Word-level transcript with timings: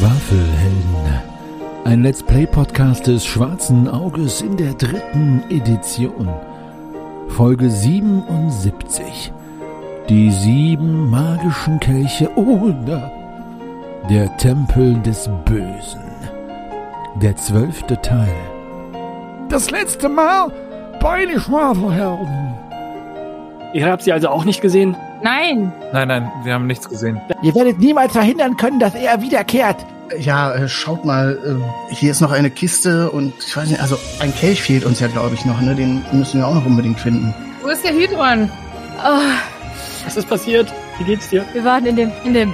Schwafelhelden. 0.00 1.20
Ein 1.84 2.02
Let's 2.02 2.22
Play 2.22 2.46
Podcast 2.46 3.06
des 3.06 3.26
Schwarzen 3.26 3.86
Auges 3.86 4.40
in 4.40 4.56
der 4.56 4.72
dritten 4.72 5.42
Edition. 5.50 6.26
Folge 7.28 7.68
77. 7.68 9.30
Die 10.08 10.30
sieben 10.30 11.10
magischen 11.10 11.78
Kelche 11.80 12.30
oder 12.34 13.12
der 14.08 14.34
Tempel 14.38 14.94
des 15.02 15.28
Bösen. 15.44 16.00
Der 17.16 17.36
zwölfte 17.36 18.00
Teil. 18.00 18.34
Das 19.50 19.70
letzte 19.70 20.08
Mal 20.08 20.50
bei 20.98 21.26
den 21.26 21.38
Schwafelhelden. 21.38 22.54
Ihr 23.74 23.84
habt 23.84 24.04
sie 24.04 24.12
also 24.14 24.28
auch 24.28 24.46
nicht 24.46 24.62
gesehen? 24.62 24.96
Nein. 25.22 25.72
Nein, 25.92 26.08
nein, 26.08 26.32
wir 26.44 26.54
haben 26.54 26.66
nichts 26.66 26.88
gesehen. 26.88 27.20
Ihr 27.42 27.54
werdet 27.54 27.78
niemals 27.78 28.12
verhindern 28.12 28.56
können, 28.56 28.78
dass 28.80 28.94
er 28.94 29.20
wiederkehrt. 29.20 29.76
Ja, 30.18 30.52
äh, 30.54 30.68
schaut 30.68 31.04
mal, 31.04 31.38
äh, 31.90 31.94
hier 31.94 32.10
ist 32.10 32.20
noch 32.20 32.32
eine 32.32 32.50
Kiste 32.50 33.10
und 33.10 33.32
ich 33.46 33.56
weiß 33.56 33.68
nicht, 33.68 33.80
also 33.80 33.96
ein 34.20 34.34
Kelch 34.34 34.62
fehlt 34.62 34.84
uns 34.84 34.98
ja, 35.00 35.06
glaube 35.06 35.34
ich, 35.34 35.44
noch, 35.44 35.60
ne? 35.60 35.74
Den 35.74 36.04
müssen 36.12 36.40
wir 36.40 36.46
auch 36.48 36.54
noch 36.54 36.66
unbedingt 36.66 36.98
finden. 36.98 37.32
Wo 37.62 37.68
ist 37.68 37.84
der 37.84 37.92
Hydron? 37.92 38.50
Oh, 39.04 40.04
Was 40.04 40.16
ist 40.16 40.28
passiert? 40.28 40.72
Wie 40.98 41.04
geht's 41.04 41.28
dir? 41.28 41.44
wir 41.52 41.64
waren 41.64 41.86
in 41.86 41.96
dem, 41.96 42.10
in 42.24 42.34
dem, 42.34 42.52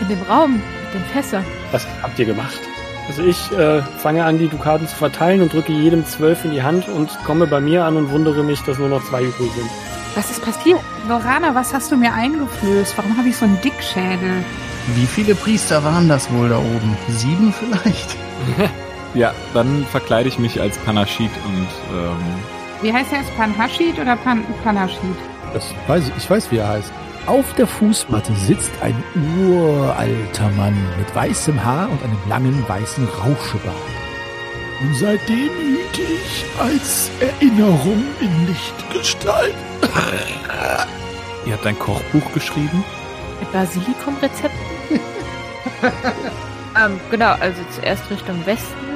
in 0.00 0.08
dem 0.08 0.22
Raum 0.22 0.52
mit 0.54 0.94
den 0.94 1.04
Fässern. 1.12 1.44
Was 1.72 1.86
habt 2.02 2.18
ihr 2.18 2.26
gemacht? 2.26 2.60
Also 3.08 3.24
ich 3.24 3.50
äh, 3.58 3.82
fange 3.98 4.24
an, 4.24 4.38
die 4.38 4.46
Dukaten 4.48 4.86
zu 4.86 4.94
verteilen 4.94 5.42
und 5.42 5.52
drücke 5.52 5.72
jedem 5.72 6.06
zwölf 6.06 6.44
in 6.44 6.52
die 6.52 6.62
Hand 6.62 6.88
und 6.88 7.10
komme 7.24 7.48
bei 7.48 7.60
mir 7.60 7.84
an 7.84 7.96
und 7.96 8.12
wundere 8.12 8.44
mich, 8.44 8.60
dass 8.62 8.78
nur 8.78 8.88
noch 8.88 9.02
zwei 9.04 9.22
übrig 9.22 9.50
sind. 9.56 9.68
Was 10.14 10.30
ist 10.30 10.42
passiert? 10.44 10.80
Lorana, 11.08 11.54
was 11.54 11.74
hast 11.74 11.90
du 11.90 11.96
mir 11.96 12.12
eingeflößt? 12.12 12.96
Warum 12.96 13.16
habe 13.16 13.28
ich 13.28 13.36
so 13.36 13.44
einen 13.44 13.60
Dickschädel? 13.60 14.44
Wie 14.94 15.06
viele 15.06 15.34
Priester 15.34 15.82
waren 15.84 16.08
das 16.08 16.32
wohl 16.32 16.48
da 16.48 16.58
oben? 16.58 16.96
Sieben 17.08 17.52
vielleicht? 17.52 18.16
Ja, 19.14 19.34
dann 19.52 19.84
verkleide 19.90 20.30
ich 20.30 20.38
mich 20.38 20.58
als 20.58 20.78
Panaschid 20.78 21.30
und 21.44 21.68
ähm, 21.94 22.16
Wie 22.80 22.90
heißt 22.90 23.12
er 23.12 23.18
jetzt? 23.18 23.36
Panhashid 23.36 23.98
oder 23.98 24.16
Pan 24.16 24.42
Panashid? 24.64 24.98
Das 25.52 25.66
weiß 25.86 26.08
ich, 26.08 26.16
ich 26.16 26.30
weiß, 26.30 26.50
wie 26.50 26.56
er 26.56 26.68
heißt. 26.68 26.90
Auf 27.26 27.52
der 27.52 27.66
Fußmatte 27.66 28.32
sitzt 28.34 28.70
ein 28.80 28.96
uralter 29.38 30.48
Mann 30.56 30.74
mit 30.98 31.14
weißem 31.14 31.62
Haar 31.62 31.90
und 31.90 32.02
einem 32.02 32.16
langen 32.26 32.66
weißen 32.66 33.06
Rauschebart. 33.06 33.76
Und 34.80 34.94
seitdem 34.96 35.50
hüte 35.60 36.00
ich 36.00 36.46
als 36.58 37.10
Erinnerung 37.20 38.02
in 38.18 38.46
Lichtgestalt. 38.46 39.54
Ihr 41.46 41.52
habt 41.52 41.66
ein 41.66 41.78
Kochbuch 41.78 42.32
geschrieben. 42.32 42.84
Mit 43.40 43.52
Basilikumrezepten? 43.52 44.58
ähm, 46.84 47.00
genau, 47.10 47.32
also 47.40 47.60
zuerst 47.74 48.08
Richtung 48.10 48.44
Westen, 48.46 48.86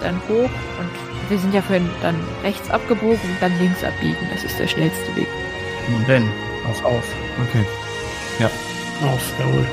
dann 0.00 0.20
hoch 0.28 0.50
und 0.78 0.90
wir 1.28 1.38
sind 1.38 1.54
ja 1.54 1.62
vorhin 1.62 1.88
dann 2.02 2.16
rechts 2.42 2.70
abgebogen 2.70 3.20
und 3.22 3.36
dann 3.40 3.56
links 3.58 3.84
abbiegen. 3.84 4.16
Das 4.32 4.44
ist 4.44 4.58
der 4.58 4.66
schnellste 4.66 5.14
Weg. 5.16 5.28
Nun 5.88 6.04
denn, 6.06 6.28
auf, 6.68 6.84
auf. 6.84 7.04
Okay. 7.48 7.64
Auf, 9.02 9.32
jawohl. 9.38 9.66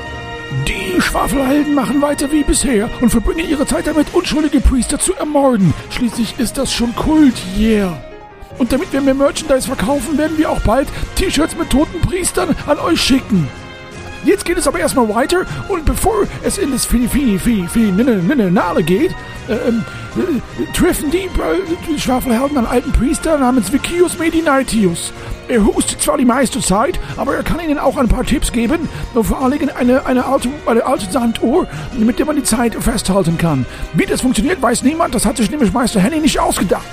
Die 0.66 1.00
Schwafelhelden 1.00 1.74
machen 1.74 2.00
weiter 2.00 2.32
wie 2.32 2.42
bisher 2.42 2.88
und 3.02 3.10
verbringen 3.10 3.46
ihre 3.48 3.66
Zeit 3.66 3.86
damit, 3.86 4.14
unschuldige 4.14 4.60
Priester 4.60 4.98
zu 4.98 5.14
ermorden. 5.14 5.74
Schließlich 5.90 6.38
ist 6.38 6.56
das 6.56 6.72
schon 6.72 6.94
Kult, 6.94 7.34
yeah. 7.58 8.00
Und 8.58 8.72
damit 8.72 8.92
wir 8.92 9.00
mehr 9.00 9.14
Merchandise 9.14 9.66
verkaufen, 9.66 10.18
werden 10.18 10.36
wir 10.36 10.50
auch 10.50 10.60
bald 10.60 10.88
T-Shirts 11.14 11.56
mit 11.56 11.70
toten 11.70 12.00
Priestern 12.00 12.54
an 12.66 12.78
euch 12.78 13.00
schicken. 13.00 13.48
Jetzt 14.24 14.44
geht 14.44 14.58
es 14.58 14.66
aber 14.66 14.80
erstmal 14.80 15.08
weiter 15.08 15.46
und 15.68 15.84
bevor 15.84 16.26
es 16.42 16.58
in 16.58 16.72
das 16.72 16.84
Finale 16.84 17.38
geht, 18.82 19.14
ähm, 19.48 19.84
äh, 20.16 20.72
treffen 20.76 21.10
die, 21.10 21.26
äh, 21.26 21.98
Schwafelhelden 21.98 22.58
einen 22.58 22.66
alten 22.66 22.92
Priester 22.92 23.38
namens 23.38 23.72
Vikius 23.72 24.18
Medinaitius. 24.18 25.12
Er 25.48 25.64
hustet 25.64 26.02
zwar 26.02 26.18
die 26.18 26.24
meiste 26.24 26.60
Zeit, 26.60 26.98
aber 27.16 27.36
er 27.36 27.42
kann 27.42 27.60
ihnen 27.60 27.78
auch 27.78 27.96
ein 27.96 28.08
paar 28.08 28.24
Tipps 28.24 28.52
geben 28.52 28.88
und 29.14 29.24
vor 29.24 29.50
Dingen 29.50 29.70
eine, 29.70 30.04
eine, 30.04 30.26
alte, 30.26 30.50
eine 30.66 30.84
alte 30.84 31.10
Sanduhr, 31.10 31.66
mit 31.96 32.18
der 32.18 32.26
man 32.26 32.36
die 32.36 32.42
Zeit 32.42 32.74
festhalten 32.74 33.38
kann. 33.38 33.64
Wie 33.94 34.04
das 34.04 34.20
funktioniert, 34.20 34.60
weiß 34.60 34.82
niemand, 34.82 35.14
das 35.14 35.24
hat 35.24 35.38
sich 35.38 35.50
nämlich 35.50 35.72
Meister 35.72 36.00
Henning 36.00 36.22
nicht 36.22 36.38
ausgedacht. 36.38 36.84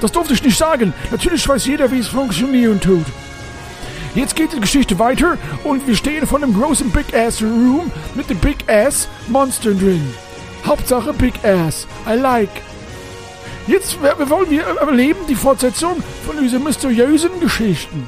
Das 0.00 0.12
durfte 0.12 0.34
ich 0.34 0.42
nicht 0.42 0.58
sagen. 0.58 0.92
Natürlich 1.10 1.46
weiß 1.46 1.66
jeder, 1.66 1.90
wie 1.90 1.98
es 1.98 2.08
funktionieren 2.08 2.80
tut. 2.80 3.06
Jetzt 4.14 4.34
geht 4.34 4.52
die 4.52 4.60
Geschichte 4.60 4.98
weiter 4.98 5.38
und 5.62 5.86
wir 5.86 5.94
stehen 5.94 6.26
vor 6.26 6.42
einem 6.42 6.52
großen 6.52 6.90
Big 6.90 7.14
Ass 7.14 7.40
Room 7.42 7.92
mit 8.14 8.28
dem 8.28 8.38
Big 8.38 8.68
Ass 8.68 9.08
Monster 9.28 9.70
drin. 9.72 10.12
Hauptsache 10.66 11.12
Big 11.12 11.34
Ass. 11.44 11.86
I 12.08 12.14
like. 12.14 12.50
Jetzt 13.66 13.98
wollen 14.02 14.50
wir 14.50 14.64
erleben 14.64 15.20
die 15.28 15.36
Fortsetzung 15.36 16.02
von 16.26 16.40
diesen 16.40 16.64
mysteriösen 16.64 17.38
Geschichten. 17.38 18.04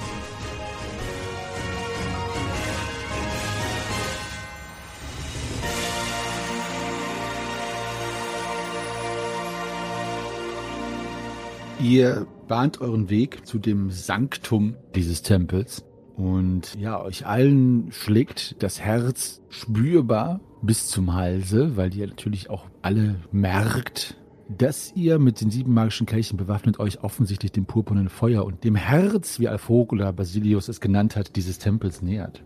Ihr 11.82 12.28
bahnt 12.46 12.80
euren 12.80 13.10
Weg 13.10 13.44
zu 13.44 13.58
dem 13.58 13.90
Sanktum 13.90 14.76
dieses 14.94 15.22
Tempels. 15.22 15.84
Und 16.16 16.76
ja, 16.78 17.02
euch 17.02 17.26
allen 17.26 17.90
schlägt 17.90 18.62
das 18.62 18.80
Herz 18.80 19.42
spürbar 19.48 20.40
bis 20.62 20.86
zum 20.86 21.12
Halse, 21.12 21.76
weil 21.76 21.92
ihr 21.96 22.06
natürlich 22.06 22.50
auch 22.50 22.66
alle 22.82 23.16
merkt, 23.32 24.16
dass 24.48 24.92
ihr 24.94 25.18
mit 25.18 25.40
den 25.40 25.50
sieben 25.50 25.74
magischen 25.74 26.06
Kelchen 26.06 26.36
bewaffnet 26.36 26.78
euch 26.78 27.02
offensichtlich 27.02 27.50
dem 27.50 27.64
purpurnen 27.64 28.08
Feuer 28.08 28.44
und 28.44 28.62
dem 28.62 28.76
Herz, 28.76 29.40
wie 29.40 29.48
Alfog 29.48 29.92
oder 29.92 30.12
Basilius 30.12 30.68
es 30.68 30.80
genannt 30.80 31.16
hat, 31.16 31.34
dieses 31.34 31.58
Tempels 31.58 32.00
nähert. 32.00 32.44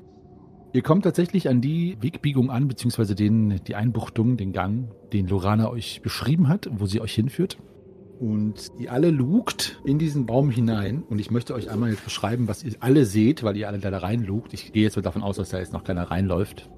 Ihr 0.72 0.82
kommt 0.82 1.04
tatsächlich 1.04 1.50
an 1.50 1.60
die 1.60 1.98
Wegbiegung 2.00 2.50
an, 2.50 2.68
beziehungsweise 2.68 3.14
den, 3.14 3.60
die 3.66 3.74
Einbuchtung, 3.74 4.38
den 4.38 4.52
Gang, 4.52 4.88
den 5.12 5.26
Lorana 5.26 5.68
euch 5.68 6.00
beschrieben 6.00 6.48
hat, 6.48 6.70
wo 6.72 6.86
sie 6.86 7.02
euch 7.02 7.14
hinführt. 7.14 7.58
Und 8.18 8.72
ihr 8.78 8.92
alle 8.92 9.10
lugt 9.10 9.80
in 9.84 9.98
diesen 9.98 10.26
Baum 10.26 10.50
hinein. 10.50 11.02
Und 11.02 11.18
ich 11.18 11.30
möchte 11.30 11.54
euch 11.54 11.70
einmal 11.70 11.90
jetzt 11.90 12.04
beschreiben, 12.04 12.48
was 12.48 12.64
ihr 12.64 12.72
alle 12.80 13.04
seht, 13.04 13.42
weil 13.42 13.56
ihr 13.56 13.68
alle 13.68 13.78
da 13.78 13.96
reinlugt. 13.96 14.54
Ich 14.54 14.72
gehe 14.72 14.84
jetzt 14.84 14.96
mal 14.96 15.02
davon 15.02 15.22
aus, 15.22 15.36
dass 15.36 15.50
da 15.50 15.58
jetzt 15.58 15.72
noch 15.72 15.84
keiner 15.84 16.10
reinläuft. 16.10 16.70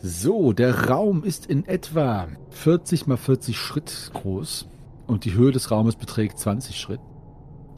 So, 0.00 0.52
der 0.52 0.88
Raum 0.88 1.24
ist 1.24 1.46
in 1.46 1.64
etwa 1.64 2.28
40 2.50 3.06
mal 3.06 3.16
40 3.16 3.56
Schritt 3.56 4.10
groß. 4.12 4.68
Und 5.06 5.24
die 5.24 5.34
Höhe 5.34 5.50
des 5.50 5.70
Raumes 5.70 5.96
beträgt 5.96 6.38
20 6.38 6.76
Schritt. 6.76 7.00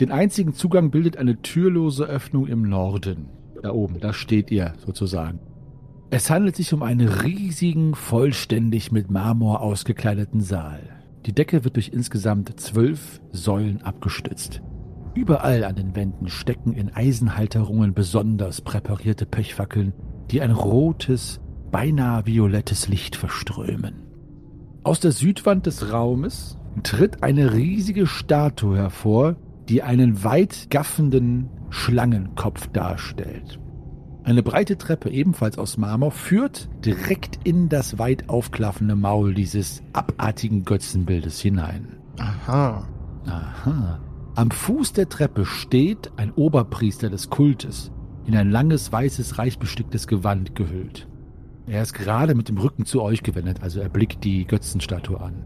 Den 0.00 0.10
einzigen 0.10 0.52
Zugang 0.52 0.90
bildet 0.90 1.16
eine 1.16 1.40
türlose 1.40 2.04
Öffnung 2.04 2.46
im 2.46 2.62
Norden. 2.62 3.28
Da 3.62 3.72
oben, 3.72 3.98
da 3.98 4.12
steht 4.12 4.50
ihr 4.50 4.74
sozusagen. 4.84 5.40
Es 6.10 6.30
handelt 6.30 6.54
sich 6.54 6.72
um 6.72 6.82
einen 6.82 7.08
riesigen, 7.08 7.94
vollständig 7.94 8.92
mit 8.92 9.10
Marmor 9.10 9.62
ausgekleideten 9.62 10.40
Saal. 10.40 10.95
Die 11.26 11.32
Decke 11.32 11.64
wird 11.64 11.74
durch 11.74 11.88
insgesamt 11.92 12.58
zwölf 12.60 13.20
Säulen 13.32 13.82
abgestützt. 13.82 14.62
Überall 15.14 15.64
an 15.64 15.74
den 15.74 15.96
Wänden 15.96 16.28
stecken 16.28 16.72
in 16.72 16.94
Eisenhalterungen 16.94 17.94
besonders 17.94 18.60
präparierte 18.60 19.26
Pechfackeln, 19.26 19.92
die 20.30 20.40
ein 20.40 20.52
rotes, 20.52 21.40
beinahe 21.72 22.26
violettes 22.26 22.86
Licht 22.86 23.16
verströmen. 23.16 24.04
Aus 24.84 25.00
der 25.00 25.10
Südwand 25.10 25.66
des 25.66 25.92
Raumes 25.92 26.58
tritt 26.84 27.24
eine 27.24 27.54
riesige 27.54 28.06
Statue 28.06 28.76
hervor, 28.76 29.34
die 29.68 29.82
einen 29.82 30.22
weit 30.22 30.68
gaffenden 30.70 31.48
Schlangenkopf 31.70 32.68
darstellt. 32.68 33.58
Eine 34.26 34.42
breite 34.42 34.76
Treppe, 34.76 35.08
ebenfalls 35.08 35.56
aus 35.56 35.76
Marmor, 35.76 36.10
führt 36.10 36.68
direkt 36.84 37.38
in 37.44 37.68
das 37.68 38.00
weit 38.00 38.28
aufklaffende 38.28 38.96
Maul 38.96 39.34
dieses 39.34 39.84
abartigen 39.92 40.64
Götzenbildes 40.64 41.38
hinein. 41.38 41.96
Aha. 42.18 42.88
Aha. 43.24 44.00
Am 44.34 44.50
Fuß 44.50 44.94
der 44.94 45.08
Treppe 45.08 45.44
steht 45.44 46.10
ein 46.16 46.32
Oberpriester 46.32 47.08
des 47.08 47.30
Kultes, 47.30 47.92
in 48.26 48.34
ein 48.34 48.50
langes, 48.50 48.90
weißes, 48.90 49.38
reich 49.38 49.60
besticktes 49.60 50.08
Gewand 50.08 50.56
gehüllt. 50.56 51.06
Er 51.68 51.82
ist 51.82 51.92
gerade 51.92 52.34
mit 52.34 52.48
dem 52.48 52.58
Rücken 52.58 52.84
zu 52.84 53.02
euch 53.02 53.22
gewendet, 53.22 53.62
also 53.62 53.78
er 53.78 53.88
blickt 53.88 54.24
die 54.24 54.44
Götzenstatue 54.44 55.20
an. 55.20 55.44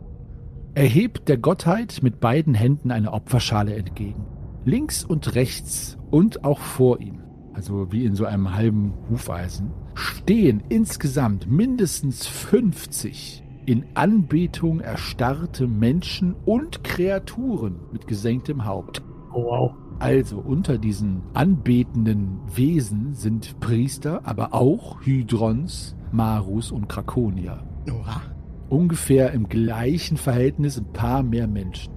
Er 0.74 0.86
hebt 0.86 1.28
der 1.28 1.36
Gottheit 1.36 1.98
mit 2.00 2.18
beiden 2.18 2.54
Händen 2.54 2.92
eine 2.92 3.12
Opferschale 3.12 3.74
entgegen. 3.74 4.24
Links 4.64 5.04
und 5.04 5.34
rechts 5.34 5.98
und 6.10 6.44
auch 6.44 6.60
vor 6.60 7.00
ihm, 7.00 7.20
also 7.52 7.92
wie 7.92 8.04
in 8.04 8.14
so 8.14 8.24
einem 8.24 8.54
halben 8.54 8.94
Hufeisen, 9.08 9.70
stehen 9.94 10.62
insgesamt 10.68 11.50
mindestens 11.50 12.26
50 12.26 13.44
in 13.66 13.84
Anbetung 13.94 14.80
erstarrte 14.80 15.68
Menschen 15.68 16.34
und 16.44 16.82
Kreaturen 16.82 17.76
mit 17.92 18.06
gesenktem 18.06 18.64
Haupt. 18.64 19.02
Oh, 19.32 19.44
wow. 19.44 19.72
Also 20.00 20.38
unter 20.38 20.78
diesen 20.78 21.22
anbetenden 21.34 22.40
Wesen 22.52 23.14
sind 23.14 23.60
Priester, 23.60 24.22
aber 24.24 24.54
auch 24.54 25.02
Hydrons, 25.02 25.94
Marus 26.10 26.72
und 26.72 26.88
Krakonier. 26.88 27.62
Oha. 27.88 28.22
Ungefähr 28.70 29.32
im 29.32 29.48
gleichen 29.48 30.16
Verhältnis 30.16 30.78
ein 30.78 30.92
paar 30.92 31.22
mehr 31.22 31.46
Menschen. 31.46 31.92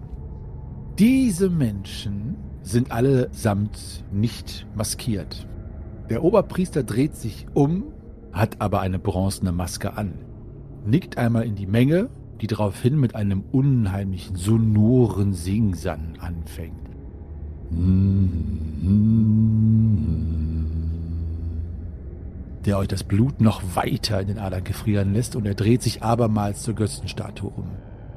Diese 1.00 1.50
Menschen 1.50 2.36
sind 2.64 2.92
allesamt 2.92 4.04
nicht 4.12 4.66
maskiert. 4.76 5.48
Der 6.10 6.24
Oberpriester 6.24 6.84
dreht 6.84 7.16
sich 7.16 7.46
um, 7.54 7.84
hat 8.32 8.60
aber 8.60 8.82
eine 8.82 9.00
bronzene 9.00 9.52
Maske 9.52 9.96
an, 9.96 10.14
nickt 10.86 11.18
einmal 11.18 11.46
in 11.46 11.56
die 11.56 11.68
Menge, 11.68 12.10
die 12.42 12.48
daraufhin 12.48 12.98
mit 12.98 13.16
einem 13.16 13.44
unheimlichen, 13.52 14.36
sonoren 14.36 15.34
Singsang 15.34 16.18
anfängt. 16.20 16.80
Der 22.66 22.78
euch 22.78 22.88
das 22.88 23.04
Blut 23.04 23.42
noch 23.42 23.62
weiter 23.76 24.22
in 24.22 24.28
den 24.28 24.40
Adern 24.40 24.64
gefrieren 24.64 25.14
lässt 25.14 25.36
und 25.36 25.46
er 25.46 25.56
dreht 25.56 25.82
sich 25.82 26.02
abermals 26.04 26.64
zur 26.64 26.76
Götzenstatue 26.76 27.50
um. 27.50 27.68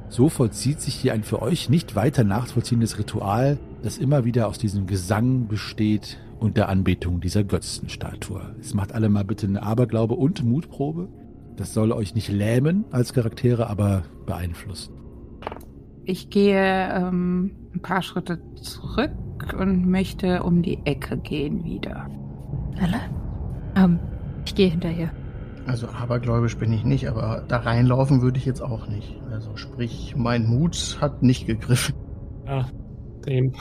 So 0.09 0.29
vollzieht 0.29 0.81
sich 0.81 0.95
hier 0.95 1.13
ein 1.13 1.25
für 1.25 1.43
euch 1.43 1.69
nicht 1.69 1.97
weiter 1.97 2.23
nachvollziehendes 2.23 2.99
Ritual, 2.99 3.59
das 3.87 3.99
immer 3.99 4.25
wieder 4.25 4.49
aus 4.49 4.59
diesem 4.59 4.87
Gesang 4.87 5.47
besteht 5.47 6.19
und 6.41 6.57
der 6.57 6.69
Anbetung 6.69 7.21
dieser 7.21 7.45
Götzenstatue. 7.45 8.57
Es 8.61 8.75
macht 8.75 8.93
alle 8.93 9.09
mal 9.09 9.25
bitte 9.25 9.47
eine 9.47 9.63
Aberglaube 9.63 10.15
und 10.15 10.43
Mutprobe. 10.43 11.09
Das 11.57 11.73
soll 11.73 11.93
euch 11.93 12.15
nicht 12.17 12.29
lähmen 12.29 12.85
als 12.91 13.13
Charaktere, 13.13 13.71
aber 13.71 14.03
beeinflussen. 14.27 14.93
Ich 16.05 16.31
gehe 16.31 16.59
ähm, 16.59 17.53
ein 17.75 17.81
paar 17.81 18.03
Schritte 18.03 18.41
zurück 18.57 19.13
und 19.57 19.87
möchte 19.89 20.43
um 20.43 20.63
die 20.63 20.85
Ecke 20.85 21.17
gehen 21.17 21.63
wieder. 21.63 22.11
Alle? 22.81 23.01
Ähm, 23.77 24.01
ich 24.45 24.57
gehe 24.57 24.69
hinterher. 24.69 25.13
Also 25.67 25.87
abergläubisch 25.87 26.57
bin 26.57 26.73
ich 26.73 26.85
nicht, 26.85 27.09
aber 27.09 27.45
da 27.47 27.59
reinlaufen 27.59 28.21
würde 28.21 28.39
ich 28.39 28.47
jetzt 28.47 28.63
auch 28.63 28.89
nicht. 28.89 29.15
Also 29.31 29.57
sprich, 29.57 30.15
mein 30.17 30.47
Mut 30.47 30.99
hat 31.01 31.23
nicht 31.23 31.47
gegriffen. 31.47 31.95
Ja, 32.47 32.67
dem. 33.27 33.53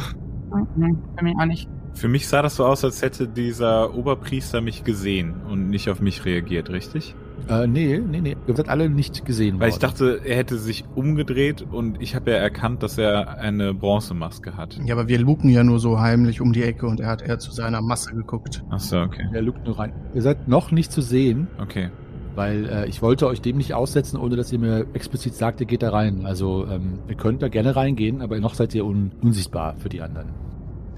Nein, 0.78 0.98
bei 1.16 1.24
mir 1.24 1.34
auch 1.40 1.46
nicht. 1.46 1.68
Für 1.94 2.08
mich 2.10 2.28
sah 2.28 2.42
das 2.42 2.58
so 2.58 2.66
aus, 2.66 2.84
als 2.84 3.02
hätte 3.02 3.28
dieser 3.28 3.96
Oberpriester 3.96 4.60
mich 4.62 4.84
gesehen 4.84 5.34
und 5.50 5.70
nicht 5.70 5.90
auf 5.90 6.02
mich 6.02 6.26
reagiert, 6.26 6.70
richtig? 6.70 7.16
Äh, 7.48 7.68
nee, 7.68 8.00
nee, 8.00 8.20
nee. 8.22 8.36
Ihr 8.48 8.56
seid 8.56 8.68
alle 8.70 8.90
nicht 8.90 9.24
gesehen 9.24 9.60
Weil 9.60 9.70
ich 9.70 9.76
worden. 9.76 9.82
dachte, 9.82 10.22
er 10.26 10.36
hätte 10.36 10.58
sich 10.58 10.84
umgedreht 10.96 11.62
und 11.62 12.02
ich 12.02 12.16
habe 12.16 12.32
ja 12.32 12.38
erkannt, 12.38 12.84
dass 12.84 12.98
er 12.98 13.38
eine 13.40 13.74
Bronzemaske 13.74 14.58
hat. 14.58 14.78
Ja, 14.84 14.96
aber 14.96 15.08
wir 15.08 15.20
luken 15.20 15.50
ja 15.50 15.64
nur 15.64 15.80
so 15.80 16.00
heimlich 16.00 16.42
um 16.42 16.52
die 16.54 16.64
Ecke 16.64 16.86
und 16.88 17.00
er 17.00 17.08
hat 17.08 17.22
eher 17.22 17.40
zu 17.40 17.52
seiner 17.52 17.82
Masse 17.82 18.14
geguckt. 18.14 18.64
Achso, 18.70 19.02
okay. 19.04 19.28
Er 19.34 19.42
lugt 19.42 19.66
nur 19.66 19.80
rein. 19.80 19.94
Ihr 20.14 20.22
seid 20.22 20.48
noch 20.48 20.72
nicht 20.72 20.92
zu 20.92 21.02
sehen, 21.02 21.48
Okay. 21.62 21.90
Weil 22.36 22.66
äh, 22.70 22.88
ich 22.88 23.02
wollte 23.02 23.28
euch 23.28 23.42
dem 23.42 23.58
nicht 23.58 23.74
aussetzen, 23.74 24.18
ohne 24.18 24.36
dass 24.36 24.52
ihr 24.52 24.60
mir 24.60 24.86
explizit 24.94 25.36
sagt, 25.36 25.62
ihr 25.62 25.68
geht 25.68 25.84
da 25.84 25.90
rein. 25.90 26.26
Also 26.26 26.68
ähm, 26.68 27.00
ihr 27.08 27.16
könnt 27.16 27.42
da 27.42 27.48
gerne 27.48 27.76
reingehen, 27.76 28.22
aber 28.22 28.40
noch 28.40 28.54
seid 28.54 28.74
ihr 28.76 28.86
un 28.86 29.12
unsichtbar 29.22 29.76
für 29.78 29.90
die 29.90 30.02
anderen. 30.02 30.30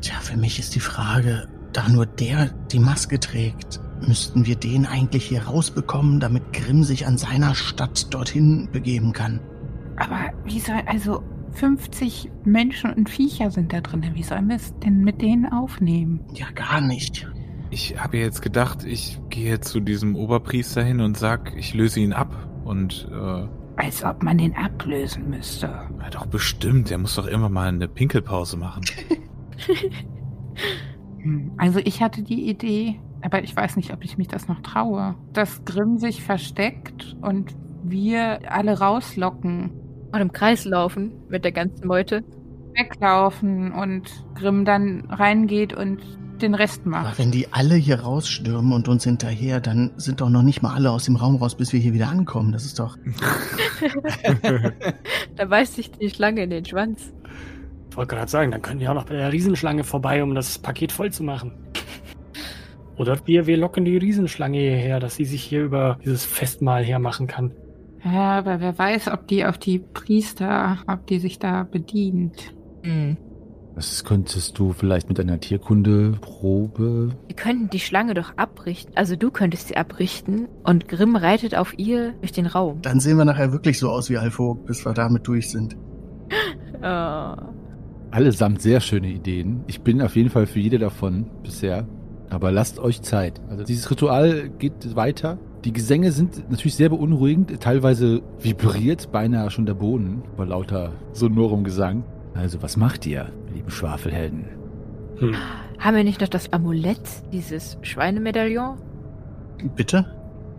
Tja, 0.01 0.15
für 0.21 0.37
mich 0.37 0.59
ist 0.59 0.75
die 0.75 0.79
Frage, 0.79 1.47
da 1.73 1.89
nur 1.89 2.05
der 2.05 2.51
die 2.71 2.79
Maske 2.79 3.19
trägt, 3.19 3.79
müssten 4.05 4.45
wir 4.45 4.55
den 4.55 4.85
eigentlich 4.85 5.25
hier 5.25 5.43
rausbekommen, 5.43 6.19
damit 6.19 6.53
Grimm 6.53 6.83
sich 6.83 7.07
an 7.07 7.17
seiner 7.17 7.55
Stadt 7.55 8.13
dorthin 8.13 8.69
begeben 8.71 9.13
kann. 9.13 9.39
Aber 9.97 10.31
wie 10.45 10.59
soll, 10.59 10.81
also 10.85 11.23
50 11.53 12.29
Menschen 12.45 12.93
und 12.93 13.09
Viecher 13.09 13.49
sind 13.49 13.73
da 13.73 13.81
drin. 13.81 14.03
Wie 14.13 14.23
sollen 14.23 14.47
wir 14.49 14.57
es 14.57 14.77
denn 14.79 14.99
mit 14.99 15.21
denen 15.21 15.51
aufnehmen? 15.51 16.21
Ja, 16.33 16.47
gar 16.53 16.81
nicht. 16.81 17.27
Ich 17.69 17.99
habe 18.01 18.17
jetzt 18.17 18.41
gedacht, 18.41 18.83
ich 18.85 19.19
gehe 19.29 19.59
zu 19.59 19.79
diesem 19.79 20.15
Oberpriester 20.15 20.83
hin 20.83 21.01
und 21.01 21.17
sag, 21.17 21.53
ich 21.57 21.73
löse 21.73 21.99
ihn 21.99 22.13
ab. 22.13 22.33
Und 22.63 23.07
äh, 23.11 23.47
Als 23.75 24.03
ob 24.03 24.23
man 24.23 24.37
den 24.37 24.55
ablösen 24.55 25.29
müsste. 25.29 25.67
ja, 25.67 26.09
doch 26.11 26.25
bestimmt, 26.25 26.89
der 26.89 26.97
muss 26.97 27.15
doch 27.15 27.27
immer 27.27 27.49
mal 27.49 27.67
eine 27.67 27.87
Pinkelpause 27.87 28.57
machen. 28.57 28.83
Hm, 31.21 31.51
Also 31.57 31.79
ich 31.79 32.01
hatte 32.01 32.21
die 32.23 32.49
Idee, 32.49 32.99
aber 33.21 33.43
ich 33.43 33.55
weiß 33.55 33.75
nicht, 33.75 33.91
ob 33.93 34.03
ich 34.03 34.17
mich 34.17 34.27
das 34.27 34.47
noch 34.47 34.61
traue, 34.61 35.15
dass 35.33 35.63
Grimm 35.65 35.97
sich 35.97 36.23
versteckt 36.23 37.15
und 37.21 37.55
wir 37.83 38.51
alle 38.51 38.79
rauslocken, 38.79 39.71
Und 40.13 40.21
im 40.21 40.31
Kreis 40.31 40.65
laufen 40.65 41.11
mit 41.29 41.43
der 41.43 41.51
ganzen 41.51 41.87
Meute. 41.87 42.23
weglaufen 42.75 43.71
und 43.71 44.09
Grimm 44.35 44.63
dann 44.63 45.05
reingeht 45.09 45.73
und 45.73 45.99
den 46.41 46.53
Rest 46.55 46.81
Aber 46.85 46.91
macht. 46.91 47.19
wenn 47.19 47.31
die 47.31 47.51
alle 47.51 47.75
hier 47.75 48.01
rausstürmen 48.01 48.73
und 48.73 48.87
uns 48.87 49.03
hinterher, 49.03 49.59
dann 49.59 49.91
sind 49.97 50.21
doch 50.21 50.29
noch 50.29 50.43
nicht 50.43 50.61
mal 50.61 50.73
alle 50.73 50.91
aus 50.91 51.05
dem 51.05 51.15
Raum 51.15 51.35
raus, 51.37 51.55
bis 51.55 51.73
wir 51.73 51.79
hier 51.79 51.93
wieder 51.93 52.09
ankommen. 52.09 52.51
Das 52.51 52.65
ist 52.65 52.79
doch. 52.79 52.97
Da 55.35 55.45
beißt 55.45 55.75
sich 55.75 55.91
die 55.91 56.09
Schlange 56.09 56.43
in 56.43 56.49
den 56.49 56.65
Schwanz. 56.65 57.13
Ich 57.91 57.97
wollte 57.97 58.15
gerade 58.15 58.29
sagen, 58.29 58.51
dann 58.51 58.61
können 58.61 58.79
wir 58.79 58.89
auch 58.89 58.95
noch 58.95 59.05
bei 59.05 59.15
der 59.15 59.31
Riesenschlange 59.31 59.83
vorbei, 59.83 60.23
um 60.23 60.33
das 60.33 60.57
Paket 60.57 60.91
voll 60.91 61.11
zu 61.11 61.23
machen. 61.23 61.51
Oder 62.97 63.17
wir, 63.25 63.45
wir 63.45 63.57
locken 63.57 63.85
die 63.85 63.97
Riesenschlange 63.97 64.57
hierher, 64.57 64.99
dass 64.99 65.15
sie 65.15 65.25
sich 65.25 65.43
hier 65.43 65.63
über 65.63 65.99
dieses 66.03 66.25
Festmahl 66.25 66.83
hermachen 66.83 67.27
kann. 67.27 67.51
Ja, 68.03 68.39
aber 68.39 68.59
wer 68.59 68.77
weiß, 68.77 69.09
ob 69.09 69.27
die 69.27 69.45
auf 69.45 69.57
die 69.57 69.79
Priester, 69.79 70.79
ob 70.87 71.05
die 71.07 71.19
sich 71.19 71.39
da 71.39 71.63
bedient. 71.63 72.53
Hm. 72.83 73.17
Das 73.77 74.03
könntest 74.03 74.57
du 74.57 74.73
vielleicht 74.73 75.07
mit 75.07 75.19
einer 75.19 75.39
Tierkundeprobe. 75.39 77.11
Wir 77.27 77.35
könnten 77.35 77.69
die 77.69 77.79
Schlange 77.79 78.15
doch 78.15 78.35
abrichten. 78.35 78.91
Also 78.97 79.15
du 79.15 79.29
könntest 79.29 79.67
sie 79.67 79.77
abrichten 79.77 80.47
und 80.63 80.87
Grimm 80.87 81.15
reitet 81.15 81.53
auf 81.53 81.77
ihr 81.77 82.13
durch 82.13 82.31
den 82.31 82.47
Raum. 82.47 82.81
Dann 82.81 82.99
sehen 82.99 83.17
wir 83.17 83.25
nachher 83.25 83.51
wirklich 83.51 83.77
so 83.77 83.91
aus 83.91 84.09
wie 84.09 84.17
Alfog, 84.17 84.65
bis 84.65 84.83
wir 84.83 84.93
damit 84.93 85.27
durch 85.27 85.51
sind. 85.51 85.77
Oh. 86.79 87.35
Allesamt 88.11 88.61
sehr 88.61 88.81
schöne 88.81 89.07
Ideen. 89.07 89.63
Ich 89.65 89.81
bin 89.81 89.99
auf 89.99 90.15
jeden 90.15 90.29
Fall 90.29 90.45
für 90.45 90.59
jede 90.59 90.77
davon 90.77 91.25
bisher. 91.41 91.87
Aber 92.29 92.51
lasst 92.51 92.77
euch 92.77 93.01
Zeit. 93.01 93.41
Also 93.49 93.63
dieses 93.63 93.89
Ritual 93.89 94.49
geht 94.59 94.95
weiter. 94.95 95.39
Die 95.65 95.73
Gesänge 95.73 96.11
sind 96.11 96.51
natürlich 96.51 96.75
sehr 96.75 96.89
beunruhigend. 96.89 97.59
Teilweise 97.59 98.21
vibriert 98.39 99.11
beinahe 99.11 99.49
schon 99.49 99.65
der 99.65 99.73
Boden 99.73 100.21
vor 100.35 100.45
lauter 100.45 100.91
sonorem 101.13 101.63
Gesang. 101.63 102.03
Also 102.37 102.61
was 102.61 102.77
macht 102.77 103.05
ihr, 103.05 103.31
lieben 103.53 103.69
Schwafelhelden? 103.69 104.45
Hm. 105.17 105.35
Haben 105.79 105.95
wir 105.97 106.03
nicht 106.03 106.21
noch 106.21 106.27
das 106.27 106.51
Amulett, 106.53 106.99
dieses 107.31 107.77
Schweinemedaillon? 107.81 108.77
Bitte? 109.75 110.05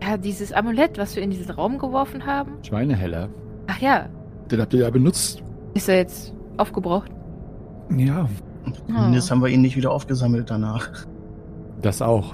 Ja, 0.01 0.17
dieses 0.17 0.51
Amulett, 0.53 0.97
was 0.97 1.15
wir 1.15 1.23
in 1.23 1.29
diesen 1.31 1.51
Raum 1.51 1.77
geworfen 1.77 2.25
haben. 2.25 2.51
Schweineheller. 2.63 3.29
Ach 3.67 3.79
ja, 3.79 4.07
Den 4.51 4.61
habt 4.61 4.73
ihr 4.73 4.81
ja 4.81 4.89
benutzt. 4.89 5.43
ist 5.73 5.87
er 5.89 5.97
jetzt 5.97 6.33
aufgebraucht? 6.57 7.11
Ja, 7.95 8.27
Zumindest 8.87 9.31
haben 9.31 9.41
wir 9.41 9.47
ihn 9.47 9.61
nicht 9.61 9.75
wieder 9.77 9.91
aufgesammelt 9.91 10.49
danach. 10.49 10.89
das 11.81 12.01
auch. 12.01 12.33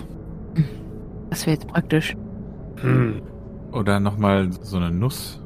Das 1.30 1.46
wäre 1.46 1.56
jetzt 1.56 1.68
praktisch. 1.68 2.16
Hm. 2.82 3.22
Oder 3.72 4.00
nochmal 4.00 4.50
so 4.62 4.78
eine 4.78 4.92
Nuss. 4.92 5.42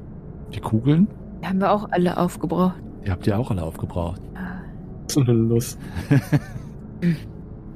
Die 0.53 0.59
Kugeln, 0.59 1.07
Die 1.41 1.47
haben 1.47 1.59
wir 1.59 1.71
auch 1.71 1.87
alle 1.91 2.17
aufgebraucht. 2.17 2.75
Die 3.05 3.11
habt 3.11 3.27
ihr 3.27 3.37
auch 3.37 3.51
alle 3.51 3.63
aufgebraucht. 3.63 4.21
So 5.07 5.21
eine 5.21 5.33
Lust. 5.33 5.79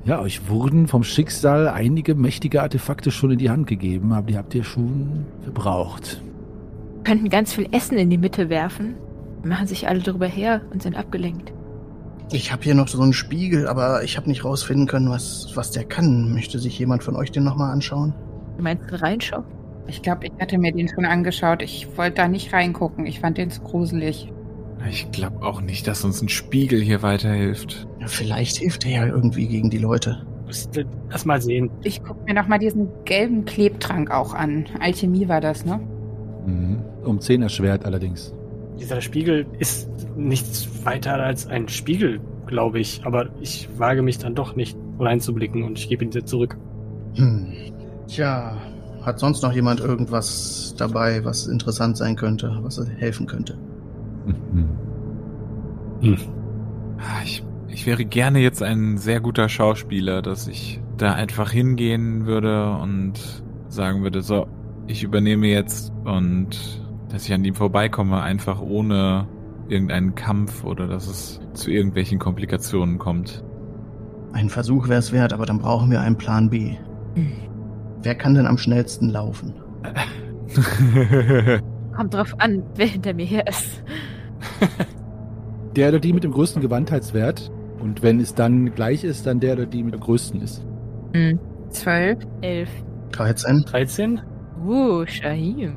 Ja, 0.05 0.19
euch 0.19 0.49
wurden 0.49 0.87
vom 0.87 1.03
Schicksal 1.03 1.69
einige 1.69 2.13
mächtige 2.13 2.61
Artefakte 2.61 3.09
schon 3.09 3.31
in 3.31 3.37
die 3.37 3.49
Hand 3.49 3.67
gegeben, 3.67 4.11
aber 4.11 4.27
die 4.27 4.37
habt 4.37 4.53
ihr 4.53 4.65
schon 4.65 5.25
verbraucht. 5.43 6.21
Wir 6.95 7.03
könnten 7.05 7.29
ganz 7.29 7.53
viel 7.53 7.69
Essen 7.71 7.97
in 7.97 8.09
die 8.09 8.17
Mitte 8.17 8.49
werfen. 8.49 8.95
Machen 9.45 9.65
sich 9.65 9.87
alle 9.87 9.99
drüber 9.99 10.27
her 10.27 10.61
und 10.71 10.83
sind 10.83 10.97
abgelenkt. 10.97 11.53
Ich 12.33 12.51
habe 12.51 12.63
hier 12.63 12.75
noch 12.75 12.89
so 12.89 13.01
einen 13.01 13.13
Spiegel, 13.13 13.65
aber 13.65 14.03
ich 14.03 14.17
habe 14.17 14.27
nicht 14.27 14.43
rausfinden 14.43 14.87
können, 14.87 15.09
was, 15.09 15.51
was 15.55 15.71
der 15.71 15.85
kann. 15.85 16.33
Möchte 16.33 16.59
sich 16.59 16.77
jemand 16.79 17.03
von 17.03 17.15
euch 17.15 17.31
den 17.31 17.45
nochmal 17.45 17.71
anschauen? 17.71 18.13
Du 18.57 18.63
meinst 18.63 18.83
reinschauen? 19.01 19.45
Ich 19.87 20.01
glaube, 20.01 20.27
ich 20.27 20.33
hatte 20.39 20.57
mir 20.57 20.73
den 20.73 20.89
schon 20.89 21.05
angeschaut. 21.05 21.61
Ich 21.61 21.87
wollte 21.97 22.15
da 22.15 22.27
nicht 22.27 22.51
reingucken. 22.51 23.05
Ich 23.05 23.21
fand 23.21 23.37
den 23.37 23.51
zu 23.51 23.61
gruselig. 23.61 24.29
Ich 24.89 25.11
glaube 25.11 25.45
auch 25.45 25.61
nicht, 25.61 25.87
dass 25.87 26.03
uns 26.03 26.21
ein 26.21 26.29
Spiegel 26.29 26.81
hier 26.81 27.01
weiterhilft. 27.01 27.87
Ja, 27.99 28.07
vielleicht 28.07 28.57
hilft 28.57 28.85
er 28.85 28.91
ja 28.91 29.05
irgendwie 29.07 29.47
gegen 29.47 29.69
die 29.69 29.77
Leute. 29.77 30.25
Müsste 30.45 30.85
das 31.09 31.25
mal 31.25 31.41
sehen. 31.41 31.69
Ich 31.83 32.03
gucke 32.03 32.23
mir 32.25 32.33
noch 32.33 32.47
mal 32.47 32.59
diesen 32.59 32.89
gelben 33.05 33.45
Klebtrank 33.45 34.11
auch 34.11 34.33
an. 34.33 34.65
Alchemie 34.79 35.27
war 35.27 35.41
das, 35.41 35.65
ne? 35.65 35.79
Mhm. 36.45 36.81
Um 37.03 37.19
10 37.19 37.41
erschwert 37.41 37.85
allerdings. 37.85 38.33
Dieser 38.79 39.01
Spiegel 39.01 39.45
ist 39.59 39.89
nichts 40.17 40.67
weiter 40.85 41.15
als 41.15 41.47
ein 41.47 41.67
Spiegel, 41.69 42.19
glaube 42.47 42.79
ich. 42.79 43.01
Aber 43.05 43.29
ich 43.41 43.69
wage 43.77 44.01
mich 44.01 44.17
dann 44.17 44.35
doch 44.35 44.55
nicht 44.55 44.77
reinzublicken 44.99 45.63
und 45.63 45.79
ich 45.79 45.89
gebe 45.89 46.03
ihn 46.03 46.11
dir 46.11 46.25
zurück. 46.25 46.57
Hm. 47.15 47.53
Tja, 48.07 48.57
hat 49.01 49.19
sonst 49.19 49.43
noch 49.43 49.53
jemand 49.53 49.79
irgendwas 49.79 50.75
dabei, 50.77 51.23
was 51.23 51.47
interessant 51.47 51.97
sein 51.97 52.15
könnte, 52.15 52.57
was 52.61 52.79
helfen 52.97 53.27
könnte? 53.27 53.57
Ah, 56.97 57.21
Ich, 57.23 57.43
ich 57.67 57.85
wäre 57.85 58.05
gerne 58.05 58.39
jetzt 58.39 58.61
ein 58.61 58.97
sehr 58.97 59.19
guter 59.19 59.49
Schauspieler, 59.49 60.21
dass 60.21 60.47
ich 60.47 60.81
da 60.97 61.13
einfach 61.13 61.51
hingehen 61.51 62.25
würde 62.25 62.71
und 62.71 63.43
sagen 63.67 64.03
würde, 64.03 64.21
so, 64.21 64.47
ich 64.87 65.03
übernehme 65.03 65.47
jetzt 65.47 65.91
und 66.05 66.81
dass 67.09 67.25
ich 67.25 67.33
an 67.33 67.43
ihm 67.43 67.55
vorbeikomme, 67.55 68.21
einfach 68.21 68.61
ohne 68.61 69.27
irgendeinen 69.69 70.15
Kampf 70.15 70.63
oder 70.63 70.87
dass 70.87 71.07
es 71.07 71.41
zu 71.53 71.71
irgendwelchen 71.71 72.19
Komplikationen 72.19 72.99
kommt. 72.99 73.43
Ein 74.33 74.49
Versuch 74.49 74.87
wäre 74.87 74.99
es 74.99 75.11
wert, 75.11 75.31
aber 75.31 75.45
dann 75.45 75.59
brauchen 75.59 75.89
wir 75.91 76.01
einen 76.01 76.17
Plan 76.17 76.49
B. 76.49 76.75
Wer 78.01 78.15
kann 78.15 78.33
denn 78.33 78.47
am 78.47 78.57
schnellsten 78.57 79.09
laufen? 79.09 79.53
Kommt 81.95 82.13
drauf 82.13 82.33
an, 82.39 82.63
wer 82.75 82.87
hinter 82.87 83.13
mir 83.13 83.25
her 83.25 83.47
ist. 83.47 83.83
Der 85.75 85.89
oder 85.89 85.99
die 85.99 86.13
mit 86.13 86.23
dem 86.23 86.31
größten 86.31 86.61
Gewandheitswert. 86.61 87.51
Und 87.79 88.03
wenn 88.03 88.19
es 88.19 88.33
dann 88.33 88.73
gleich 88.75 89.03
ist, 89.03 89.25
dann 89.25 89.39
der 89.39 89.53
oder 89.53 89.65
die 89.65 89.83
mit 89.83 89.93
dem 89.93 89.99
größten 89.99 90.41
ist. 90.41 90.63
Hm. 91.13 91.39
Zwölf. 91.69 92.19
Elf. 92.41 92.69
13? 93.11 93.63
13? 93.65 94.21
Uh, 94.65 95.05
Shahim. 95.05 95.75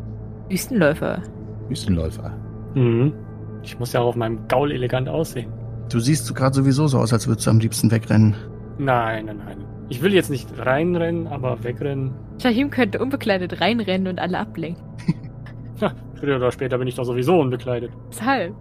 Wüstenläufer. 0.49 1.23
Wüstenläufer. 1.69 2.31
Mhm. 2.75 3.13
Ich 3.63 3.79
muss 3.79 3.93
ja 3.93 4.01
auch 4.01 4.09
auf 4.09 4.17
meinem 4.17 4.47
Gaul 4.49 4.71
elegant 4.71 5.09
aussehen. 5.09 5.51
Du 5.91 5.99
siehst 5.99 6.33
gerade 6.35 6.55
sowieso 6.55 6.87
so 6.87 6.99
aus, 6.99 7.13
als 7.13 7.27
würdest 7.27 7.47
du 7.47 7.51
am 7.51 7.59
liebsten 7.59 7.91
wegrennen. 7.91 8.37
Nein, 8.79 9.27
nein, 9.27 9.39
nein. 9.39 9.65
Ich 9.89 10.03
will 10.03 10.13
jetzt 10.13 10.31
nicht 10.31 10.49
reinrennen, 10.59 11.27
aber 11.27 11.63
wegrennen. 11.65 12.13
Shahim 12.41 12.71
könnte 12.71 12.99
unbekleidet 12.99 13.61
reinrennen 13.61 14.09
und 14.09 14.19
alle 14.21 14.39
ablenken. 14.39 14.83
Ha, 15.81 15.95
früher 16.15 16.37
oder 16.37 16.51
später 16.53 16.79
bin 16.79 16.89
ich 16.89 16.95
doch 16.95 17.05
sowieso 17.05 17.41
unbekleidet. 17.41 17.91
Deshalb. 18.11 18.55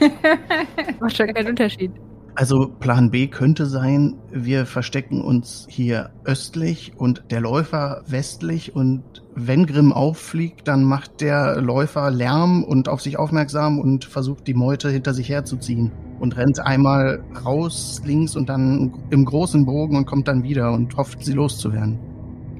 Macht 1.00 1.16
schon 1.16 1.32
keinen 1.32 1.48
Unterschied. 1.48 1.92
Also 2.38 2.68
Plan 2.68 3.10
B 3.10 3.28
könnte 3.28 3.64
sein, 3.64 4.18
wir 4.30 4.66
verstecken 4.66 5.22
uns 5.22 5.66
hier 5.70 6.10
östlich 6.24 6.92
und 6.98 7.24
der 7.30 7.40
Läufer 7.40 8.02
westlich 8.06 8.76
und 8.76 9.02
wenn 9.34 9.64
Grimm 9.64 9.90
auffliegt, 9.90 10.68
dann 10.68 10.84
macht 10.84 11.22
der 11.22 11.62
Läufer 11.62 12.10
Lärm 12.10 12.62
und 12.62 12.90
auf 12.90 13.00
sich 13.00 13.18
aufmerksam 13.18 13.78
und 13.78 14.04
versucht 14.04 14.46
die 14.46 14.52
Meute 14.52 14.90
hinter 14.90 15.14
sich 15.14 15.30
herzuziehen 15.30 15.92
und 16.20 16.36
rennt 16.36 16.60
einmal 16.60 17.24
raus 17.42 18.02
links 18.04 18.36
und 18.36 18.50
dann 18.50 18.92
im 19.08 19.24
großen 19.24 19.64
Bogen 19.64 19.96
und 19.96 20.04
kommt 20.04 20.28
dann 20.28 20.42
wieder 20.42 20.72
und 20.72 20.94
hofft, 20.94 21.24
sie 21.24 21.32
loszuwerden. 21.32 21.98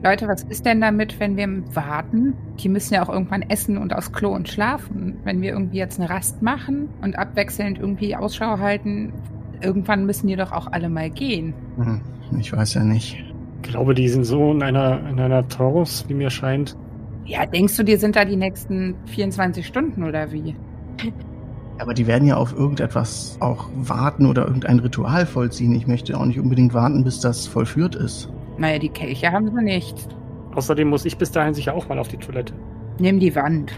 Leute, 0.06 0.28
was 0.28 0.44
ist 0.44 0.64
denn 0.64 0.80
damit, 0.80 1.18
wenn 1.18 1.36
wir 1.36 1.48
warten? 1.74 2.34
Die 2.60 2.68
müssen 2.68 2.94
ja 2.94 3.02
auch 3.02 3.08
irgendwann 3.08 3.42
essen 3.42 3.76
und 3.76 3.92
aufs 3.92 4.12
Klo 4.12 4.32
und 4.32 4.48
schlafen. 4.48 5.16
Wenn 5.24 5.42
wir 5.42 5.50
irgendwie 5.50 5.78
jetzt 5.78 5.98
eine 5.98 6.08
Rast 6.08 6.42
machen 6.42 6.88
und 7.02 7.18
abwechselnd 7.18 7.80
irgendwie 7.80 8.14
Ausschau 8.14 8.60
halten, 8.60 9.12
irgendwann 9.60 10.06
müssen 10.06 10.28
die 10.28 10.36
doch 10.36 10.52
auch 10.52 10.68
alle 10.70 10.88
mal 10.88 11.10
gehen. 11.10 11.54
Hm, 11.76 12.00
Ich 12.38 12.52
weiß 12.52 12.74
ja 12.74 12.84
nicht. 12.84 13.24
Ich 13.64 13.68
glaube, 13.68 13.94
die 13.94 14.08
sind 14.08 14.22
so 14.22 14.52
in 14.52 14.62
einer, 14.62 15.00
in 15.10 15.18
einer 15.18 15.48
Trance, 15.48 16.08
wie 16.08 16.14
mir 16.14 16.30
scheint. 16.30 16.76
Ja, 17.24 17.44
denkst 17.44 17.76
du, 17.76 17.82
die 17.82 17.96
sind 17.96 18.14
da 18.14 18.24
die 18.24 18.36
nächsten 18.36 18.94
24 19.06 19.66
Stunden 19.66 20.04
oder 20.04 20.30
wie? 20.30 20.54
Aber 21.78 21.94
die 21.94 22.06
werden 22.06 22.28
ja 22.28 22.36
auf 22.36 22.56
irgendetwas 22.56 23.38
auch 23.40 23.68
warten 23.74 24.26
oder 24.26 24.46
irgendein 24.46 24.78
Ritual 24.78 25.26
vollziehen. 25.26 25.74
Ich 25.74 25.88
möchte 25.88 26.16
auch 26.16 26.26
nicht 26.26 26.38
unbedingt 26.38 26.74
warten, 26.74 27.02
bis 27.02 27.18
das 27.18 27.48
vollführt 27.48 27.96
ist. 27.96 28.30
Naja, 28.58 28.78
die 28.78 28.88
Kelche 28.88 29.32
haben 29.32 29.50
sie 29.50 29.62
nicht. 29.62 30.08
Außerdem 30.54 30.88
muss 30.88 31.04
ich 31.04 31.18
bis 31.18 31.30
dahin 31.30 31.54
sicher 31.54 31.74
auch 31.74 31.88
mal 31.88 31.98
auf 31.98 32.08
die 32.08 32.16
Toilette. 32.16 32.54
Nimm 32.98 33.20
die 33.20 33.34
Wand. 33.34 33.72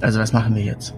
Also 0.00 0.20
was 0.20 0.32
machen 0.32 0.54
wir 0.54 0.62
jetzt? 0.62 0.94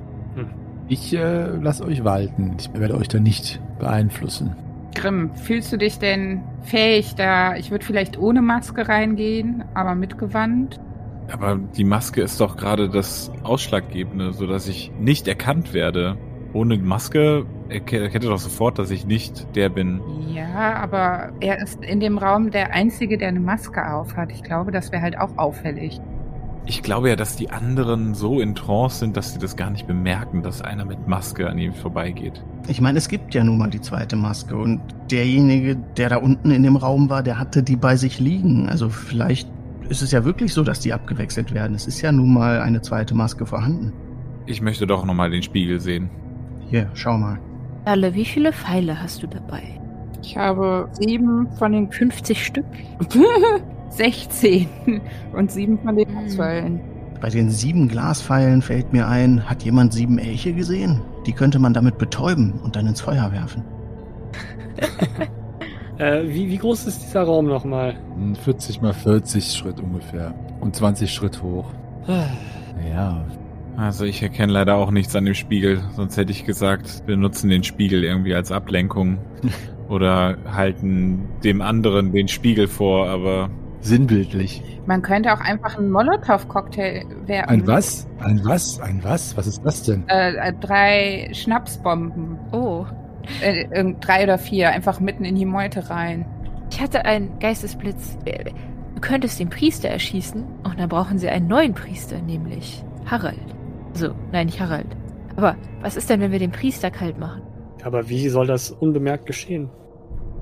Ich 0.89 1.15
äh, 1.15 1.47
lasse 1.57 1.85
euch 1.85 2.05
walten. 2.05 2.57
Ich 2.59 2.73
werde 2.75 2.97
euch 2.97 3.09
da 3.09 3.21
nicht 3.21 3.61
beeinflussen. 3.79 4.57
Grimm, 4.95 5.35
fühlst 5.37 5.73
du 5.73 5.79
dich 5.79 5.99
denn 5.99 6.43
fähig 6.63 7.15
da? 7.15 7.55
Ich 7.57 7.71
würde 7.71 7.85
vielleicht 7.85 8.19
ohne 8.19 8.43
Maske 8.43 8.89
reingehen, 8.89 9.65
aber 9.73 9.95
mit 9.95 10.19
Gewand. 10.19 10.81
Aber 11.33 11.61
die 11.77 11.85
Maske 11.85 12.23
ist 12.23 12.41
doch 12.41 12.57
gerade 12.57 12.91
das 12.91 13.31
Ausschlaggebende, 13.45 14.33
sodass 14.33 14.67
ich 14.67 14.91
nicht 14.99 15.29
erkannt 15.29 15.73
werde. 15.73 16.17
Ohne 16.53 16.77
Maske 16.77 17.47
erkennt 17.71 18.25
er 18.25 18.31
doch 18.31 18.39
sofort, 18.39 18.79
dass 18.79 18.91
ich 18.91 19.07
nicht 19.07 19.55
der 19.57 19.69
bin. 19.69 20.01
Ja, 20.29 20.75
aber 20.75 21.33
er 21.41 21.63
ist 21.63 21.83
in 21.85 22.01
dem 22.01 22.19
Raum 22.19 22.51
der 22.51 22.73
Einzige, 22.73 23.19
der 23.19 23.29
eine 23.29 23.41
Maske 23.41 23.93
aufhat. 23.93 24.31
Ich 24.33 24.43
glaube, 24.43 24.73
das 24.73 24.93
wäre 24.93 25.03
halt 25.03 25.19
auch 25.19 25.37
auffällig. 25.39 26.01
Ich 26.67 26.83
glaube 26.83 27.09
ja, 27.09 27.17
dass 27.17 27.37
die 27.37 27.51
anderen 27.51 28.15
so 28.15 28.41
in 28.41 28.55
Trance 28.55 28.99
sind, 28.99 29.17
dass 29.17 29.33
sie 29.33 29.39
das 29.39 29.57
gar 29.57 29.71
nicht 29.71 29.87
bemerken, 29.87 30.43
dass 30.43 30.63
einer 30.63 30.85
mit 30.85 31.09
Maske 31.09 31.49
an 31.49 31.59
ihm 31.59 31.73
vorbeigeht. 31.73 32.45
Ich 32.69 32.81
meine, 32.81 32.99
es 32.99 33.09
gibt 33.09 33.35
ja 33.35 33.43
nun 33.43 33.59
mal 33.59 33.71
die 33.71 33.81
zweite 33.81 34.15
Maske 34.15 34.57
und 34.57 34.81
derjenige, 35.11 35.77
der 35.97 36.11
da 36.11 36.17
unten 36.19 36.51
in 36.51 36.63
dem 36.63 36.77
Raum 36.77 37.09
war, 37.09 37.23
der 37.23 37.39
hatte 37.39 37.63
die 37.63 37.77
bei 37.77 37.97
sich 37.97 38.21
liegen. 38.21 38.69
Also 38.69 38.91
vielleicht 38.91 39.51
ist 39.89 40.03
es 40.03 40.13
ja 40.13 40.25
wirklich 40.25 40.53
so, 40.53 40.63
dass 40.63 40.81
die 40.81 40.93
abgewechselt 40.93 41.53
werden. 41.53 41.75
Es 41.75 41.87
ist 41.87 42.01
ja 42.03 42.13
nun 42.13 42.33
mal 42.33 42.61
eine 42.61 42.83
zweite 42.83 43.15
Maske 43.15 43.47
vorhanden. 43.47 43.93
Ich 44.47 44.61
möchte 44.61 44.87
doch 44.87 45.05
nochmal 45.05 45.31
den 45.31 45.43
Spiegel 45.43 45.81
sehen. 45.81 46.11
Hier, 46.69 46.89
schau 46.95 47.17
mal. 47.17 47.41
Alle, 47.85 48.15
wie 48.15 48.25
viele 48.25 48.53
Pfeile 48.53 49.01
hast 49.01 49.23
du 49.23 49.27
dabei? 49.27 49.63
Ich 50.23 50.37
habe 50.37 50.89
sieben 50.93 51.49
von 51.57 51.73
den 51.73 51.91
50 51.91 52.45
Stück. 52.45 52.67
16 53.91 54.69
und 55.33 55.51
sieben 55.51 55.79
von 55.81 55.97
den 55.97 56.09
Hm. 56.09 56.29
Pfeilen. 56.31 56.81
Bei 57.21 57.29
den 57.29 57.51
sieben 57.51 57.89
Glaspfeilen 57.89 58.63
fällt 58.63 58.93
mir 58.93 59.09
ein, 59.09 59.49
hat 59.49 59.63
jemand 59.63 59.93
sieben 59.93 60.19
Elche 60.19 60.53
gesehen? 60.55 61.03
Die 61.27 61.33
könnte 61.33 61.59
man 61.59 61.75
damit 61.75 61.99
betäuben 61.99 62.61
und 62.63 62.77
dann 62.77 62.87
ins 62.87 63.01
Feuer 63.01 63.31
werfen. 63.33 63.65
Äh, 65.99 66.27
wie, 66.31 66.49
wie 66.49 66.57
groß 66.57 66.87
ist 66.87 67.03
dieser 67.03 67.25
Raum 67.25 67.45
nochmal? 67.45 67.95
40 68.43 68.81
mal 68.81 68.95
40 68.95 69.53
Schritt 69.53 69.81
ungefähr. 69.81 70.35
Und 70.61 70.75
20 70.75 71.13
Schritt 71.13 71.43
hoch. 71.43 71.67
Ja. 72.91 73.23
Also 73.77 74.05
ich 74.05 74.23
erkenne 74.23 74.53
leider 74.53 74.77
auch 74.77 74.91
nichts 74.91 75.15
an 75.17 75.25
dem 75.25 75.35
Spiegel, 75.35 75.81
sonst 75.97 76.17
hätte 76.17 76.33
ich 76.33 76.45
gesagt, 76.45 77.03
wir 77.07 77.17
nutzen 77.17 77.49
den 77.51 77.65
Spiegel 77.65 78.05
irgendwie 78.05 78.35
als 78.35 78.53
Ablenkung 78.53 79.19
oder 79.89 80.37
halten 80.53 81.29
dem 81.45 81.63
anderen 81.63 82.13
den 82.13 82.29
Spiegel 82.29 82.69
vor, 82.69 83.09
aber 83.09 83.51
Sinnbildlich. 83.83 84.63
Man 84.85 85.01
könnte 85.01 85.33
auch 85.33 85.41
einfach 85.41 85.79
einen 85.79 85.91
Molotow-Cocktail 85.91 87.05
werfen. 87.25 87.49
Ein 87.49 87.67
was? 87.67 88.07
Ein 88.19 88.45
was? 88.45 88.79
Ein 88.79 89.01
was? 89.03 89.35
Was 89.39 89.47
ist 89.47 89.63
das 89.65 89.85
denn? 89.85 90.05
Äh, 90.09 90.35
äh, 90.35 90.53
drei 90.61 91.31
Schnapsbomben. 91.33 92.39
Oh, 92.53 92.85
Äh, 93.43 93.65
irgend- 93.75 94.07
drei 94.07 94.25
oder 94.25 94.37
vier. 94.37 94.69
Einfach 94.71 95.01
mitten 95.01 95.25
in 95.25 95.35
die 95.35 95.47
Meute 95.47 95.89
rein. 95.89 96.27
ich 96.71 96.79
hatte 96.83 97.07
einen 97.07 97.39
Geistesblitz. 97.39 98.19
Äh, 98.27 98.51
Du 98.97 99.01
könntest 99.09 99.41
den 99.41 99.49
Priester 99.49 99.89
erschießen 99.89 100.45
und 100.63 100.79
dann 100.79 100.91
brauchen 100.91 101.17
sie 101.19 101.31
einen 101.31 101.47
neuen 101.49 101.73
Priester, 101.73 102.21
nämlich 102.21 102.85
Harald. 103.07 103.39
Also, 103.95 104.15
nein, 104.33 104.47
nicht 104.47 104.61
Harald. 104.61 104.87
Aber 105.37 105.57
was 105.83 105.97
ist 105.97 106.11
denn, 106.11 106.21
wenn 106.21 106.33
wir 106.33 106.39
den 106.39 106.53
Priester 106.53 106.91
kalt 106.91 107.19
machen? 107.19 107.43
Aber 107.85 108.09
wie 108.09 108.29
soll 108.29 108.47
das 108.47 108.71
unbemerkt 108.71 109.27
geschehen? 109.27 109.71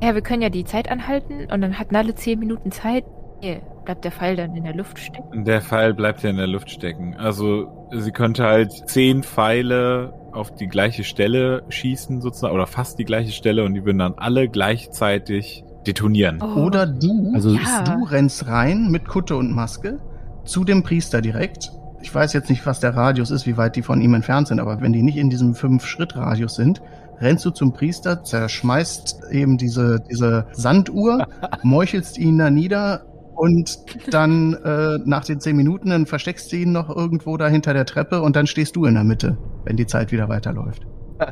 Ja, 0.03 0.15
wir 0.15 0.23
können 0.23 0.43
ja 0.43 0.49
die 0.49 0.65
Zeit 0.65 0.91
anhalten 0.91 1.47
und 1.53 1.61
dann 1.61 1.79
hatten 1.79 1.95
alle 1.97 2.15
10 2.15 2.39
Minuten 2.39 2.71
Zeit. 2.71 3.05
Hier 3.41 3.61
bleibt 3.85 4.05
der 4.05 4.11
Pfeil 4.13 4.37
dann 4.37 4.55
in 4.57 4.65
der 4.65 4.75
Luft 4.75 4.99
stecken. 4.99 5.45
der 5.45 5.61
Pfeil 5.61 5.95
bleibt 5.95 6.23
ja 6.23 6.31
in 6.31 6.37
der 6.37 6.47
Luft 6.49 6.71
stecken. 6.71 7.15
Also 7.17 7.89
sie 7.93 8.11
könnte 8.11 8.45
halt 8.45 8.73
zehn 8.87 9.23
Pfeile 9.23 10.13
auf 10.33 10.55
die 10.55 10.67
gleiche 10.67 11.05
Stelle 11.05 11.63
schießen 11.69 12.21
sozusagen 12.21 12.55
oder 12.55 12.67
fast 12.67 12.99
die 12.99 13.05
gleiche 13.05 13.31
Stelle 13.33 13.65
und 13.65 13.75
die 13.75 13.85
würden 13.85 13.99
dann 13.99 14.15
alle 14.17 14.49
gleichzeitig 14.49 15.65
detonieren. 15.87 16.41
Oh. 16.43 16.65
Oder 16.67 16.87
du, 16.87 17.31
Also 17.35 17.51
Ja. 17.55 17.83
du 17.85 18.05
rennst 18.05 18.47
rein 18.49 18.89
mit 18.91 19.07
Kutte 19.09 19.37
und 19.37 19.53
Maske 19.55 20.01
zu 20.45 20.65
dem 20.65 20.83
Priester 20.83 21.21
direkt. 21.23 21.71
Ich 22.01 22.15
weiß 22.15 22.33
jetzt 22.33 22.49
nicht, 22.49 22.65
was 22.67 22.81
der 22.81 22.95
Radius 22.95 23.31
ist, 23.31 23.47
wie 23.47 23.57
weit 23.57 23.77
die 23.77 23.83
von 23.83 24.01
ihm 24.01 24.15
entfernt 24.15 24.49
sind, 24.49 24.61
aber 24.61 24.81
wenn 24.81 24.93
die 24.93 25.03
nicht 25.03 25.17
in 25.17 25.31
diesem 25.31 25.55
Fünf-Schritt-Radius 25.55 26.55
sind, 26.55 26.81
rennst 27.21 27.45
du 27.45 27.51
zum 27.51 27.73
Priester, 27.73 28.23
zerschmeißt 28.23 29.33
eben 29.33 29.59
diese, 29.59 30.01
diese 30.09 30.47
Sanduhr, 30.53 31.27
meuchelst 31.63 32.19
ihn 32.19 32.39
da 32.39 32.51
nieder 32.51 33.05
und 33.35 33.79
dann 34.13 34.55
äh, 34.55 34.99
nach 35.05 35.25
den 35.25 35.41
zehn 35.41 35.57
Minuten, 35.57 35.91
dann 35.91 36.07
versteckst 36.07 36.51
du 36.53 36.57
ihn 36.57 36.73
noch 36.73 36.89
irgendwo 36.95 37.37
da 37.37 37.49
hinter 37.49 37.73
der 37.73 37.87
Treppe 37.87 38.23
und 38.23 38.37
dann 38.37 38.47
stehst 38.47 38.77
du 38.77 38.85
in 38.85 38.95
der 38.95 39.05
Mitte, 39.05 39.37
wenn 39.65 39.77
die 39.77 39.87
Zeit 39.87 40.13
wieder 40.13 40.29
weiterläuft. 40.29 40.87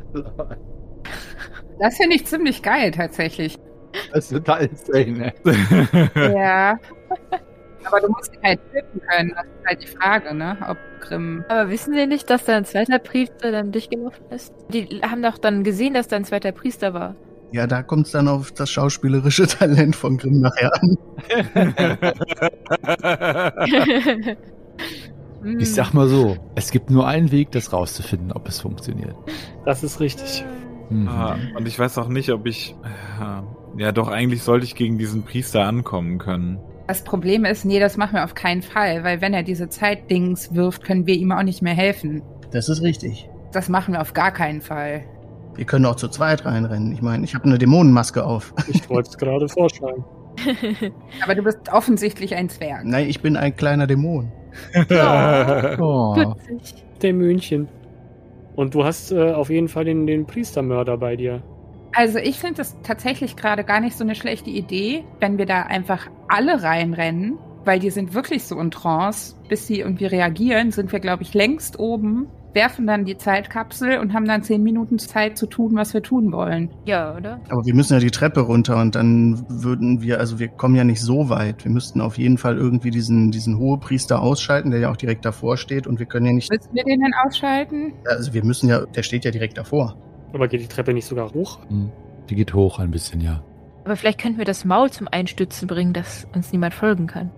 Das 1.79 1.97
finde 1.97 2.15
ich 2.15 2.25
ziemlich 2.25 2.63
geil, 2.63 2.89
tatsächlich. 2.91 3.57
Das 4.11 4.25
ist 4.25 4.31
total 4.31 4.65
insane, 4.65 5.33
ja. 6.15 6.79
Aber 7.87 7.99
du 8.01 8.09
musst 8.09 8.33
ihn 8.33 8.41
halt 8.43 8.59
töten 8.71 9.01
können. 9.09 9.33
Das 9.35 9.45
ist 9.45 9.65
halt 9.67 9.81
die 9.83 9.87
Frage, 9.87 10.33
ne? 10.35 10.57
Ob 10.69 10.77
Grimm. 11.01 11.43
Aber 11.47 11.69
wissen 11.69 11.93
Sie 11.93 12.05
nicht, 12.07 12.29
dass 12.29 12.43
da 12.45 12.57
ein 12.57 12.65
zweiter 12.65 12.99
Priester 12.99 13.51
dann 13.51 13.71
durchgelaufen 13.71 14.25
ist? 14.31 14.53
Die 14.73 15.01
haben 15.03 15.21
doch 15.21 15.37
dann 15.37 15.63
gesehen, 15.63 15.93
dass 15.93 16.07
da 16.07 16.15
ein 16.17 16.25
zweiter 16.25 16.51
Priester 16.51 16.93
war. 16.93 17.15
Ja, 17.51 17.65
da 17.65 17.81
kommt 17.81 18.07
es 18.07 18.11
dann 18.11 18.27
auf 18.27 18.51
das 18.51 18.69
schauspielerische 18.69 19.47
Talent 19.47 19.95
von 19.95 20.17
Grimm 20.17 20.41
nachher 20.41 20.71
an. 20.81 20.97
Ich 25.59 25.73
sag 25.73 25.93
mal 25.93 26.07
so, 26.07 26.35
es 26.55 26.71
gibt 26.71 26.89
nur 26.89 27.07
einen 27.07 27.31
Weg, 27.31 27.51
das 27.51 27.71
rauszufinden, 27.71 28.31
ob 28.31 28.47
es 28.47 28.59
funktioniert. 28.59 29.15
Das 29.65 29.83
ist 29.83 29.99
richtig. 29.99 30.43
Mhm. 30.89 31.07
Ah, 31.07 31.37
und 31.55 31.67
ich 31.67 31.77
weiß 31.77 31.97
auch 31.99 32.07
nicht, 32.07 32.31
ob 32.31 32.47
ich. 32.47 32.75
äh, 32.83 33.79
Ja, 33.81 33.91
doch, 33.91 34.07
eigentlich 34.07 34.41
sollte 34.43 34.65
ich 34.65 34.75
gegen 34.75 34.97
diesen 34.97 35.23
Priester 35.23 35.63
ankommen 35.65 36.17
können. 36.17 36.59
Das 36.87 37.03
Problem 37.03 37.43
ist, 37.43 37.65
nee, 37.65 37.79
das 37.79 37.97
machen 37.97 38.13
wir 38.13 38.23
auf 38.23 38.33
keinen 38.33 38.61
Fall, 38.61 39.03
weil 39.03 39.19
wenn 39.19 39.33
er 39.33 39.43
diese 39.43 39.67
Zeitdings 39.67 40.55
wirft, 40.55 40.83
können 40.83 41.05
wir 41.05 41.15
ihm 41.15 41.33
auch 41.33 41.43
nicht 41.43 41.61
mehr 41.61 41.73
helfen. 41.73 42.21
Das 42.51 42.69
ist 42.69 42.81
richtig. 42.81 43.29
Das 43.51 43.67
machen 43.67 43.93
wir 43.93 44.01
auf 44.01 44.13
gar 44.13 44.31
keinen 44.31 44.61
Fall. 44.61 45.03
Wir 45.55 45.65
können 45.65 45.85
auch 45.85 45.95
zu 45.95 46.07
zweit 46.07 46.45
reinrennen. 46.45 46.93
Ich 46.93 47.01
meine, 47.01 47.25
ich 47.25 47.35
habe 47.35 47.45
eine 47.45 47.57
Dämonenmaske 47.57 48.23
auf. 48.23 48.53
Ich 48.69 48.89
wollte 48.89 49.09
es 49.09 49.17
gerade 49.17 49.49
vorschlagen. 49.49 50.05
Aber 51.23 51.35
du 51.35 51.43
bist 51.43 51.59
offensichtlich 51.71 52.35
ein 52.35 52.47
Zwerg. 52.47 52.85
Nein, 52.85 53.09
ich 53.09 53.21
bin 53.21 53.35
ein 53.35 53.55
kleiner 53.55 53.87
Dämon. 53.87 54.31
Oh. 55.79 56.33
Der 57.01 57.13
München. 57.13 57.67
Und 58.55 58.73
du 58.73 58.83
hast 58.83 59.11
äh, 59.11 59.31
auf 59.33 59.51
jeden 59.51 59.67
Fall 59.67 59.85
den, 59.85 60.07
den 60.07 60.25
Priestermörder 60.25 60.97
bei 60.97 61.15
dir. 61.15 61.43
Also 61.93 62.19
ich 62.19 62.39
finde 62.39 62.55
das 62.55 62.75
tatsächlich 62.83 63.35
gerade 63.35 63.63
gar 63.63 63.79
nicht 63.79 63.97
so 63.97 64.03
eine 64.03 64.15
schlechte 64.15 64.49
Idee, 64.49 65.03
wenn 65.19 65.37
wir 65.37 65.45
da 65.45 65.63
einfach 65.63 66.07
alle 66.27 66.61
reinrennen, 66.61 67.37
weil 67.65 67.79
die 67.79 67.89
sind 67.89 68.13
wirklich 68.13 68.43
so 68.43 68.59
in 68.59 68.71
Trance. 68.71 69.35
Bis 69.49 69.67
sie 69.67 69.79
irgendwie 69.79 70.05
reagieren, 70.05 70.71
sind 70.71 70.91
wir, 70.91 70.99
glaube 70.99 71.23
ich, 71.23 71.33
längst 71.33 71.79
oben, 71.79 72.27
werfen 72.53 72.87
dann 72.87 73.05
die 73.05 73.17
Zeitkapsel 73.17 73.99
und 73.99 74.13
haben 74.13 74.25
dann 74.25 74.41
zehn 74.41 74.63
Minuten 74.63 74.97
Zeit 74.99 75.37
zu 75.37 75.45
tun, 75.45 75.75
was 75.75 75.93
wir 75.93 76.01
tun 76.01 76.31
wollen. 76.31 76.69
Ja, 76.85 77.15
oder? 77.15 77.39
Aber 77.49 77.65
wir 77.65 77.75
müssen 77.75 77.93
ja 77.93 77.99
die 77.99 78.09
Treppe 78.11 78.41
runter 78.41 78.81
und 78.81 78.95
dann 78.95 79.45
würden 79.47 80.01
wir, 80.01 80.19
also 80.19 80.39
wir 80.39 80.47
kommen 80.47 80.75
ja 80.75 80.83
nicht 80.83 81.01
so 81.01 81.29
weit. 81.29 81.63
Wir 81.63 81.71
müssten 81.71 82.01
auf 82.01 82.17
jeden 82.17 82.37
Fall 82.37 82.57
irgendwie 82.57 82.89
diesen, 82.89 83.31
diesen 83.31 83.59
Hohepriester 83.59 84.21
ausschalten, 84.21 84.71
der 84.71 84.79
ja 84.79 84.91
auch 84.91 84.97
direkt 84.97 85.23
davor 85.23 85.57
steht 85.57 85.87
und 85.87 85.99
wir 85.99 86.07
können 86.07 86.25
ja 86.25 86.33
nicht, 86.33 86.49
Müssen 86.51 86.73
wir 86.73 86.83
den 86.83 86.99
denn 86.99 87.13
ausschalten? 87.25 87.93
also 88.07 88.33
wir 88.33 88.43
müssen 88.43 88.69
ja, 88.69 88.85
der 88.85 89.03
steht 89.03 89.23
ja 89.23 89.31
direkt 89.31 89.57
davor. 89.57 89.95
Aber 90.33 90.47
geht 90.47 90.61
die 90.61 90.67
Treppe 90.67 90.93
nicht 90.93 91.05
sogar 91.05 91.33
hoch? 91.33 91.59
Hm. 91.69 91.91
Die 92.29 92.35
geht 92.35 92.53
hoch 92.53 92.79
ein 92.79 92.91
bisschen, 92.91 93.21
ja. 93.21 93.41
Aber 93.85 93.95
vielleicht 93.95 94.19
könnten 94.19 94.37
wir 94.37 94.45
das 94.45 94.65
Maul 94.65 94.91
zum 94.91 95.07
Einstützen 95.09 95.67
bringen, 95.67 95.93
dass 95.93 96.27
uns 96.35 96.51
niemand 96.51 96.73
folgen 96.73 97.07
kann. 97.07 97.31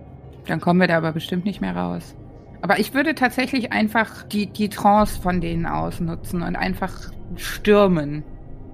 Dann 0.48 0.60
kommen 0.60 0.80
wir 0.80 0.88
da 0.88 0.98
aber 0.98 1.12
bestimmt 1.12 1.46
nicht 1.46 1.62
mehr 1.62 1.76
raus. 1.76 2.16
Aber 2.62 2.80
ich 2.80 2.94
würde 2.94 3.16
tatsächlich 3.16 3.72
einfach 3.72 4.24
die, 4.24 4.48
die 4.48 4.70
Trance 4.70 5.22
von 5.22 5.42
denen 5.42 5.66
ausnutzen 5.66 6.42
und 6.42 6.56
einfach 6.56 7.12
stürmen. 7.36 8.24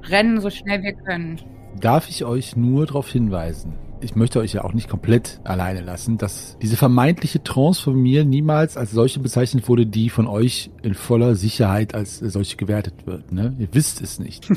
Rennen 0.04 0.40
so 0.40 0.50
schnell 0.50 0.82
wir 0.84 0.94
können. 0.94 1.42
Darf 1.80 2.10
ich 2.10 2.24
euch 2.24 2.56
nur 2.56 2.86
darauf 2.86 3.12
hinweisen, 3.12 3.74
ich 4.06 4.16
möchte 4.16 4.40
euch 4.40 4.54
ja 4.54 4.64
auch 4.64 4.74
nicht 4.74 4.88
komplett 4.88 5.42
alleine 5.44 5.82
lassen, 5.82 6.18
dass 6.18 6.58
diese 6.62 6.78
vermeintliche 6.78 7.44
Trance 7.44 7.82
von 7.82 7.96
mir 7.96 8.24
niemals 8.24 8.78
als 8.78 8.92
solche 8.92 9.20
bezeichnet 9.20 9.68
wurde, 9.68 9.86
die 9.86 10.10
von 10.10 10.28
euch 10.28 10.70
in 10.84 10.94
voller 10.94 11.36
Sicherheit 11.36 11.94
als 11.94 12.20
solche 12.20 12.56
gewertet 12.56 13.06
wird. 13.06 13.32
Ne? 13.32 13.56
Ihr 13.60 13.68
wisst 13.72 14.02
es 14.02 14.20
nicht. 14.20 14.48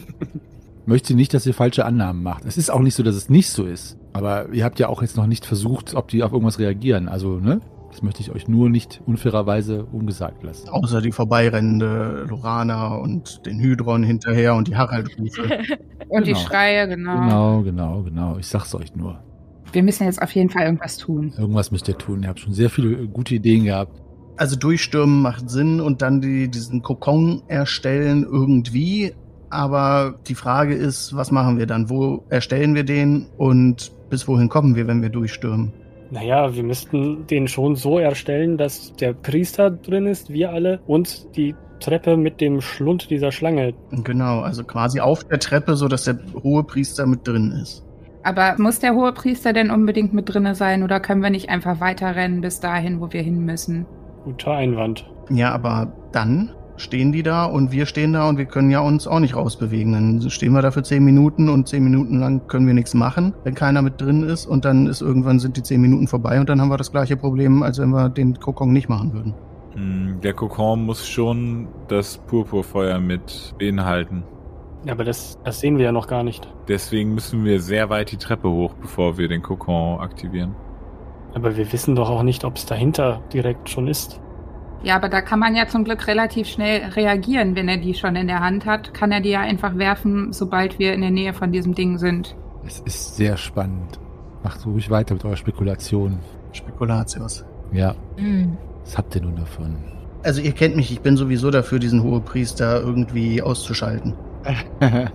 möchte 0.87 1.15
nicht, 1.15 1.35
dass 1.35 1.47
ihr 1.47 1.55
falsche 1.55 1.85
Annahmen 1.85 2.23
macht. 2.23 2.45
Es 2.47 2.57
ist 2.57 2.71
auch 2.71 2.81
nicht 2.81 2.95
so, 2.95 3.03
dass 3.03 3.15
es 3.15 3.29
nicht 3.29 3.51
so 3.51 3.65
ist. 3.65 3.99
Aber 4.13 4.49
ihr 4.53 4.65
habt 4.65 4.79
ja 4.79 4.89
auch 4.89 5.03
jetzt 5.03 5.17
noch 5.17 5.27
nicht 5.27 5.45
versucht, 5.45 5.95
ob 5.95 6.09
die 6.09 6.23
auf 6.23 6.33
irgendwas 6.33 6.59
reagieren. 6.59 7.09
Also, 7.09 7.39
ne? 7.39 7.61
Das 7.91 8.03
möchte 8.03 8.21
ich 8.21 8.31
euch 8.31 8.49
nur 8.49 8.69
nicht 8.69 9.01
unfairerweise 9.07 9.85
ungesagt 9.85 10.43
lassen. 10.43 10.69
Außer 10.69 11.01
die 11.01 11.13
vorbeirennende 11.13 12.27
Lorana 12.29 12.97
und 12.97 13.47
den 13.47 13.59
Hydron 13.59 14.03
hinterher 14.03 14.55
und 14.55 14.69
die 14.69 14.77
Harald-Rufe. 14.77 15.43
Und 16.09 16.27
die 16.27 16.33
Genau. 16.33 16.43
Schreie, 16.43 16.89
genau. 16.89 17.21
Genau, 17.21 17.63
genau, 17.63 18.03
genau. 18.03 18.39
Ich 18.39 18.47
sag's 18.47 18.75
euch 18.75 18.97
nur. 18.97 19.19
Wir 19.73 19.83
müssen 19.83 20.05
jetzt 20.05 20.23
auf 20.23 20.33
jeden 20.33 20.51
Fall 20.51 20.65
irgendwas 20.65 20.97
tun. 20.97 21.33
Irgendwas 21.37 21.71
müsst 21.71 21.89
ihr 21.89 21.99
tun. 21.99 22.23
Ihr 22.23 22.29
habt 22.29 22.41
schon 22.41 22.55
sehr 22.55 22.71
viele 22.71 23.07
gute 23.07 23.35
Ideen 23.35 23.65
gehabt. 23.65 24.01
Also 24.37 24.57
durchstürmen 24.57 25.21
macht 25.21 25.51
Sinn 25.51 25.81
und 25.81 26.01
dann 26.01 26.21
die, 26.21 26.49
diesen 26.49 26.83
Kokon 26.83 27.43
erstellen 27.49 28.23
irgendwie. 28.23 29.13
Aber 29.51 30.19
die 30.27 30.35
Frage 30.35 30.75
ist, 30.75 31.15
was 31.15 31.31
machen 31.31 31.59
wir 31.59 31.67
dann? 31.67 31.91
Wo 31.91 32.25
erstellen 32.29 32.75
wir 32.75 32.85
den 32.85 33.27
und 33.37 33.93
bis 34.11 34.29
wohin 34.29 34.49
kommen 34.49 34.77
wir, 34.77 34.87
wenn 34.87 35.03
wir 35.03 35.09
durchstürmen? 35.09 35.73
Naja, 36.11 36.55
wir 36.55 36.63
müssten 36.63 37.27
den 37.27 37.49
schon 37.49 37.77
so 37.77 37.99
erstellen, 37.99 38.57
dass 38.57 38.95
der 38.95 39.13
Priester 39.13 39.71
drin 39.71 40.07
ist, 40.07 40.31
wir 40.31 40.53
alle, 40.53 40.81
und 40.87 41.37
die 41.37 41.55
Treppe 41.81 42.17
mit 42.17 42.41
dem 42.41 42.61
Schlund 42.61 43.11
dieser 43.11 43.31
Schlange. 43.31 43.75
Genau, 44.05 44.41
also 44.41 44.65
quasi 44.65 45.01
auf 45.01 45.25
der 45.25 45.39
Treppe, 45.39 45.77
so 45.77 45.87
dass 45.87 46.05
der 46.05 46.19
hohe 46.43 46.65
Priester 46.65 47.07
mit 47.07 47.27
drin 47.29 47.53
ist. 47.63 47.85
Aber 48.29 48.57
muss 48.59 48.79
der 48.79 48.95
hohe 48.95 49.13
Priester 49.13 49.55
denn 49.55 49.71
unbedingt 49.71 50.13
mit 50.13 50.29
drinne 50.29 50.55
sein 50.55 50.83
oder 50.83 51.01
können 51.01 51.23
wir 51.23 51.31
nicht 51.31 51.49
einfach 51.49 51.81
weiterrennen 51.81 52.43
bis 52.43 52.61
dahin, 52.61 53.01
wo 53.01 53.11
wir 53.11 53.23
hin 53.23 53.47
müssen? 53.47 53.87
Guter 54.23 54.53
Einwand. 54.53 55.09
Ja, 55.31 55.51
aber 55.53 55.95
dann 56.13 56.51
stehen 56.77 57.11
die 57.11 57.23
da 57.23 57.47
und 57.47 57.73
wir 57.73 57.87
stehen 57.87 58.13
da 58.13 58.29
und 58.29 58.37
wir 58.37 58.45
können 58.45 58.71
ja 58.71 58.81
uns 58.81 59.07
auch 59.07 59.21
nicht 59.21 59.35
rausbewegen. 59.35 59.95
Dann 59.95 60.29
stehen 60.29 60.53
wir 60.53 60.61
da 60.61 60.71
für 60.71 60.83
zehn 60.83 61.05
Minuten 61.05 61.49
und 61.49 61.69
zehn 61.69 61.83
Minuten 61.83 62.19
lang 62.19 62.47
können 62.49 62.67
wir 62.67 62.75
nichts 62.75 62.93
machen, 62.93 63.33
wenn 63.45 63.55
keiner 63.55 63.81
mit 63.81 63.99
drin 63.99 64.25
ist 64.25 64.45
und 64.45 64.67
dann 64.67 64.87
ist 64.89 65.01
irgendwann 65.01 65.39
sind 65.39 65.57
die 65.57 65.63
zehn 65.63 65.81
Minuten 65.81 66.07
vorbei 66.07 66.39
und 66.39 66.51
dann 66.51 66.61
haben 66.61 66.69
wir 66.69 66.77
das 66.77 66.93
gleiche 66.93 67.17
Problem, 67.17 67.63
als 67.63 67.79
wenn 67.79 67.89
wir 67.89 68.11
den 68.11 68.39
Kokon 68.39 68.75
nicht 68.75 68.91
machen 68.91 69.15
würden. 69.15 69.35
Hm, 69.73 70.21
Der 70.23 70.35
Kokon 70.35 70.85
muss 70.85 71.09
schon 71.09 71.69
das 71.89 72.19
Purpurfeuer 72.19 72.99
mit 72.99 73.55
beinhalten. 73.59 74.25
Ja, 74.85 74.93
aber 74.93 75.05
das, 75.05 75.39
das 75.45 75.61
sehen 75.61 75.77
wir 75.79 75.87
ja 75.87 75.93
noch 75.93 76.07
gar 76.07 76.23
nicht. 76.23 76.49
Deswegen 76.69 77.15
müssen 77.15 77.45
wir 77.45 77.61
sehr 77.61 77.91
weit 77.91 78.13
die 78.13 78.17
Treppe 78.17 78.49
hoch, 78.49 78.75
bevor 78.81 79.19
wir 79.19 79.29
den 79.29 79.43
Kokon 79.43 80.01
aktivieren. 80.01 80.55
Aber 81.35 81.57
wir 81.57 81.73
wissen 81.73 81.95
doch 81.95 82.09
auch 82.11 82.23
nicht, 82.23 82.45
ob 82.45 82.57
es 82.57 82.65
dahinter 82.67 83.21
direkt 83.33 83.69
schon 83.69 83.89
ist. 83.89 84.21
Ja, 84.85 84.95
aber 84.95 85.09
da 85.09 85.21
kann 85.21 85.41
man 85.41 85.57
ja 85.57 85.67
zum 85.67 85.83
Glück 85.85 86.07
relativ 86.07 86.47
schnell 86.49 86.83
reagieren. 86.91 87.57
Wenn 87.57 87.69
er 87.69 87.79
die 87.79 87.95
schon 87.95 88.15
in 88.15 88.29
der 88.29 88.41
Hand 88.41 88.65
hat, 88.65 88.95
kann 88.95 89.11
er 89.11 89.21
die 89.21 89.31
ja 89.31 89.41
einfach 89.41 89.77
werfen, 89.77 90.33
sobald 90.33 90.79
wir 90.79 90.93
in 90.95 91.01
der 91.01 91.11
Nähe 91.11 91.35
von 91.35 91.51
diesem 91.51 91.75
Ding 91.75 91.99
sind. 91.99 92.37
Es 92.65 92.79
ist 92.81 93.17
sehr 93.17 93.37
spannend. 93.37 93.99
Macht 94.45 94.65
ruhig 94.65 94.89
weiter 94.91 95.15
mit 95.15 95.25
eurer 95.25 95.37
Spekulation. 95.37 96.21
Spekulatius. 96.53 97.45
Ja, 97.73 97.95
Hm. 98.17 98.57
was 98.85 98.97
habt 98.97 99.15
ihr 99.17 99.23
nun 99.23 99.35
davon? 99.37 99.77
Also 100.23 100.41
ihr 100.41 100.53
kennt 100.53 100.77
mich, 100.77 100.91
ich 100.93 101.01
bin 101.01 101.17
sowieso 101.17 101.51
dafür, 101.51 101.79
diesen 101.81 102.03
Hohepriester 102.03 102.81
irgendwie 102.81 103.43
auszuschalten. 103.43 104.15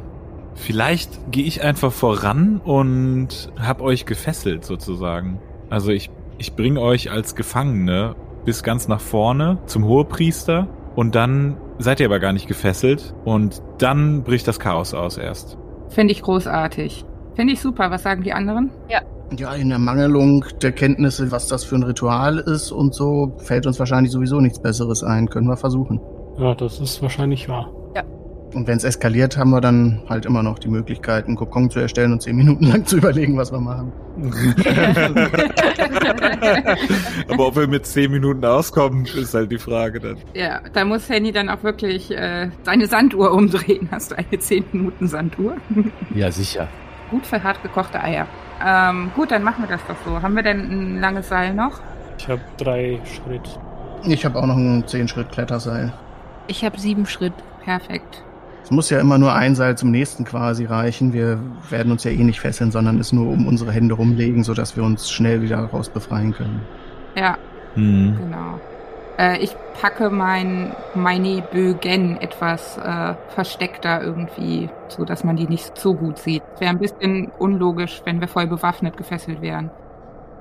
Vielleicht 0.55 1.31
gehe 1.31 1.45
ich 1.45 1.63
einfach 1.63 1.91
voran 1.91 2.61
und 2.63 3.51
hab 3.59 3.81
euch 3.81 4.05
gefesselt 4.05 4.65
sozusagen. 4.65 5.39
Also 5.69 5.91
ich, 5.91 6.11
ich 6.37 6.55
bringe 6.55 6.79
euch 6.79 7.11
als 7.11 7.35
Gefangene 7.35 8.15
bis 8.45 8.63
ganz 8.63 8.87
nach 8.87 9.01
vorne 9.01 9.57
zum 9.65 9.85
Hohepriester 9.85 10.67
und 10.95 11.15
dann 11.15 11.57
seid 11.79 11.99
ihr 11.99 12.05
aber 12.05 12.19
gar 12.19 12.33
nicht 12.33 12.47
gefesselt 12.47 13.15
und 13.25 13.61
dann 13.79 14.23
bricht 14.23 14.47
das 14.47 14.59
Chaos 14.59 14.93
aus 14.93 15.17
erst. 15.17 15.57
Finde 15.89 16.13
ich 16.13 16.21
großartig. 16.21 17.05
Finde 17.35 17.53
ich 17.53 17.61
super. 17.61 17.89
Was 17.89 18.03
sagen 18.03 18.23
die 18.23 18.33
anderen? 18.33 18.71
Ja, 18.89 19.53
in 19.55 19.69
der 19.69 19.79
Mangelung 19.79 20.45
der 20.61 20.71
Kenntnisse, 20.71 21.31
was 21.31 21.47
das 21.47 21.63
für 21.63 21.75
ein 21.75 21.83
Ritual 21.83 22.37
ist 22.37 22.71
und 22.71 22.93
so, 22.93 23.35
fällt 23.37 23.65
uns 23.65 23.79
wahrscheinlich 23.79 24.11
sowieso 24.11 24.39
nichts 24.39 24.61
Besseres 24.61 25.03
ein. 25.03 25.27
Können 25.27 25.47
wir 25.47 25.57
versuchen. 25.57 25.99
Ja, 26.37 26.53
das 26.53 26.79
ist 26.79 27.01
wahrscheinlich 27.01 27.49
wahr. 27.49 27.71
Und 28.53 28.67
wenn 28.67 28.77
es 28.77 28.83
eskaliert, 28.83 29.37
haben 29.37 29.49
wir 29.49 29.61
dann 29.61 30.01
halt 30.07 30.25
immer 30.25 30.43
noch 30.43 30.59
die 30.59 30.67
Möglichkeit, 30.67 31.25
einen 31.25 31.35
Kokon 31.35 31.71
zu 31.71 31.79
erstellen 31.79 32.11
und 32.11 32.21
zehn 32.21 32.35
Minuten 32.35 32.65
lang 32.65 32.85
zu 32.85 32.97
überlegen, 32.97 33.35
was 33.35 33.51
wir 33.51 33.59
machen. 33.59 33.91
aber 37.29 37.47
ob 37.47 37.55
wir 37.55 37.67
mit 37.67 37.87
zehn 37.87 38.11
Minuten 38.11 38.45
auskommen, 38.45 39.05
ist 39.05 39.33
halt 39.33 39.51
die 39.51 39.57
Frage 39.57 39.99
dann. 39.99 40.17
Ja, 40.35 40.61
da 40.71 40.85
muss 40.85 41.09
Henny 41.09 41.31
dann 41.31 41.49
auch 41.49 41.63
wirklich 41.63 42.11
äh, 42.11 42.51
seine 42.63 42.85
Sanduhr 42.87 43.31
umdrehen. 43.31 43.89
Hast 43.91 44.11
du 44.11 44.17
eine 44.17 44.37
10 44.37 44.65
Minuten 44.71 45.07
Sanduhr? 45.07 45.55
Ja, 46.13 46.31
sicher. 46.31 46.67
Gut 47.09 47.25
für 47.25 47.41
hart 47.41 47.63
gekochte 47.63 47.99
Eier. 48.01 48.27
Ähm, 48.63 49.11
gut, 49.15 49.31
dann 49.31 49.41
machen 49.43 49.63
wir 49.63 49.69
das 49.69 49.81
doch 49.87 49.95
so. 50.05 50.21
Haben 50.21 50.35
wir 50.35 50.43
denn 50.43 50.59
ein 50.59 50.99
langes 50.99 51.29
Seil 51.29 51.55
noch? 51.55 51.79
Ich 52.19 52.27
habe 52.27 52.41
drei 52.57 52.99
Schritt. 53.05 53.59
Ich 54.03 54.25
habe 54.25 54.37
auch 54.39 54.45
noch 54.45 54.57
ein 54.57 54.83
10-Schritt-Kletterseil. 54.83 55.91
Ich 56.47 56.63
habe 56.63 56.79
sieben 56.79 57.05
Schritt. 57.05 57.33
Perfekt. 57.63 58.23
Es 58.63 58.71
muss 58.71 58.89
ja 58.89 58.99
immer 58.99 59.17
nur 59.17 59.33
ein 59.33 59.55
Seil 59.55 59.77
zum 59.77 59.91
nächsten 59.91 60.23
quasi 60.23 60.65
reichen. 60.65 61.11
Wir 61.11 61.39
werden 61.69 61.91
uns 61.91 62.03
ja 62.05 62.11
eh 62.11 62.23
nicht 62.23 62.39
fesseln, 62.39 62.71
sondern 62.71 62.97
es 62.99 63.11
nur 63.11 63.27
um 63.27 63.45
unsere 63.45 63.71
Hände 63.71 63.93
rumlegen, 63.95 64.43
sodass 64.43 64.77
wir 64.77 64.83
uns 64.83 65.11
schnell 65.11 65.41
wieder 65.41 65.57
raus 65.65 65.89
befreien 65.89 66.33
können. 66.33 66.61
Ja, 67.15 67.37
Hm. 67.75 68.15
genau. 68.17 68.59
Äh, 69.17 69.39
ich 69.39 69.55
packe 69.81 70.09
mein 70.09 70.75
meine 70.93 71.41
Bögen 71.41 72.17
etwas 72.17 72.77
äh, 72.77 73.15
versteckter 73.29 74.01
irgendwie, 74.01 74.69
so 74.87 75.05
dass 75.05 75.23
man 75.23 75.35
die 75.35 75.47
nicht 75.47 75.77
so 75.77 75.95
gut 75.95 76.17
sieht. 76.19 76.43
Wäre 76.59 76.69
ein 76.71 76.79
bisschen 76.79 77.31
unlogisch, 77.39 78.01
wenn 78.05 78.21
wir 78.21 78.27
voll 78.27 78.47
bewaffnet 78.47 78.95
gefesselt 78.97 79.41
wären. 79.41 79.71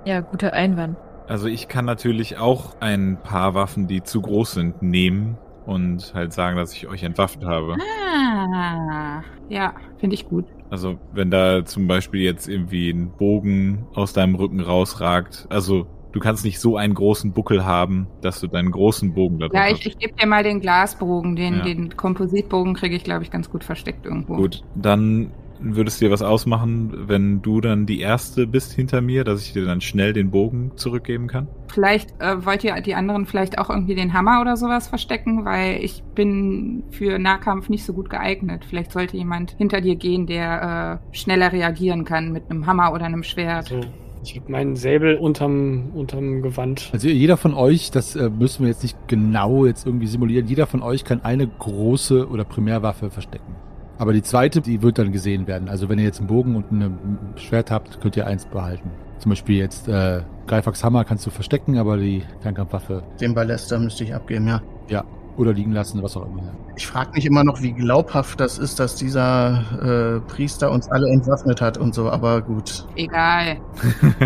Ja, 0.04 0.20
guter 0.20 0.52
Einwand. 0.52 0.96
Also 1.26 1.46
ich 1.46 1.68
kann 1.68 1.85
natürlich 1.85 2.38
auch 2.38 2.74
ein 2.80 3.18
paar 3.22 3.54
Waffen, 3.54 3.87
die 3.87 4.02
zu 4.02 4.20
groß 4.20 4.52
sind, 4.52 4.82
nehmen 4.82 5.38
und 5.66 6.12
halt 6.14 6.33
sagen, 6.33 6.57
dass 6.57 6.72
ich 6.72 6.87
euch 6.88 7.03
entwaffnet 7.03 7.46
habe. 7.46 7.77
Ah, 7.81 9.22
ja, 9.48 9.75
finde 9.98 10.14
ich 10.14 10.27
gut. 10.29 10.46
Also 10.70 10.98
wenn 11.12 11.31
da 11.31 11.64
zum 11.64 11.87
Beispiel 11.87 12.22
jetzt 12.22 12.48
irgendwie 12.48 12.90
ein 12.90 13.12
Bogen 13.16 13.87
aus 13.94 14.12
deinem 14.12 14.35
Rücken 14.35 14.61
rausragt, 14.61 15.46
also 15.51 15.87
du 16.12 16.20
kannst 16.20 16.44
nicht 16.44 16.61
so 16.61 16.77
einen 16.77 16.94
großen 16.94 17.33
Buckel 17.33 17.64
haben, 17.64 18.07
dass 18.22 18.40
du 18.40 18.46
deinen 18.46 18.70
großen 18.70 19.12
Bogen 19.14 19.38
da 19.38 19.46
Ja, 19.46 19.66
drunter 19.66 19.72
ich, 19.72 19.87
ich 19.87 19.98
gebe 19.98 20.14
dir 20.14 20.27
mal 20.27 20.42
den 20.42 20.61
Glasbogen. 20.61 21.37
Den, 21.37 21.59
Ja. 21.59 21.64
den 21.64 21.96
Kompositbogen 21.96 22.75
kriege 22.75 22.96
ich, 22.96 23.05
glaube 23.05 23.22
ich, 23.22 23.31
ganz 23.31 23.51
gut 23.51 23.64
versteckt 23.64 24.07
irgendwo. 24.07 24.37
Gut, 24.37 24.62
dann 24.75 25.31
würdest 25.62 26.01
dir 26.01 26.11
was 26.11 26.22
ausmachen, 26.22 27.09
wenn 27.09 27.42
du 27.42 27.61
dann 27.61 27.87
die 27.87 28.01
Erste 28.01 28.46
bist 28.46 28.72
hinter 28.72 29.01
mir, 29.01 29.25
dass 29.25 29.42
ich 29.42 29.53
dir 29.53 29.64
dann 29.64 29.81
schnell 29.81 30.12
den 30.12 30.31
Bogen 30.31 30.72
zurückgeben 30.77 31.27
kann? 31.29 31.48
Vielleicht 31.72 32.11
äh, 32.20 32.44
wollt 32.44 32.64
ihr 32.64 32.81
die 32.81 32.94
anderen 32.94 33.27
vielleicht 33.27 33.59
auch 33.59 33.70
irgendwie 33.70 33.94
den 33.94 34.12
Hammer 34.12 34.40
oder 34.40 34.57
sowas 34.57 34.88
verstecken, 34.88 35.44
weil 35.44 35.83
ich 35.83 36.03
bin 36.14 36.85
für 36.90 37.18
Nahkampf 37.18 37.68
nicht 37.68 37.85
so 37.85 37.92
gut 37.92 38.11
geeignet. 38.11 38.64
Vielleicht 38.68 38.92
sollte 38.92 39.16
jemand 39.16 39.53
hinter 39.53 39.81
dir 39.81 39.96
gehen, 39.96 40.27
der 40.27 41.01
äh, 41.12 41.16
schneller 41.16 41.53
reagieren 41.53 42.05
kann 42.05 42.33
mit 42.33 42.51
einem 42.51 42.66
Hammer 42.66 42.92
oder 42.92 43.05
einem 43.05 43.22
Schwert. 43.22 43.72
Also, 43.72 43.88
ich 44.25 44.37
habe 44.37 44.53
meinen 44.53 44.77
Säbel 44.77 45.16
unterm, 45.16 45.90
unterm 45.94 46.42
Gewand. 46.42 46.90
Also 46.92 47.09
jeder 47.09 47.37
von 47.37 47.55
euch, 47.55 47.90
das 47.90 48.14
äh, 48.14 48.31
müssen 48.31 48.62
wir 48.62 48.68
jetzt 48.68 48.83
nicht 48.83 48.96
genau 49.09 49.66
jetzt 49.66 49.85
irgendwie 49.85 50.07
simulieren, 50.07 50.46
jeder 50.46 50.66
von 50.66 50.83
euch 50.83 51.05
kann 51.05 51.25
eine 51.25 51.46
große 51.46 52.29
oder 52.29 52.44
Primärwaffe 52.44 53.11
verstecken. 53.11 53.57
Aber 53.98 54.12
die 54.12 54.22
zweite, 54.22 54.61
die 54.61 54.83
wird 54.83 54.98
dann 54.98 55.12
gesehen 55.12 55.46
werden. 55.46 55.68
Also 55.68 55.88
wenn 55.88 55.98
ihr 55.98 56.05
jetzt 56.05 56.18
einen 56.18 56.28
Bogen 56.28 56.57
und 56.57 56.72
ein 56.72 57.35
Schwert 57.37 57.70
habt, 57.70 58.00
könnt 58.00 58.16
ihr 58.16 58.26
eins 58.26 58.46
behalten. 58.46 58.90
Zum 59.18 59.31
Beispiel 59.31 59.57
jetzt 59.59 59.87
äh, 59.87 60.22
Greifax 60.48 60.83
Hammer 60.83 61.05
kannst 61.05 61.24
du 61.26 61.31
verstecken, 61.31 61.78
aber 61.78 61.96
die 61.96 62.24
Fernkampfwaffe, 62.40 63.05
Den 63.20 63.35
Ballester 63.35 63.78
müsste 63.78 64.02
ich 64.02 64.12
abgeben, 64.12 64.48
ja. 64.48 64.61
ja, 64.88 65.05
oder 65.37 65.52
liegen 65.52 65.70
lassen, 65.70 66.02
was 66.02 66.16
auch 66.16 66.26
immer. 66.26 66.42
Ich 66.76 66.87
frage 66.87 67.12
mich 67.14 67.26
immer 67.26 67.44
noch, 67.44 67.62
wie 67.62 67.72
glaubhaft 67.72 68.40
das 68.40 68.59
ist, 68.59 68.81
dass 68.81 68.96
dieser 68.96 70.16
äh, 70.16 70.20
Priester 70.28 70.72
uns 70.72 70.90
alle 70.90 71.09
entwaffnet 71.09 71.61
hat 71.61 71.78
und 71.78 71.94
so, 71.94 72.11
aber 72.11 72.42
gut. 72.42 72.85
Egal, 72.96 73.59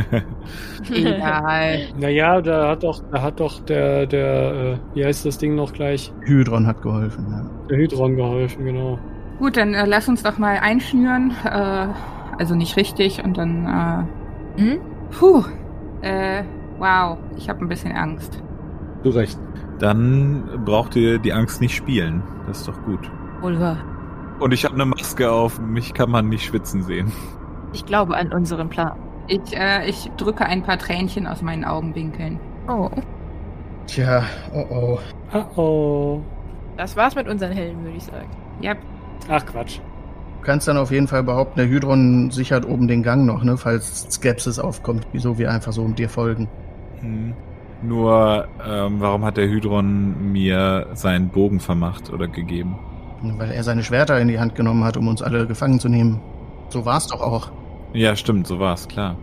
egal. 0.91 1.89
Naja, 1.99 2.41
da 2.41 2.71
hat 2.71 2.83
doch, 2.83 3.03
da 3.13 3.21
hat 3.21 3.41
doch 3.41 3.61
der, 3.67 4.07
der, 4.07 4.55
äh, 4.55 4.79
wie 4.95 5.05
heißt 5.05 5.27
das 5.27 5.37
Ding 5.37 5.57
noch 5.57 5.75
gleich? 5.75 6.11
Hydron 6.25 6.67
hat 6.67 6.81
geholfen, 6.81 7.27
ja. 7.31 7.51
Der 7.69 7.77
Hydron 7.77 8.17
geholfen, 8.17 8.65
genau. 8.65 8.99
Gut, 9.39 9.57
dann 9.57 9.75
äh, 9.75 9.87
lass 9.87 10.09
uns 10.09 10.23
doch 10.23 10.39
mal 10.39 10.59
einschnüren. 10.59 11.35
Äh, 11.45 11.89
also 12.39 12.55
nicht 12.55 12.77
richtig 12.77 13.23
und 13.23 13.37
dann. 13.37 14.09
Hm? 14.57 14.73
Äh, 14.73 14.79
puh. 15.11 15.45
Äh, 16.03 16.43
wow, 16.79 17.19
ich 17.37 17.49
habe 17.49 17.65
ein 17.65 17.69
bisschen 17.69 17.93
Angst. 17.93 18.43
Du 19.03 19.11
recht. 19.11 19.39
Dann 19.79 20.65
braucht 20.65 20.97
ihr 20.97 21.19
die 21.19 21.33
Angst 21.33 21.61
nicht 21.61 21.75
spielen. 21.75 22.23
Das 22.47 22.61
ist 22.61 22.69
doch 22.69 22.83
gut. 22.85 23.11
Wohl 23.41 23.61
wahr. 23.61 23.79
Und 24.41 24.53
ich 24.53 24.65
habe 24.65 24.75
eine 24.75 24.87
Maske 24.87 25.31
auf, 25.31 25.61
mich 25.61 25.95
kann 25.95 26.11
man 26.11 26.29
nicht 26.29 26.45
schwitzen 26.45 26.83
sehen. 26.83 27.13
Ich 27.73 27.85
glaube 27.85 28.17
an 28.17 28.33
unseren 28.33 28.69
Plan. 28.69 28.99
Ich, 29.29 29.57
äh, 29.57 29.89
ich 29.89 30.11
drücke 30.17 30.47
ein 30.47 30.63
paar 30.63 30.79
Tränchen 30.79 31.27
aus 31.27 31.43
meinen 31.43 31.65
Augenwinkeln. 31.65 32.39
Oh. 32.69 32.91
Tja, 33.87 34.25
oh 34.53 34.67
oh. 34.71 34.99
Oh 35.33 35.61
oh. 35.61 36.23
Das 36.77 36.97
war's 36.97 37.15
mit 37.15 37.29
unseren 37.29 37.53
Helden, 37.53 37.83
würde 37.85 37.97
ich 37.97 38.05
sagen. 38.05 38.29
Ja, 38.61 38.75
Ach 39.29 39.45
Quatsch. 39.45 39.79
Du 40.41 40.47
kannst 40.47 40.69
dann 40.69 40.77
auf 40.77 40.93
jeden 40.93 41.09
Fall 41.09 41.25
behaupten, 41.25 41.59
der 41.59 41.69
Hydron 41.69 42.31
sichert 42.31 42.65
oben 42.65 42.87
den 42.87 43.03
Gang 43.03 43.27
noch, 43.27 43.43
ne, 43.43 43.57
falls 43.57 44.07
Skepsis 44.11 44.59
aufkommt, 44.59 45.07
wieso 45.13 45.39
wir 45.39 45.51
einfach 45.51 45.73
so 45.73 45.83
um 45.83 45.95
dir 45.95 46.09
folgen. 46.09 46.49
Hm. 47.01 47.35
Nur, 47.83 48.49
ähm, 48.67 49.01
warum 49.01 49.25
hat 49.25 49.37
der 49.37 49.49
Hydron 49.49 50.33
mir 50.33 50.87
seinen 50.95 51.29
Bogen 51.29 51.61
vermacht 51.61 52.13
oder 52.13 52.27
gegeben? 52.27 52.79
Weil 53.23 53.51
er 53.51 53.65
seine 53.65 53.83
Schwerter 53.83 54.21
in 54.21 54.29
die 54.29 54.39
Hand 54.39 54.55
genommen 54.55 54.85
hat, 54.85 54.97
um 54.97 55.09
uns 55.09 55.21
alle 55.21 55.47
gefangen 55.47 55.81
zu 55.81 55.89
nehmen. 55.89 56.21
So 56.69 56.85
war's 56.85 57.07
doch 57.09 57.21
auch. 57.21 57.51
Ja, 57.93 58.17
stimmt, 58.17 58.47
so 58.47 58.59
war's, 58.59 58.89
klar. 58.89 59.17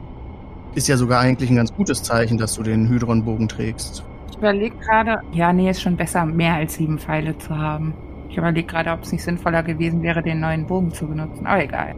Ist 0.76 0.88
ja 0.88 0.98
sogar 0.98 1.22
eigentlich 1.22 1.50
ein 1.50 1.56
ganz 1.56 1.74
gutes 1.74 2.04
Zeichen, 2.04 2.38
dass 2.38 2.56
du 2.56 2.64
den 2.64 2.90
Hydron-Bogen 2.90 3.48
trägst. 3.48 4.04
ich 4.30 4.38
überlege 4.38 4.76
gerade. 4.78 5.22
Ja, 5.32 5.54
nee, 5.54 5.70
ist 5.70 5.82
schon 5.82 5.96
besser, 5.96 6.26
mehr 6.26 6.56
als 6.56 6.76
sieben 6.76 6.98
Pfeile 6.98 7.38
zu 7.38 7.56
haben. 7.56 7.94
Ich 8.34 8.38
überlege 8.40 8.66
gerade, 8.66 8.90
ob 8.90 9.04
es 9.04 9.12
nicht 9.12 9.24
sinnvoller 9.24 9.62
gewesen 9.62 10.02
wäre, 10.02 10.24
den 10.24 10.40
neuen 10.40 10.66
Bogen 10.66 10.92
zu 10.92 11.06
benutzen. 11.06 11.46
Aber 11.46 11.64
egal. 11.64 11.94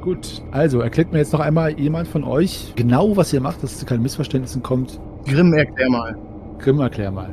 Gut, 0.00 0.42
also 0.50 0.80
erklärt 0.80 1.12
mir 1.12 1.18
jetzt 1.18 1.32
noch 1.32 1.38
einmal 1.38 1.78
jemand 1.78 2.08
von 2.08 2.24
euch 2.24 2.72
genau, 2.74 3.16
was 3.16 3.32
ihr 3.32 3.40
macht, 3.40 3.62
dass 3.62 3.74
es 3.74 3.78
zu 3.78 3.86
keinen 3.86 4.02
Missverständnissen 4.02 4.64
kommt. 4.64 4.98
Grimm, 5.26 5.54
erklär 5.54 5.88
mal. 5.88 6.18
Grimm, 6.58 6.80
erklär 6.80 7.12
mal. 7.12 7.32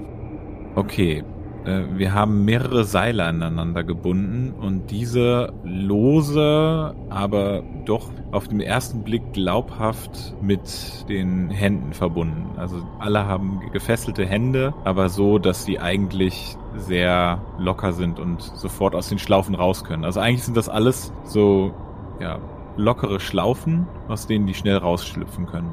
Okay, 0.75 1.23
äh, 1.65 1.81
wir 1.95 2.13
haben 2.13 2.45
mehrere 2.45 2.83
Seile 2.83 3.23
aneinander 3.23 3.83
gebunden 3.83 4.53
und 4.53 4.91
diese 4.91 5.51
lose, 5.63 6.93
aber 7.09 7.63
doch 7.85 8.11
auf 8.31 8.47
den 8.47 8.59
ersten 8.59 9.03
Blick 9.03 9.33
glaubhaft 9.33 10.35
mit 10.43 10.61
den 11.09 11.49
Händen 11.49 11.93
verbunden. 11.93 12.51
Also 12.57 12.83
alle 12.99 13.25
haben 13.25 13.61
gefesselte 13.71 14.27
Hände, 14.27 14.75
aber 14.83 15.09
so, 15.09 15.39
dass 15.39 15.65
sie 15.65 15.79
eigentlich 15.79 16.55
sehr 16.77 17.41
locker 17.57 17.93
sind 17.93 18.19
und 18.19 18.41
sofort 18.41 18.95
aus 18.95 19.09
den 19.09 19.19
Schlaufen 19.19 19.55
raus 19.55 19.83
können. 19.83 20.05
Also 20.05 20.19
eigentlich 20.19 20.43
sind 20.43 20.57
das 20.57 20.69
alles 20.69 21.11
so, 21.23 21.73
ja, 22.19 22.39
lockere 22.77 23.19
Schlaufen, 23.19 23.87
aus 24.07 24.27
denen 24.27 24.47
die 24.47 24.53
schnell 24.53 24.77
rausschlüpfen 24.77 25.45
können. 25.45 25.71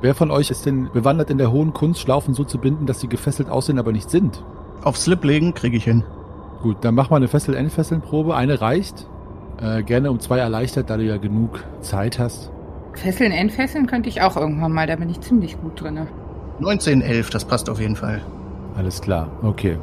Wer 0.00 0.14
von 0.14 0.30
euch 0.30 0.50
ist 0.50 0.64
denn 0.64 0.90
bewandert 0.92 1.30
in 1.30 1.38
der 1.38 1.50
hohen 1.50 1.72
Kunst, 1.72 2.00
Schlaufen 2.00 2.34
so 2.34 2.44
zu 2.44 2.58
binden, 2.58 2.86
dass 2.86 3.00
sie 3.00 3.08
gefesselt 3.08 3.50
aussehen, 3.50 3.78
aber 3.78 3.92
nicht 3.92 4.10
sind? 4.10 4.44
Auf 4.84 4.96
Slip 4.96 5.24
legen 5.24 5.54
kriege 5.54 5.76
ich 5.76 5.84
hin. 5.84 6.04
Gut, 6.62 6.78
dann 6.82 6.94
mach 6.94 7.10
mal 7.10 7.16
eine 7.16 7.28
Fessel-Entfesseln-Probe. 7.28 8.34
Eine 8.36 8.60
reicht. 8.60 9.08
Äh, 9.60 9.82
gerne 9.82 10.10
um 10.10 10.20
zwei 10.20 10.38
erleichtert, 10.38 10.88
da 10.88 10.96
du 10.96 11.04
ja 11.04 11.16
genug 11.16 11.64
Zeit 11.80 12.18
hast. 12.18 12.52
Fesseln, 12.94 13.32
entfesseln 13.32 13.86
könnte 13.86 14.08
ich 14.08 14.22
auch 14.22 14.36
irgendwann 14.36 14.72
mal. 14.72 14.86
Da 14.86 14.96
bin 14.96 15.10
ich 15.10 15.20
ziemlich 15.20 15.60
gut 15.60 15.80
drin. 15.80 16.06
19, 16.60 17.02
11, 17.02 17.30
das 17.30 17.44
passt 17.44 17.68
auf 17.68 17.80
jeden 17.80 17.96
Fall. 17.96 18.22
Alles 18.76 19.00
klar, 19.00 19.28
okay. 19.42 19.78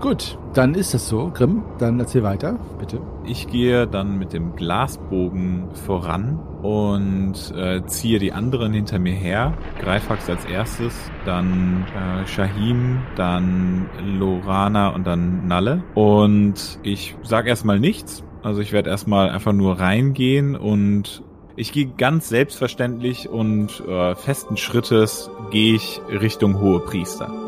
Gut, 0.00 0.38
dann 0.54 0.74
ist 0.74 0.94
das 0.94 1.08
so. 1.08 1.32
Grimm, 1.34 1.64
dann 1.78 1.98
erzähl 1.98 2.22
weiter, 2.22 2.56
bitte. 2.78 3.00
Ich 3.26 3.48
gehe 3.48 3.88
dann 3.88 4.16
mit 4.16 4.32
dem 4.32 4.54
Glasbogen 4.54 5.74
voran 5.74 6.38
und 6.62 7.34
äh, 7.56 7.84
ziehe 7.86 8.20
die 8.20 8.32
anderen 8.32 8.72
hinter 8.72 9.00
mir 9.00 9.14
her. 9.14 9.54
Greifax 9.80 10.30
als 10.30 10.44
erstes, 10.44 10.94
dann 11.24 11.84
äh, 11.96 12.26
Shahim, 12.28 13.00
dann 13.16 13.90
Lorana 14.18 14.90
und 14.90 15.04
dann 15.04 15.48
Nalle. 15.48 15.82
Und 15.94 16.78
ich 16.84 17.16
sag 17.24 17.48
erstmal 17.48 17.80
nichts. 17.80 18.22
Also 18.44 18.60
ich 18.60 18.72
werde 18.72 18.90
erstmal 18.90 19.30
einfach 19.30 19.52
nur 19.52 19.80
reingehen 19.80 20.54
und 20.54 21.24
ich 21.56 21.72
gehe 21.72 21.88
ganz 21.88 22.28
selbstverständlich 22.28 23.28
und 23.28 23.82
äh, 23.88 24.14
festen 24.14 24.56
Schrittes 24.56 25.28
gehe 25.50 25.74
ich 25.74 26.00
Richtung 26.08 26.60
Hohe 26.60 26.78
Priester. 26.78 27.47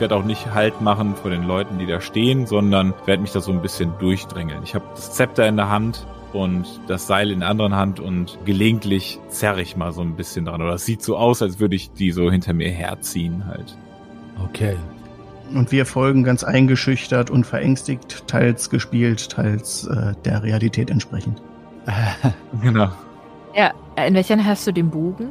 Ich 0.00 0.02
werde 0.02 0.16
auch 0.16 0.24
nicht 0.24 0.54
Halt 0.54 0.80
machen 0.80 1.14
vor 1.14 1.30
den 1.30 1.42
Leuten, 1.42 1.78
die 1.78 1.84
da 1.84 2.00
stehen, 2.00 2.46
sondern 2.46 2.94
werde 3.04 3.20
mich 3.20 3.32
da 3.32 3.42
so 3.42 3.52
ein 3.52 3.60
bisschen 3.60 3.92
durchdrängeln. 3.98 4.62
Ich 4.62 4.74
habe 4.74 4.86
das 4.94 5.12
Zepter 5.12 5.46
in 5.46 5.58
der 5.58 5.68
Hand 5.68 6.06
und 6.32 6.64
das 6.86 7.06
Seil 7.06 7.30
in 7.30 7.40
der 7.40 7.50
anderen 7.50 7.76
Hand 7.76 8.00
und 8.00 8.38
gelegentlich 8.46 9.20
zerre 9.28 9.60
ich 9.60 9.76
mal 9.76 9.92
so 9.92 10.00
ein 10.00 10.16
bisschen 10.16 10.46
dran. 10.46 10.62
Oder 10.62 10.72
es 10.72 10.86
sieht 10.86 11.02
so 11.02 11.18
aus, 11.18 11.42
als 11.42 11.60
würde 11.60 11.76
ich 11.76 11.92
die 11.92 12.12
so 12.12 12.30
hinter 12.30 12.54
mir 12.54 12.70
herziehen 12.70 13.44
halt. 13.46 13.76
Okay. 14.42 14.74
Und 15.54 15.70
wir 15.70 15.84
folgen 15.84 16.24
ganz 16.24 16.44
eingeschüchtert 16.44 17.28
und 17.28 17.44
verängstigt, 17.44 18.26
teils 18.26 18.70
gespielt, 18.70 19.28
teils 19.28 19.86
äh, 19.86 20.14
der 20.24 20.42
Realität 20.42 20.88
entsprechend. 20.88 21.42
Genau. 22.62 22.88
Ja, 23.54 23.74
in 24.06 24.14
welcher 24.14 24.36
Hand 24.36 24.46
hast 24.46 24.66
du 24.66 24.72
den 24.72 24.88
Bogen? 24.88 25.30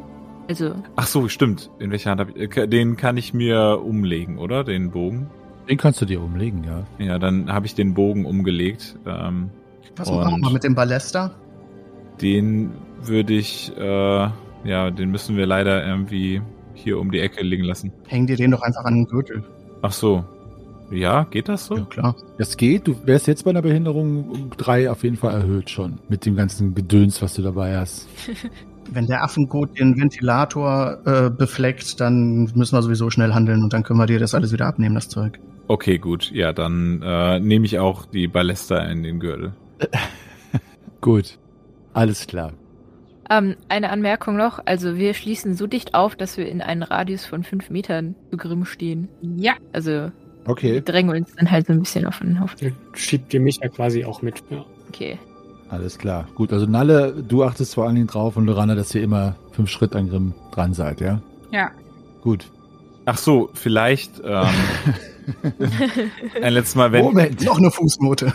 Also, 0.50 0.74
Ach 0.96 1.06
so, 1.08 1.28
stimmt. 1.30 1.70
In 1.80 1.92
welcher 1.92 2.10
Hand 2.10 2.20
habe 2.22 2.32
ich? 2.32 2.58
äh, 2.58 2.68
Den 2.68 2.98
kann 2.98 3.18
ich 3.18 3.34
mir 3.36 3.82
umlegen, 3.86 4.40
oder? 4.40 4.64
Den 4.64 4.90
Bogen. 4.92 5.30
Den 5.70 5.78
kannst 5.78 6.02
du 6.02 6.06
dir 6.06 6.20
umlegen, 6.22 6.64
ja. 6.64 6.88
Ja, 6.98 7.20
dann 7.20 7.54
habe 7.54 7.68
ich 7.68 7.76
den 7.76 7.94
Bogen 7.94 8.26
umgelegt. 8.26 8.98
Ähm, 9.06 9.52
Was 9.96 10.10
machen 10.10 10.42
wir 10.42 10.50
mit 10.52 10.64
dem 10.64 10.74
Ballester? 10.76 11.32
den 12.22 12.72
würde 13.02 13.32
ich, 13.34 13.72
äh, 13.78 13.82
ja, 14.66 14.92
den 14.92 15.10
müssen 15.10 15.38
wir 15.38 15.46
leider 15.46 15.86
irgendwie 15.88 16.42
hier 16.74 17.00
um 17.00 17.12
die 17.12 17.20
Ecke 17.22 17.44
liegen 17.46 17.64
lassen. 17.64 17.94
Häng 18.08 18.28
dir 18.28 18.36
den 18.36 18.52
doch 18.52 18.62
einfach 18.62 18.84
an 18.84 18.96
den 18.96 19.06
Gürtel. 19.06 19.42
Ach 19.82 19.94
so. 19.94 20.26
Ja, 20.92 21.24
geht 21.26 21.48
das 21.48 21.68
so? 21.68 21.78
Ja, 21.78 21.86
klar. 21.86 22.16
Das 22.40 22.58
geht. 22.58 22.88
Du 22.88 22.96
wärst 23.06 23.28
jetzt 23.28 23.44
bei 23.46 23.52
einer 23.52 23.62
Behinderung 23.62 24.28
um 24.30 24.50
drei 24.58 24.90
auf 24.92 25.04
jeden 25.04 25.16
Fall 25.16 25.34
erhöht 25.34 25.70
schon. 25.70 26.00
Mit 26.10 26.26
dem 26.26 26.36
ganzen 26.36 26.74
Gedöns, 26.76 27.22
was 27.22 27.36
du 27.36 27.42
dabei 27.44 27.78
hast. 27.78 28.08
Wenn 28.92 29.08
der 29.08 29.24
Affenkot 29.24 29.78
den 29.78 30.00
Ventilator 30.00 30.98
äh, 31.06 31.30
befleckt, 31.30 32.00
dann 32.00 32.50
müssen 32.56 32.76
wir 32.76 32.82
sowieso 32.82 33.10
schnell 33.10 33.34
handeln 33.34 33.64
und 33.64 33.74
dann 33.74 33.84
können 33.84 34.00
wir 34.00 34.06
dir 34.08 34.20
das 34.20 34.34
alles 34.34 34.52
wieder 34.52 34.66
abnehmen, 34.66 34.96
das 34.96 35.10
Zeug. 35.10 35.40
Okay, 35.68 36.00
gut. 36.00 36.32
Ja, 36.32 36.52
dann 36.54 37.02
äh, 37.04 37.40
nehme 37.40 37.66
ich 37.66 37.78
auch 37.78 38.06
die 38.08 38.28
Ballista 38.28 38.80
in 38.80 39.04
den 39.04 39.20
Gürtel. 39.20 39.54
Gut. 41.02 41.38
Alles 41.94 42.28
klar. 42.28 42.54
Ähm, 43.30 43.56
eine 43.70 43.92
Anmerkung 43.92 44.36
noch. 44.36 44.60
Also 44.66 44.98
wir 44.98 45.14
schließen 45.14 45.54
so 45.54 45.68
dicht 45.68 45.94
auf, 45.94 46.16
dass 46.16 46.38
wir 46.38 46.48
in 46.50 46.62
einen 46.62 46.84
Radius 46.84 47.26
von 47.26 47.44
fünf 47.44 47.70
Metern 47.70 48.16
zu 48.32 48.38
Grimm 48.38 48.66
stehen. 48.66 49.08
Ja, 49.22 49.54
Also 49.72 49.92
wir 49.92 50.12
Okay. 50.48 50.82
drängen 50.82 51.16
uns 51.16 51.36
dann 51.36 51.52
halt 51.52 51.68
so 51.68 51.74
ein 51.74 51.80
bisschen 51.80 52.06
auf 52.08 52.20
den. 52.20 52.40
Ihr 52.60 52.72
schiebt 52.94 53.34
ihr 53.34 53.40
mich 53.40 53.60
ja 53.62 53.70
quasi 53.70 54.04
auch 54.04 54.22
mit. 54.24 54.42
Ja. 54.50 54.66
Okay. 54.88 55.20
Alles 55.70 56.00
klar. 56.00 56.28
Gut, 56.36 56.52
also 56.52 56.66
Nalle, 56.66 57.14
du 57.28 57.44
achtest 57.44 57.76
vor 57.76 57.86
allen 57.86 57.96
Dingen 57.96 58.08
drauf 58.08 58.38
und 58.38 58.46
Lorana, 58.46 58.76
dass 58.76 58.94
ihr 58.96 59.04
immer 59.04 59.36
fünf 59.52 59.70
Schritt 59.70 59.96
an 59.96 60.10
Grimm 60.10 60.34
dran 60.52 60.74
seid, 60.74 61.00
ja? 61.00 61.22
ja. 61.52 61.70
Gut. 62.22 62.46
Ach 63.06 63.18
so, 63.18 63.50
vielleicht 63.54 64.22
ähm, 64.24 64.48
ein 66.42 66.54
letztes 66.54 66.76
Mal, 66.76 66.92
wenn 66.92 67.06
Moment. 67.06 67.44
Noch 67.46 67.58
eine 67.58 67.72
Fußnote. 67.72 68.34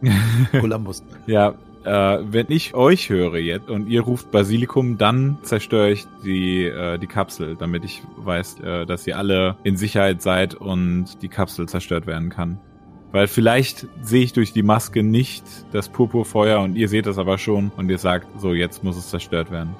Columbus. 0.60 1.02
ja, 1.26 1.54
äh, 1.84 2.18
wenn 2.22 2.46
ich 2.48 2.74
euch 2.74 3.08
höre 3.08 3.36
jetzt 3.36 3.68
und 3.68 3.88
ihr 3.88 4.02
ruft 4.02 4.30
Basilikum, 4.30 4.98
dann 4.98 5.38
zerstöre 5.42 5.90
ich 5.90 6.06
die 6.24 6.64
äh, 6.64 6.98
die 6.98 7.06
Kapsel, 7.06 7.56
damit 7.56 7.84
ich 7.84 8.02
weiß, 8.18 8.60
äh, 8.60 8.86
dass 8.86 9.06
ihr 9.06 9.16
alle 9.16 9.56
in 9.64 9.76
Sicherheit 9.76 10.20
seid 10.20 10.54
und 10.54 11.22
die 11.22 11.28
Kapsel 11.28 11.68
zerstört 11.68 12.06
werden 12.06 12.28
kann. 12.28 12.58
Weil 13.16 13.28
vielleicht 13.28 13.86
sehe 14.02 14.24
ich 14.24 14.34
durch 14.34 14.52
die 14.52 14.62
Maske 14.62 15.02
nicht 15.02 15.42
das 15.72 15.88
Purpurfeuer 15.88 16.60
und 16.60 16.76
ihr 16.76 16.86
seht 16.86 17.06
das 17.06 17.16
aber 17.16 17.38
schon 17.38 17.72
und 17.74 17.88
ihr 17.88 17.96
sagt, 17.96 18.26
so 18.38 18.52
jetzt 18.52 18.84
muss 18.84 18.98
es 18.98 19.08
zerstört 19.08 19.50
werden. 19.50 19.74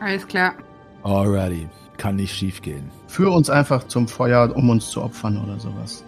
Alles 0.00 0.26
klar. 0.26 0.54
Alrighty. 1.02 1.68
Kann 1.98 2.16
nicht 2.16 2.34
schief 2.34 2.62
gehen. 2.62 2.88
Führ 3.08 3.30
uns 3.30 3.50
einfach 3.50 3.86
zum 3.88 4.08
Feuer, 4.08 4.56
um 4.56 4.70
uns 4.70 4.88
zu 4.88 5.02
opfern 5.02 5.36
oder 5.44 5.60
sowas. 5.60 6.02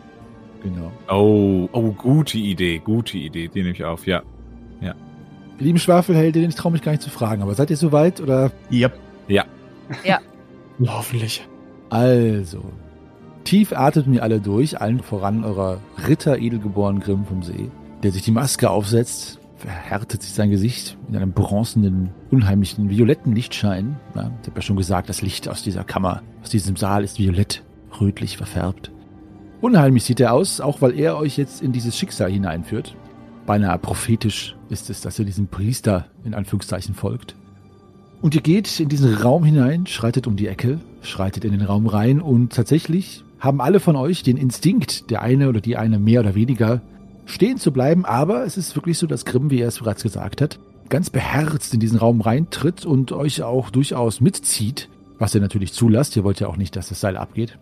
Genau. 0.62 0.90
Oh, 1.10 1.68
oh, 1.72 1.92
gute 1.92 2.38
Idee, 2.38 2.78
gute 2.78 3.18
Idee, 3.18 3.48
die 3.48 3.58
nehme 3.58 3.74
ich 3.74 3.84
auf, 3.84 4.06
ja. 4.06 4.22
Ihr 5.58 5.66
lieben 5.66 5.78
Schwafelheldinnen, 5.78 6.48
ich 6.48 6.56
traue 6.56 6.72
mich 6.72 6.80
gar 6.80 6.92
nicht 6.92 7.02
zu 7.02 7.10
fragen, 7.10 7.42
aber 7.42 7.54
seid 7.56 7.68
ihr 7.68 7.76
soweit 7.76 8.22
oder? 8.22 8.52
Yep. 8.72 8.98
Hoffentlich. 10.86 11.46
Also. 11.90 12.62
Tief 13.48 13.72
atmet 13.72 14.06
mir 14.06 14.22
alle 14.22 14.42
durch, 14.42 14.78
allen 14.78 15.00
voran 15.00 15.42
eurer 15.42 15.80
Ritter 16.06 16.36
edelgeboren 16.36 17.00
Grimm 17.00 17.24
vom 17.24 17.42
See, 17.42 17.70
der 18.02 18.12
sich 18.12 18.20
die 18.20 18.30
Maske 18.30 18.68
aufsetzt, 18.68 19.38
verhärtet 19.56 20.22
sich 20.22 20.34
sein 20.34 20.50
Gesicht 20.50 20.98
in 21.08 21.16
einem 21.16 21.32
bronzenen, 21.32 22.10
unheimlichen, 22.30 22.90
violetten 22.90 23.34
Lichtschein. 23.34 23.96
Ja, 24.14 24.30
ich 24.42 24.48
habe 24.48 24.56
ja 24.56 24.60
schon 24.60 24.76
gesagt, 24.76 25.08
das 25.08 25.22
Licht 25.22 25.48
aus 25.48 25.62
dieser 25.62 25.82
Kammer, 25.82 26.20
aus 26.42 26.50
diesem 26.50 26.76
Saal 26.76 27.02
ist 27.04 27.18
violett, 27.18 27.62
rötlich 27.98 28.36
verfärbt. 28.36 28.90
Unheimlich 29.62 30.04
sieht 30.04 30.20
er 30.20 30.34
aus, 30.34 30.60
auch 30.60 30.82
weil 30.82 31.00
er 31.00 31.16
euch 31.16 31.38
jetzt 31.38 31.62
in 31.62 31.72
dieses 31.72 31.96
Schicksal 31.96 32.30
hineinführt. 32.30 32.96
Beinahe 33.46 33.78
prophetisch 33.78 34.56
ist 34.68 34.90
es, 34.90 35.00
dass 35.00 35.18
ihr 35.18 35.24
diesem 35.24 35.46
Priester 35.46 36.04
in 36.22 36.34
Anführungszeichen 36.34 36.94
folgt. 36.94 37.34
Und 38.20 38.34
ihr 38.34 38.42
geht 38.42 38.78
in 38.78 38.90
diesen 38.90 39.14
Raum 39.14 39.42
hinein, 39.42 39.86
schreitet 39.86 40.26
um 40.26 40.36
die 40.36 40.48
Ecke, 40.48 40.80
schreitet 41.00 41.46
in 41.46 41.52
den 41.52 41.62
Raum 41.62 41.86
rein 41.86 42.20
und 42.20 42.52
tatsächlich 42.52 43.24
haben 43.38 43.60
alle 43.60 43.80
von 43.80 43.96
euch 43.96 44.22
den 44.22 44.36
Instinkt, 44.36 45.10
der 45.10 45.22
eine 45.22 45.48
oder 45.48 45.60
die 45.60 45.76
eine 45.76 45.98
mehr 45.98 46.20
oder 46.20 46.34
weniger, 46.34 46.82
stehen 47.26 47.58
zu 47.58 47.72
bleiben, 47.72 48.04
aber 48.04 48.44
es 48.44 48.56
ist 48.56 48.74
wirklich 48.74 48.98
so, 48.98 49.06
dass 49.06 49.24
Grimm, 49.24 49.50
wie 49.50 49.60
er 49.60 49.68
es 49.68 49.78
bereits 49.78 50.02
gesagt 50.02 50.40
hat, 50.40 50.58
ganz 50.88 51.10
beherzt 51.10 51.74
in 51.74 51.80
diesen 51.80 51.98
Raum 51.98 52.20
reintritt 52.20 52.86
und 52.86 53.12
euch 53.12 53.42
auch 53.42 53.70
durchaus 53.70 54.20
mitzieht, 54.20 54.88
was 55.18 55.34
ihr 55.34 55.40
natürlich 55.40 55.72
zulasst. 55.72 56.16
Ihr 56.16 56.24
wollt 56.24 56.40
ja 56.40 56.48
auch 56.48 56.56
nicht, 56.56 56.74
dass 56.76 56.88
das 56.88 57.00
Seil 57.00 57.16
abgeht. 57.16 57.58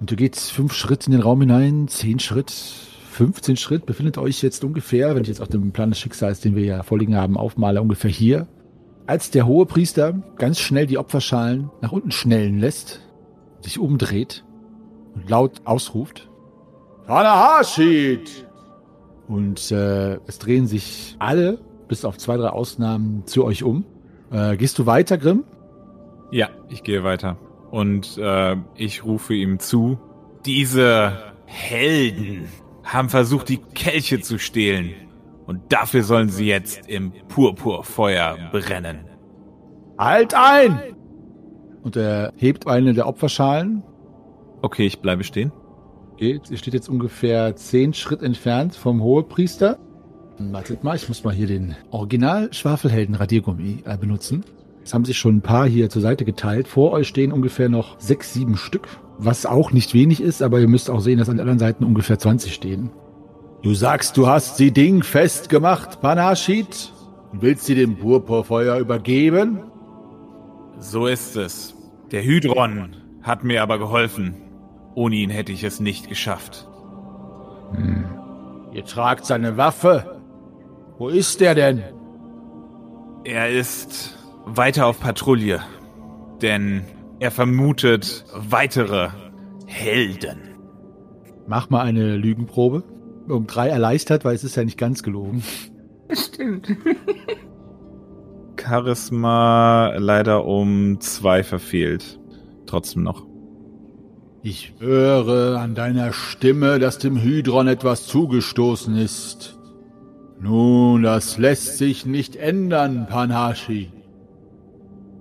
Und 0.00 0.10
ihr 0.10 0.16
geht 0.16 0.36
fünf 0.36 0.72
Schritt 0.72 1.06
in 1.06 1.12
den 1.12 1.20
Raum 1.20 1.40
hinein, 1.42 1.88
zehn 1.88 2.18
Schritt, 2.18 2.50
15 2.50 3.56
Schritt, 3.56 3.84
befindet 3.84 4.16
euch 4.16 4.40
jetzt 4.40 4.64
ungefähr, 4.64 5.14
wenn 5.14 5.22
ich 5.22 5.28
jetzt 5.28 5.42
auf 5.42 5.48
dem 5.48 5.72
Plan 5.72 5.90
des 5.90 5.98
Schicksals, 5.98 6.40
den 6.40 6.56
wir 6.56 6.64
ja 6.64 6.82
vorliegen 6.82 7.16
haben, 7.16 7.36
aufmale, 7.36 7.82
ungefähr 7.82 8.10
hier. 8.10 8.46
Als 9.06 9.30
der 9.30 9.46
hohe 9.46 9.66
Priester 9.66 10.22
ganz 10.36 10.58
schnell 10.58 10.86
die 10.86 10.96
Opferschalen 10.96 11.68
nach 11.82 11.92
unten 11.92 12.12
schnellen 12.12 12.58
lässt, 12.58 13.00
sich 13.60 13.78
umdreht 13.78 14.44
und 15.14 15.28
laut 15.28 15.62
ausruft, 15.64 16.30
Tanahashid! 17.06 18.46
Und 19.26 19.70
äh, 19.70 20.14
es 20.26 20.38
drehen 20.38 20.66
sich 20.66 21.16
alle, 21.18 21.58
bis 21.88 22.04
auf 22.04 22.18
zwei, 22.18 22.36
drei 22.36 22.48
Ausnahmen, 22.48 23.26
zu 23.26 23.44
euch 23.44 23.62
um. 23.62 23.84
Äh, 24.30 24.56
gehst 24.56 24.78
du 24.78 24.86
weiter, 24.86 25.18
Grimm? 25.18 25.44
Ja, 26.30 26.48
ich 26.68 26.82
gehe 26.82 27.02
weiter. 27.04 27.36
Und 27.70 28.16
äh, 28.18 28.56
ich 28.76 29.04
rufe 29.04 29.34
ihm 29.34 29.58
zu, 29.58 29.98
diese 30.44 31.18
Helden 31.46 32.48
haben 32.84 33.08
versucht, 33.08 33.48
die 33.48 33.58
Kelche 33.58 34.20
zu 34.20 34.38
stehlen. 34.38 34.92
Und 35.46 35.72
dafür 35.72 36.04
sollen 36.04 36.28
sie 36.28 36.46
jetzt 36.46 36.88
im 36.88 37.12
Purpurfeuer 37.28 38.36
brennen. 38.52 39.04
Halt 39.98 40.34
ein! 40.34 40.80
Und 41.82 41.96
er 41.96 42.32
hebt 42.36 42.66
eine 42.68 42.94
der 42.94 43.06
Opferschalen, 43.06 43.82
Okay, 44.62 44.86
ich 44.86 45.00
bleibe 45.00 45.24
stehen. 45.24 45.52
geht, 46.18 46.50
ihr 46.50 46.58
steht 46.58 46.74
jetzt 46.74 46.88
ungefähr 46.88 47.56
zehn 47.56 47.94
Schritt 47.94 48.22
entfernt 48.22 48.76
vom 48.76 49.02
Hohepriester. 49.02 49.78
Wartet 50.38 50.84
mal, 50.84 50.96
ich 50.96 51.08
muss 51.08 51.24
mal 51.24 51.34
hier 51.34 51.46
den 51.46 51.74
Original 51.90 52.52
Schwafelhelden 52.52 53.14
Radiergummi 53.14 53.82
äh, 53.84 53.96
benutzen. 53.96 54.44
Es 54.82 54.94
haben 54.94 55.04
sich 55.04 55.18
schon 55.18 55.36
ein 55.36 55.42
paar 55.42 55.66
hier 55.66 55.90
zur 55.90 56.02
Seite 56.02 56.24
geteilt. 56.24 56.68
Vor 56.68 56.92
euch 56.92 57.08
stehen 57.08 57.32
ungefähr 57.32 57.68
noch 57.68 58.00
sechs, 58.00 58.32
sieben 58.32 58.56
Stück, 58.56 58.88
was 59.18 59.44
auch 59.44 59.72
nicht 59.72 59.92
wenig 59.94 60.20
ist, 60.22 60.42
aber 60.42 60.60
ihr 60.60 60.68
müsst 60.68 60.90
auch 60.90 61.00
sehen, 61.00 61.18
dass 61.18 61.28
an 61.28 61.36
den 61.36 61.42
anderen 61.42 61.58
Seiten 61.58 61.84
ungefähr 61.84 62.18
20 62.18 62.54
stehen. 62.54 62.90
Du 63.62 63.74
sagst, 63.74 64.16
du 64.16 64.26
hast 64.26 64.56
sie 64.56 64.72
dingfest 64.72 65.50
gemacht, 65.50 66.00
Panashid? 66.00 66.92
Und 67.32 67.42
willst 67.42 67.66
sie 67.66 67.74
dem 67.74 67.96
Purpurfeuer 67.96 68.78
übergeben? 68.78 69.60
So 70.78 71.06
ist 71.06 71.36
es. 71.36 71.74
Der 72.10 72.24
Hydron 72.24 72.96
hat 73.22 73.44
mir 73.44 73.62
aber 73.62 73.78
geholfen. 73.78 74.49
Ohne 74.94 75.16
ihn 75.16 75.30
hätte 75.30 75.52
ich 75.52 75.64
es 75.64 75.80
nicht 75.80 76.08
geschafft. 76.08 76.68
Ihr 78.72 78.84
tragt 78.84 79.26
seine 79.26 79.56
Waffe. 79.56 80.20
Wo 80.98 81.08
ist 81.08 81.40
der 81.40 81.54
denn? 81.54 81.82
Er 83.24 83.50
ist 83.50 84.18
weiter 84.44 84.86
auf 84.86 85.00
Patrouille, 85.00 85.60
denn 86.42 86.84
er 87.20 87.30
vermutet 87.30 88.24
weitere 88.34 89.08
Helden. 89.66 90.38
Mach 91.46 91.70
mal 91.70 91.82
eine 91.82 92.16
Lügenprobe. 92.16 92.82
Um 93.28 93.46
drei 93.46 93.68
erleichtert, 93.68 94.24
weil 94.24 94.34
es 94.34 94.42
ist 94.44 94.56
ja 94.56 94.64
nicht 94.64 94.78
ganz 94.78 95.02
gelogen. 95.02 95.42
Stimmt. 96.10 96.74
Charisma 98.56 99.94
leider 99.96 100.44
um 100.44 101.00
zwei 101.00 101.44
verfehlt. 101.44 102.18
Trotzdem 102.66 103.02
noch. 103.04 103.29
Ich 104.42 104.72
höre 104.78 105.60
an 105.60 105.74
deiner 105.74 106.14
Stimme, 106.14 106.78
dass 106.78 106.96
dem 106.96 107.20
Hydron 107.20 107.68
etwas 107.68 108.06
zugestoßen 108.06 108.96
ist. 108.96 109.58
Nun, 110.40 111.02
das 111.02 111.36
lässt 111.36 111.76
sich 111.76 112.06
nicht 112.06 112.36
ändern, 112.36 113.06
Panashi. 113.06 113.92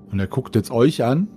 Und 0.10 0.20
er 0.20 0.28
guckt 0.28 0.56
jetzt 0.56 0.72
euch 0.72 1.04
an 1.04 1.28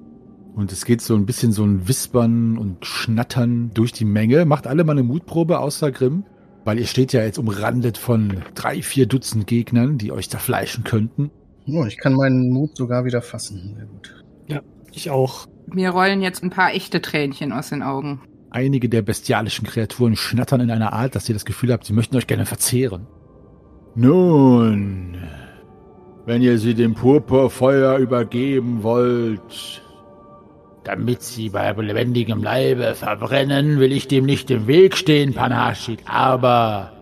und 0.55 0.71
es 0.71 0.85
geht 0.85 1.01
so 1.01 1.16
ein 1.16 1.27
bisschen 1.27 1.51
so 1.51 1.64
ein 1.64 1.88
Wispern 1.88 2.57
und 2.57 2.87
Schnattern 2.87 3.73
durch 3.75 3.90
die 3.90 4.05
Menge. 4.05 4.45
Macht 4.45 4.68
alle 4.68 4.85
mal 4.85 4.92
eine 4.92 5.03
Mutprobe 5.03 5.59
außer 5.59 5.90
Grimm, 5.90 6.25
weil 6.64 6.79
ihr 6.79 6.87
steht 6.87 7.12
ja 7.12 7.25
jetzt 7.25 7.38
umrandet 7.38 7.99
von 7.99 8.42
drei, 8.55 8.81
vier 8.81 9.07
Dutzend 9.07 9.49
Gegnern, 9.49 9.99
die 9.99 10.12
euch 10.12 10.31
zerfleischen 10.31 10.85
könnten. 10.85 11.33
Oh, 11.66 11.85
ich 11.85 11.99
kann 11.99 12.14
meinen 12.14 12.49
Mut 12.51 12.77
sogar 12.77 13.05
wieder 13.05 13.23
fassen. 13.23 13.75
Sehr 13.77 13.87
gut. 13.87 14.25
Ich 14.95 15.11
auch. 15.11 15.49
Mir 15.66 15.90
rollen 15.90 16.22
jetzt 16.22 16.42
ein 16.42 16.51
paar 16.51 16.72
echte 16.72 17.01
Tränchen 17.01 17.53
aus 17.53 17.70
den 17.70 17.83
Augen. 17.83 18.20
Einige 18.51 18.88
der 18.88 19.03
bestialischen 19.03 19.66
Kreaturen 19.66 20.16
schnattern 20.16 20.61
in 20.61 20.70
einer 20.70 20.92
Art, 20.92 21.14
dass 21.14 21.29
ihr 21.29 21.35
das 21.35 21.44
Gefühl 21.44 21.72
habt, 21.72 21.87
sie 21.87 21.94
möchten 21.94 22.16
euch 22.16 22.27
gerne 22.27 22.44
verzehren. 22.44 23.07
Nun, 23.94 25.16
wenn 26.27 26.42
ihr 26.42 26.59
sie 26.59 26.75
dem 26.75 26.94
Purpurfeuer 26.94 27.96
übergeben 27.96 28.83
wollt, 28.83 29.83
damit 30.85 31.22
sie 31.22 31.48
bei 31.48 31.70
lebendigem 31.72 32.42
Leibe 32.42 32.94
verbrennen, 32.94 33.79
will 33.79 33.92
ich 33.92 34.09
dem 34.09 34.27
nicht 34.27 34.51
im 34.51 34.66
Weg 34.66 34.96
stehen, 34.96 35.33
Panashid, 35.33 36.01
aber 36.07 36.92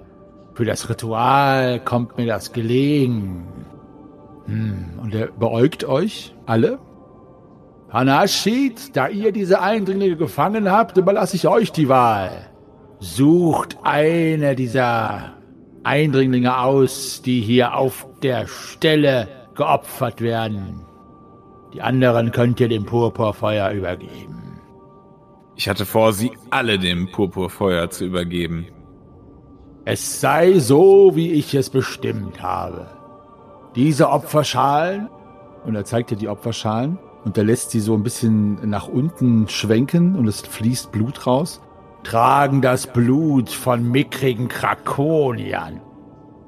für 0.55 0.65
das 0.65 0.89
Ritual 0.89 1.81
kommt 1.81 2.17
mir 2.17 2.27
das 2.27 2.53
gelegen. 2.53 3.47
Hm, 4.47 5.01
und 5.03 5.15
er 5.15 5.29
beäugt 5.29 5.85
euch 5.85 6.35
alle 6.47 6.79
Panashid, 7.91 8.97
da 8.97 9.09
ihr 9.09 9.33
diese 9.33 9.61
Eindringlinge 9.61 10.17
gefangen 10.17 10.71
habt, 10.71 10.97
überlasse 10.97 11.37
ich 11.37 11.49
euch 11.49 11.73
die 11.73 11.89
Wahl. 11.89 12.51
sucht 13.01 13.79
eine 13.83 14.55
dieser 14.55 15.33
Eindringlinge 15.83 16.59
aus, 16.59 17.23
die 17.23 17.41
hier 17.41 17.75
auf 17.75 18.07
der 18.23 18.47
Stelle 18.47 19.27
geopfert 19.55 20.21
werden. 20.21 20.83
Die 21.73 21.83
anderen 21.83 22.31
könnt 22.31 22.61
ihr 22.61 22.69
dem 22.69 22.85
Purpurfeuer 22.85 23.71
übergeben. 23.71 24.61
Ich 25.57 25.69
hatte 25.69 25.87
vor, 25.87 26.13
sie 26.13 26.33
alle 26.51 26.79
dem 26.79 27.11
Purpurfeuer 27.11 27.91
zu 27.91 28.05
übergeben. 28.05 28.67
Es 29.85 30.21
sei 30.21 30.59
so, 30.59 31.13
wie 31.15 31.33
ich 31.33 31.55
es 31.55 31.71
bestimmt 31.71 32.43
habe. 32.43 32.87
Diese 33.75 34.11
Opferschalen, 34.11 35.09
und 35.65 35.75
er 35.75 35.85
zeigt 35.85 36.11
dir 36.11 36.17
die 36.17 36.29
Opferschalen, 36.29 36.99
und 37.25 37.37
er 37.37 37.45
lässt 37.45 37.71
sie 37.71 37.81
so 37.81 37.95
ein 37.95 38.03
bisschen 38.03 38.69
nach 38.69 38.89
unten 38.89 39.49
schwenken 39.49 40.17
und 40.17 40.27
es 40.27 40.41
fließt 40.41 40.93
Blut 40.93 41.27
raus, 41.27 41.61
tragen 42.03 42.63
das 42.63 42.87
Blut 42.87 43.51
von 43.51 43.91
mickrigen 43.91 44.49
Krakoniern. 44.49 45.81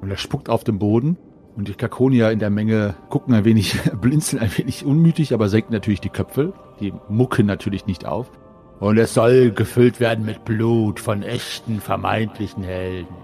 Und 0.01 0.09
er 0.09 0.17
spuckt 0.17 0.49
auf 0.49 0.63
den 0.63 0.79
Boden 0.79 1.17
und 1.55 1.67
die 1.67 1.75
Krakonier 1.75 2.31
in 2.31 2.39
der 2.39 2.49
Menge 2.49 2.95
gucken 3.09 3.33
ein 3.33 3.45
wenig, 3.45 3.79
blinzeln 4.01 4.41
ein 4.41 4.57
wenig 4.57 4.85
unmütig, 4.85 5.33
aber 5.33 5.49
senken 5.49 5.73
natürlich 5.73 6.01
die 6.01 6.09
Köpfe. 6.09 6.53
Die 6.79 6.93
mucken 7.09 7.45
natürlich 7.45 7.85
nicht 7.85 8.05
auf. 8.05 8.31
Und 8.79 8.97
es 8.97 9.13
soll 9.13 9.51
gefüllt 9.51 9.99
werden 9.99 10.25
mit 10.25 10.43
Blut 10.43 10.99
von 10.99 11.21
echten 11.21 11.79
vermeintlichen 11.79 12.63
Helden. 12.63 13.15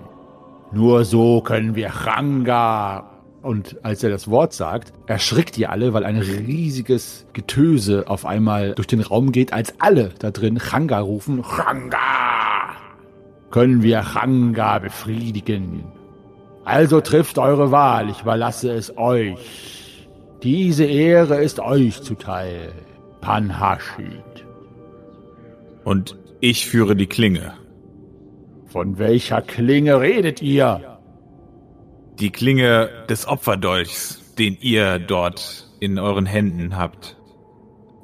Nur 0.72 1.04
so 1.04 1.42
können 1.42 1.76
wir 1.76 1.90
Changa. 1.90 3.19
Und 3.50 3.78
als 3.82 4.04
er 4.04 4.12
das 4.12 4.30
Wort 4.30 4.54
sagt, 4.54 4.94
erschrickt 5.08 5.58
ihr 5.58 5.72
alle, 5.72 5.92
weil 5.92 6.04
ein 6.04 6.18
riesiges 6.20 7.26
Getöse 7.34 8.04
auf 8.06 8.28
einmal 8.28 8.76
durch 8.76 8.86
den 8.86 9.02
Raum 9.02 9.32
geht, 9.32 9.54
als 9.54 9.74
alle 9.80 10.12
da 10.20 10.30
drin 10.30 10.60
Changa 10.60 11.00
rufen. 11.00 11.42
Changa! 11.42 11.98
Können 13.50 13.82
wir 13.82 14.04
Changa 14.04 14.78
befriedigen? 14.78 15.84
Also 16.64 17.02
trifft 17.02 17.40
eure 17.40 17.72
Wahl, 17.72 18.12
ich 18.12 18.22
überlasse 18.22 18.72
es 18.72 18.96
euch. 19.00 20.08
Diese 20.44 20.86
Ehre 20.86 21.42
ist 21.42 21.60
euch 21.60 22.04
zuteil, 22.04 22.72
Panhashid. 23.20 24.46
Und 25.84 26.16
ich 26.40 26.68
führe 26.68 26.96
die 26.96 27.08
Klinge. 27.08 27.56
Von 28.68 29.00
welcher 29.00 29.42
Klinge 29.42 30.00
redet 30.00 30.40
ihr? 30.44 30.89
Die 32.20 32.32
Klinge 32.32 32.90
des 33.10 33.28
Opferdolchs, 33.28 34.36
den 34.38 34.58
ihr 34.60 35.00
dort 35.00 35.70
in 35.80 35.98
euren 35.98 36.26
Händen 36.26 36.76
habt. 36.76 37.18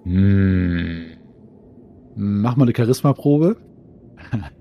Hm. 0.04 1.18
Mach 2.16 2.56
mal 2.56 2.64
eine 2.64 2.76
Charisma-Probe. 2.76 3.58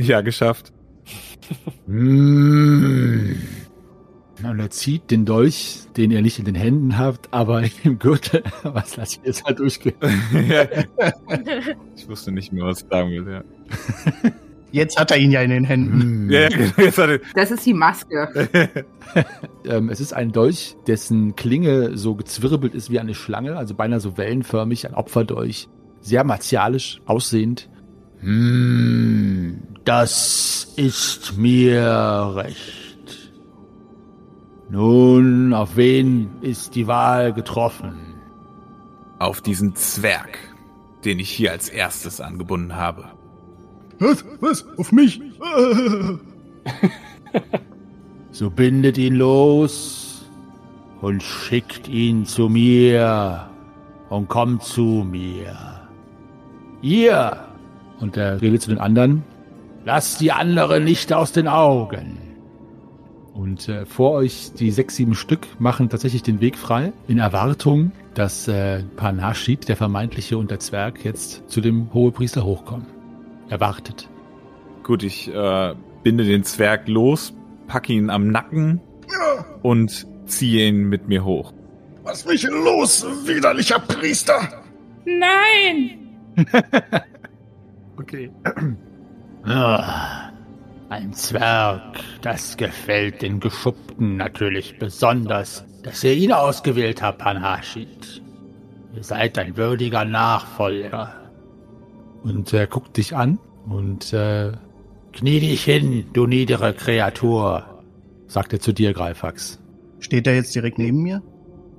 Ja, 0.00 0.20
geschafft. 0.20 0.72
Hm. 1.86 3.36
Und 4.44 4.60
er 4.60 4.70
zieht 4.70 5.10
den 5.10 5.24
Dolch, 5.24 5.80
den 5.96 6.12
ihr 6.12 6.22
nicht 6.22 6.38
in 6.38 6.44
den 6.44 6.54
Händen 6.54 6.96
habt, 6.96 7.34
aber 7.34 7.64
im 7.82 7.98
Gürtel. 7.98 8.44
Was 8.62 8.96
lass 8.96 9.16
ich 9.16 9.20
jetzt 9.24 9.44
halt 9.44 9.58
durchgehen? 9.58 9.96
Ich 11.96 12.08
wusste 12.08 12.30
nicht 12.30 12.52
mehr, 12.52 12.64
was 12.64 12.82
ich 12.82 12.88
sagen 12.88 13.10
will. 13.10 13.32
Ja, 13.32 14.30
Jetzt 14.70 14.98
hat 14.98 15.10
er 15.10 15.16
ihn 15.16 15.30
ja 15.30 15.40
in 15.42 15.50
den 15.50 15.64
Händen. 15.64 16.02
Hm. 16.02 16.30
ja, 16.30 16.48
genau, 16.48 17.18
Das 17.34 17.50
ist 17.50 17.66
die 17.66 17.74
Maske. 17.74 18.84
Ähm, 19.64 19.88
es 19.88 20.00
ist 20.00 20.12
ein 20.12 20.32
Dolch, 20.32 20.76
dessen 20.86 21.34
Klinge 21.34 21.96
so 21.96 22.14
gezwirbelt 22.14 22.74
ist 22.74 22.90
wie 22.90 23.00
eine 23.00 23.14
Schlange, 23.14 23.56
also 23.56 23.74
beinahe 23.74 24.00
so 24.00 24.18
wellenförmig, 24.18 24.86
ein 24.86 24.94
Opferdolch. 24.94 25.68
Sehr 26.02 26.24
martialisch 26.24 27.00
aussehend. 27.06 27.70
Hm, 28.20 29.60
das 29.84 30.74
ist 30.76 31.38
mir 31.38 32.32
recht. 32.34 33.30
Nun, 34.70 35.54
auf 35.54 35.76
wen 35.76 36.30
ist 36.42 36.74
die 36.74 36.86
Wahl 36.86 37.32
getroffen? 37.32 38.08
auf 39.18 39.40
diesen 39.40 39.74
Zwerg, 39.74 40.38
den 41.04 41.18
ich 41.18 41.30
hier 41.30 41.52
als 41.52 41.68
erstes 41.68 42.20
angebunden 42.20 42.76
habe. 42.76 43.10
Was? 43.98 44.24
Was? 44.40 44.64
Auf 44.78 44.92
mich? 44.92 45.20
So 48.38 48.50
bindet 48.50 48.98
ihn 48.98 49.16
los 49.16 50.24
und 51.00 51.24
schickt 51.24 51.88
ihn 51.88 52.24
zu 52.24 52.48
mir 52.48 53.50
und 54.10 54.28
kommt 54.28 54.62
zu 54.62 55.04
mir. 55.10 55.56
Ihr, 56.80 57.36
und 57.98 58.16
er 58.16 58.40
redet 58.40 58.62
zu 58.62 58.70
den 58.70 58.78
anderen, 58.78 59.24
lasst 59.84 60.20
die 60.20 60.30
anderen 60.30 60.84
nicht 60.84 61.12
aus 61.12 61.32
den 61.32 61.48
Augen. 61.48 62.18
Und 63.34 63.68
äh, 63.68 63.86
vor 63.86 64.12
euch, 64.12 64.52
die 64.52 64.70
sechs, 64.70 64.94
sieben 64.94 65.16
Stück, 65.16 65.46
machen 65.58 65.88
tatsächlich 65.88 66.22
den 66.22 66.40
Weg 66.40 66.56
frei, 66.56 66.92
in 67.08 67.18
Erwartung, 67.18 67.90
dass 68.14 68.46
äh, 68.46 68.84
Panashid, 68.94 69.68
der 69.68 69.74
vermeintliche 69.74 70.38
Unterzwerg, 70.38 71.04
jetzt 71.04 71.50
zu 71.50 71.60
dem 71.60 71.92
Hohepriester 71.92 72.44
hochkommt. 72.44 72.86
Er 73.48 73.60
wartet. 73.60 74.08
Gut, 74.82 75.02
ich 75.02 75.32
äh, 75.32 75.74
binde 76.02 76.24
den 76.24 76.44
Zwerg 76.44 76.88
los, 76.88 77.34
packe 77.66 77.92
ihn 77.92 78.10
am 78.10 78.28
Nacken 78.28 78.80
und 79.62 80.06
ziehe 80.26 80.68
ihn 80.68 80.88
mit 80.88 81.08
mir 81.08 81.24
hoch. 81.24 81.52
Lass 82.04 82.24
mich 82.24 82.44
los, 82.44 83.04
widerlicher 83.26 83.78
Priester! 83.80 84.62
Nein! 85.04 85.98
Okay. 88.00 88.30
Ah, 89.44 90.30
ein 90.88 91.12
Zwerg, 91.12 91.98
das 92.22 92.56
gefällt 92.56 93.22
den 93.22 93.40
Geschuppten 93.40 94.16
natürlich 94.16 94.78
besonders, 94.78 95.64
dass 95.82 96.04
ihr 96.04 96.12
ihn 96.14 96.32
ausgewählt 96.32 97.02
habt, 97.02 97.18
Panhashid. 97.18 98.22
Ihr 98.94 99.02
seid 99.02 99.36
ein 99.36 99.56
würdiger 99.56 100.04
Nachfolger. 100.04 101.27
Und 102.22 102.52
er 102.52 102.66
guckt 102.66 102.96
dich 102.96 103.14
an 103.14 103.38
und 103.68 104.12
äh, 104.12 104.52
knie 105.12 105.40
dich 105.40 105.64
hin, 105.64 106.06
du 106.12 106.26
niedere 106.26 106.74
Kreatur, 106.74 107.82
sagt 108.26 108.52
er 108.52 108.60
zu 108.60 108.72
dir, 108.72 108.92
Greifax. 108.92 109.60
Steht 110.00 110.26
er 110.26 110.34
jetzt 110.34 110.54
direkt 110.54 110.78
neben 110.78 111.02
mir? 111.02 111.22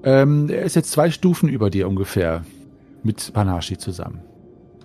Ähm, 0.03 0.49
er 0.49 0.63
ist 0.63 0.75
jetzt 0.75 0.91
zwei 0.91 1.11
Stufen 1.11 1.49
über 1.49 1.69
dir 1.69 1.87
ungefähr, 1.87 2.45
mit 3.03 3.33
Panhashid 3.33 3.81
zusammen. 3.81 4.21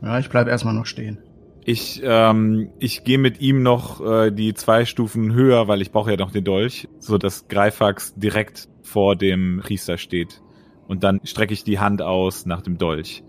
Ja, 0.03 0.19
ich 0.19 0.29
bleib 0.29 0.49
erstmal 0.49 0.75
noch 0.75 0.87
stehen. 0.87 1.19
Ich, 1.65 2.03
ähm, 2.05 2.71
ich 2.79 3.05
gehe 3.05 3.17
mit 3.17 3.41
ihm 3.41 3.63
noch 3.63 4.05
äh, 4.05 4.31
die 4.31 4.53
zwei 4.53 4.85
Stufen 4.85 5.33
höher, 5.33 5.67
weil 5.67 5.81
ich 5.81 5.93
brauche 5.93 6.11
ja 6.11 6.17
noch 6.17 6.31
den 6.31 6.45
Dolch, 6.45 6.89
so 6.99 7.17
dass 7.17 7.49
Greifax 7.49 8.15
direkt 8.17 8.69
vor 8.83 9.17
dem 9.17 9.61
Priester 9.63 9.97
steht. 9.97 10.43
Und 10.87 11.05
dann 11.05 11.21
strecke 11.25 11.55
ich 11.55 11.65
die 11.65 11.79
Hand 11.79 12.03
aus 12.03 12.45
nach 12.45 12.61
dem 12.61 12.77
Dolch. 12.77 13.25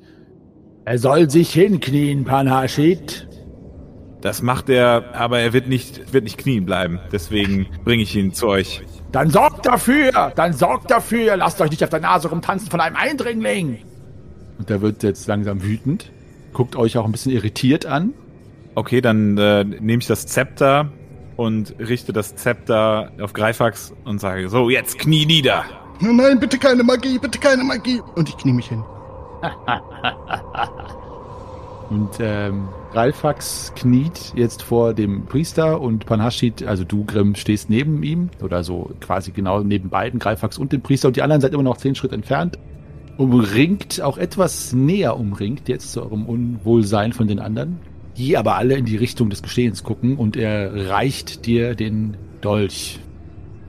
Er 0.88 1.00
soll 1.00 1.32
sich 1.32 1.52
hinknien, 1.52 2.26
Panhashid. 2.26 3.28
Das 4.22 4.44
macht 4.44 4.70
er, 4.70 5.16
aber 5.16 5.40
er 5.40 5.52
wird 5.52 5.68
nicht, 5.68 6.14
wird 6.14 6.24
nicht 6.24 6.38
knien 6.38 6.66
bleiben. 6.66 7.00
Deswegen 7.12 7.66
bringe 7.84 8.04
ich 8.04 8.16
ihn 8.16 8.34
zu 8.34 8.48
euch. 8.48 8.84
Dann 9.12 9.32
sorgt 9.32 9.66
dafür! 9.66 10.32
Dann 10.36 10.54
sorgt 10.54 10.92
dafür! 10.92 11.38
Lasst 11.38 11.60
euch 11.60 11.72
nicht 11.72 11.84
auf 11.84 11.90
der 11.90 12.02
Nase 12.02 12.30
rumtanzen 12.30 12.70
von 12.70 12.80
einem 12.82 12.96
Eindringling! 12.96 13.80
Und 14.60 14.70
der 14.70 14.82
wird 14.82 15.02
jetzt 15.02 15.26
langsam 15.26 15.64
wütend, 15.64 16.12
guckt 16.54 16.76
euch 16.76 16.98
auch 17.00 17.06
ein 17.06 17.12
bisschen 17.12 17.32
irritiert 17.32 17.88
an. 17.88 18.14
Okay, 18.76 19.02
dann 19.02 19.38
äh, 19.40 19.64
nehme 19.64 20.02
ich 20.02 20.08
das 20.08 20.28
Zepter 20.28 20.92
und 21.36 21.76
richte 21.80 22.14
das 22.14 22.36
Zepter 22.36 23.12
auf 23.20 23.34
Greifax 23.34 23.92
und 24.06 24.20
sage, 24.20 24.50
so, 24.50 24.70
jetzt 24.70 25.00
knie 25.00 25.26
nieder. 25.26 25.66
Nein, 26.00 26.16
nein, 26.16 26.40
bitte 26.40 26.60
keine 26.60 26.84
Magie, 26.84 27.18
bitte 27.18 27.40
keine 27.40 27.64
Magie. 27.64 28.02
Und 28.16 28.30
ich 28.30 28.38
knie 28.38 28.54
mich 28.54 28.68
hin. 28.68 28.84
Und 31.90 32.18
ähm, 32.20 32.68
Ralfax 32.94 33.74
kniet 33.76 34.34
jetzt 34.36 34.64
vor 34.64 34.94
dem 34.94 35.26
Priester 35.26 35.80
und 35.82 36.06
Panhashid, 36.06 36.64
also 36.64 36.84
du, 36.84 37.06
Grimm, 37.06 37.36
stehst 37.36 37.70
neben 37.70 38.02
ihm 38.04 38.30
oder 38.42 38.64
so 38.64 38.92
quasi 39.02 39.32
genau 39.32 39.62
neben 39.62 39.90
beiden, 39.90 40.20
Greifax 40.20 40.58
und 40.58 40.72
dem 40.72 40.82
Priester 40.82 41.10
und 41.10 41.16
die 41.16 41.22
anderen 41.22 41.42
seid 41.42 41.54
immer 41.54 41.64
noch 41.64 41.78
zehn 41.78 41.96
Schritt 41.96 42.14
entfernt. 42.14 42.58
Umringt, 43.18 44.02
auch 44.02 44.18
etwas 44.18 44.74
näher 44.74 45.18
umringt 45.18 45.70
jetzt 45.70 45.94
zu 45.94 46.02
eurem 46.02 46.26
Unwohlsein 46.26 47.14
von 47.14 47.28
den 47.28 47.40
anderen, 47.40 47.80
die 48.18 48.36
aber 48.36 48.56
alle 48.56 48.76
in 48.76 48.86
die 48.86 48.98
Richtung 48.98 49.30
des 49.30 49.44
Geschehens 49.44 49.84
gucken 49.84 50.18
und 50.18 50.36
er 50.36 50.90
reicht 50.90 51.46
dir 51.46 51.76
den 51.76 52.18
Dolch. 52.42 53.00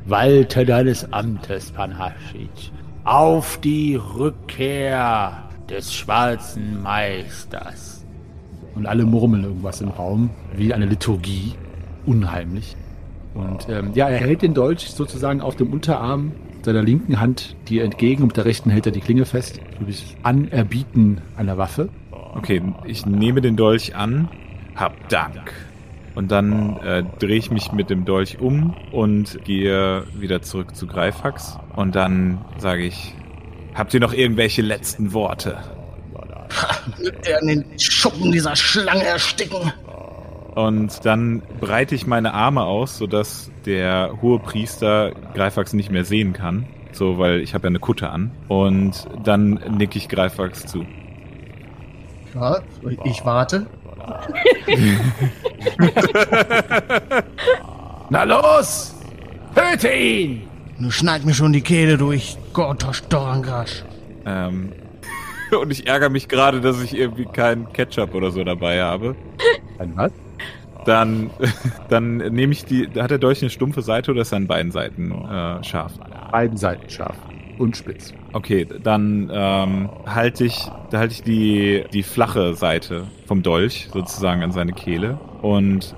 Walte 0.07 0.65
deines 0.65 1.13
Amtes, 1.13 1.71
Panhashid, 1.71 2.73
auf 3.05 3.59
die 3.63 3.97
Rückkehr 3.97 5.46
des 5.69 5.95
schwarzen 5.95 6.83
Meisters. 6.83 8.05
Und 8.75 8.87
alle 8.87 9.05
murmeln 9.05 9.45
irgendwas 9.45 9.81
im 9.81 9.89
Raum, 9.89 10.31
wie 10.55 10.75
eine 10.75 10.87
Liturgie. 10.87 11.55
Unheimlich. 12.05 12.77
Und 13.35 13.69
ähm, 13.69 13.91
ja, 13.95 14.09
er 14.09 14.19
hält 14.19 14.43
den 14.43 14.55
Dolch 14.55 14.91
sozusagen 14.91 15.41
auf 15.41 15.57
dem 15.57 15.73
Unterarm 15.73 16.33
seiner 16.63 16.83
linken 16.83 17.21
Hand 17.21 17.57
dir 17.69 17.85
entgegen 17.85 18.23
und 18.23 18.29
mit 18.29 18.37
der 18.37 18.45
rechten 18.45 18.71
hält 18.71 18.87
er 18.87 18.93
die 18.93 19.01
Klinge 19.01 19.25
fest. 19.25 19.61
Du 19.79 19.87
bist 19.87 20.17
Anerbieten 20.23 21.21
einer 21.37 21.59
Waffe. 21.59 21.89
Okay, 22.35 22.63
ich 22.85 23.07
nehme 23.07 23.41
den 23.41 23.57
Dolch 23.57 23.95
an. 23.95 24.29
Hab 24.75 25.09
Dank. 25.09 25.53
Und 26.15 26.31
dann 26.31 26.79
äh, 26.79 27.05
drehe 27.19 27.37
ich 27.37 27.51
mich 27.51 27.73
mit 27.73 27.89
dem 27.89 28.05
Dolch 28.05 28.41
um 28.41 28.75
und 28.91 29.45
gehe 29.45 30.05
wieder 30.19 30.43
zurück 30.43 30.75
zu 30.75 30.87
Greifax. 30.87 31.59
Und 31.77 31.95
dann 31.95 32.39
sage 32.59 32.85
ich, 32.85 33.15
habt 33.77 33.95
ihr 33.95 34.01
noch 34.01 34.13
irgendwelche 34.13 34.63
letzten 34.63 35.13
Worte? 35.13 35.59
Der 37.27 37.43
in 37.43 37.49
den 37.49 37.79
Schuppen 37.79 38.33
dieser 38.33 38.57
Schlange 38.57 39.05
ersticken. 39.05 39.73
Und 40.55 41.05
dann 41.05 41.43
breite 41.61 41.95
ich 41.95 42.07
meine 42.07 42.33
Arme 42.33 42.65
aus, 42.65 42.97
sodass 42.97 43.51
der 43.67 44.19
hohe 44.23 44.39
Priester 44.39 45.13
Greifax 45.35 45.75
nicht 45.75 45.91
mehr 45.91 46.05
sehen 46.05 46.33
kann. 46.33 46.67
So, 46.93 47.19
weil 47.19 47.41
ich 47.41 47.53
habe 47.53 47.65
ja 47.65 47.69
eine 47.69 47.79
Kutte 47.79 48.09
an. 48.09 48.31
Und 48.49 49.07
dann 49.23 49.61
nicke 49.77 49.99
ich 49.99 50.09
Greifax 50.09 50.67
zu. 50.67 50.87
Ja, 52.35 52.61
ich 53.05 53.25
warte. 53.25 53.67
Na 58.11 58.23
los! 58.23 58.95
Töte 59.55 59.93
ihn! 59.93 60.49
Du 60.79 60.91
schneid 60.91 61.25
mir 61.25 61.33
schon 61.33 61.53
die 61.53 61.63
Kehle 61.63 61.97
durch, 61.97 62.37
Gortosch 62.53 63.03
Dorangrasch. 63.09 63.83
Ähm, 64.27 64.73
und 65.61 65.71
ich 65.73 65.87
ärgere 65.87 66.11
mich 66.11 66.29
gerade, 66.29 66.61
dass 66.61 66.83
ich 66.83 66.95
irgendwie 66.95 67.25
keinen 67.25 67.73
Ketchup 67.73 68.15
oder 68.15 68.31
so 68.31 68.45
dabei 68.45 68.83
habe. 68.83 69.17
Ein 69.79 69.97
was? 69.97 70.13
Dann, 70.85 71.31
dann 71.89 72.19
nehme 72.19 72.53
ich 72.53 72.65
die, 72.65 72.89
hat 72.97 73.11
der 73.11 73.19
Dolch 73.19 73.43
eine 73.43 73.51
stumpfe 73.51 73.83
Seite 73.83 74.11
oder 74.11 74.23
ist 74.23 74.33
er 74.33 74.37
an 74.37 74.47
beiden 74.47 74.71
Seiten 74.71 75.13
äh, 75.13 75.65
scharf? 75.65 75.93
Beiden 76.31 76.57
Seiten 76.59 76.89
scharf 76.91 77.17
und 77.59 77.77
spitz. 77.77 78.13
Okay, 78.33 78.67
dann 78.83 79.31
ähm, 79.33 79.89
halte 80.07 80.45
ich, 80.45 80.69
da 80.91 80.99
halte 80.99 81.15
ich 81.15 81.23
die, 81.23 81.85
die 81.93 82.03
flache 82.03 82.55
Seite 82.55 83.07
vom 83.27 83.43
Dolch 83.43 83.89
sozusagen 83.93 84.43
an 84.43 84.53
seine 84.53 84.73
Kehle 84.73 85.19
und 85.41 85.95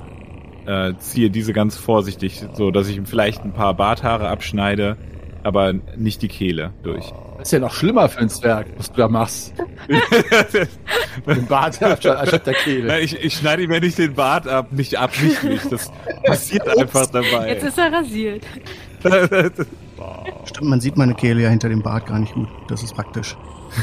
äh, 0.68 0.92
ziehe 0.98 1.30
diese 1.30 1.52
ganz 1.54 1.76
vorsichtig, 1.78 2.44
so 2.52 2.70
dass 2.70 2.88
ich 2.88 2.96
ihm 2.98 3.06
vielleicht 3.06 3.42
ein 3.42 3.52
paar 3.52 3.72
Barthaare 3.74 4.28
abschneide, 4.28 4.98
aber 5.42 5.72
nicht 5.96 6.20
die 6.20 6.28
Kehle 6.28 6.72
durch. 6.82 7.10
Das 7.38 7.48
ist 7.48 7.52
ja 7.52 7.60
noch 7.60 7.72
schlimmer 7.72 8.08
für 8.08 8.18
ein 8.18 8.28
Zwerg, 8.28 8.66
was 8.76 8.90
du 8.92 8.98
da 8.98 9.08
machst. 9.08 9.54
Den 11.26 11.46
Bart 11.46 11.82
anstatt 11.82 12.46
der 12.46 12.54
Kehle. 12.54 12.88
Na, 12.88 12.98
ich, 12.98 13.18
ich 13.18 13.34
schneide 13.34 13.62
ihm 13.62 13.72
ja 13.72 13.80
nicht 13.80 13.98
den 13.98 14.14
Bart 14.14 14.46
ab, 14.46 14.72
nicht 14.72 14.96
absichtlich. 14.96 15.60
Das 15.68 15.90
passiert 16.24 16.68
einfach 16.68 17.06
dabei. 17.06 17.48
Jetzt 17.48 17.64
ist 17.64 17.78
er 17.78 17.92
rasiert. 17.92 18.44
Stimmt, 20.44 20.70
man 20.70 20.80
sieht 20.80 20.96
meine 20.96 21.14
Kehle 21.14 21.42
ja 21.42 21.48
hinter 21.48 21.68
dem 21.68 21.82
Bart 21.82 22.06
gar 22.06 22.18
nicht 22.18 22.34
gut. 22.34 22.48
Das 22.68 22.82
ist 22.82 22.94
praktisch. 22.94 23.36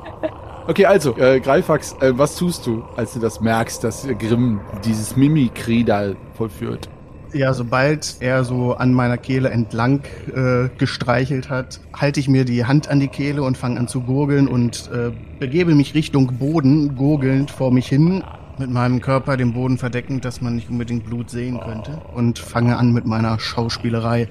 Okay, 0.65 0.85
also, 0.85 1.17
äh, 1.17 1.41
Greifax, 1.41 1.93
äh, 1.99 2.17
was 2.17 2.37
tust 2.37 2.65
du, 2.65 2.83
als 2.95 3.13
du 3.13 3.19
das 3.19 3.41
merkst, 3.41 3.83
dass 3.83 4.05
äh, 4.05 4.15
Grimm 4.15 4.61
dieses 4.85 5.17
Mimikry 5.17 5.83
da 5.83 6.13
vollführt? 6.37 6.87
Ja, 7.33 7.53
sobald 7.53 8.17
er 8.21 8.45
so 8.45 8.73
an 8.75 8.93
meiner 8.93 9.17
Kehle 9.17 9.49
entlang 9.49 10.03
äh, 10.33 10.69
gestreichelt 10.77 11.49
hat, 11.49 11.81
halte 11.93 12.19
ich 12.19 12.29
mir 12.29 12.45
die 12.45 12.63
Hand 12.63 12.87
an 12.87 12.99
die 12.99 13.07
Kehle 13.09 13.43
und 13.43 13.57
fange 13.57 13.79
an 13.79 13.87
zu 13.89 14.01
gurgeln 14.01 14.47
und 14.47 14.89
äh, 14.93 15.11
begebe 15.39 15.75
mich 15.75 15.95
Richtung 15.95 16.37
Boden, 16.37 16.95
gurgelnd 16.95 17.51
vor 17.51 17.71
mich 17.71 17.87
hin, 17.87 18.23
mit 18.57 18.69
meinem 18.69 19.01
Körper 19.01 19.35
den 19.35 19.53
Boden 19.53 19.77
verdeckend, 19.77 20.23
dass 20.25 20.41
man 20.41 20.55
nicht 20.55 20.69
unbedingt 20.69 21.05
Blut 21.05 21.29
sehen 21.29 21.59
könnte. 21.59 22.01
Und 22.13 22.39
fange 22.39 22.77
an 22.77 22.93
mit 22.93 23.05
meiner 23.05 23.39
Schauspielerei. 23.39 24.29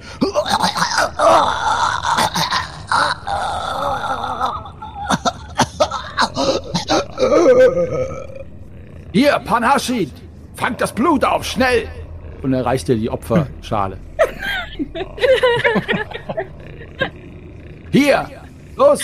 Hier, 9.11 9.39
Panhaschid! 9.45 10.11
Fangt 10.55 10.81
das 10.81 10.93
Blut 10.93 11.23
auf, 11.23 11.43
schnell! 11.43 11.87
Und 12.41 12.53
er 12.53 12.65
reicht 12.65 12.87
dir 12.87 12.95
die 12.95 13.09
Opferschale. 13.09 13.97
Hier! 17.91 18.27
Los! 18.75 19.01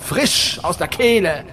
Frisch 0.00 0.58
aus 0.62 0.78
der 0.78 0.88
Kehle! 0.88 1.44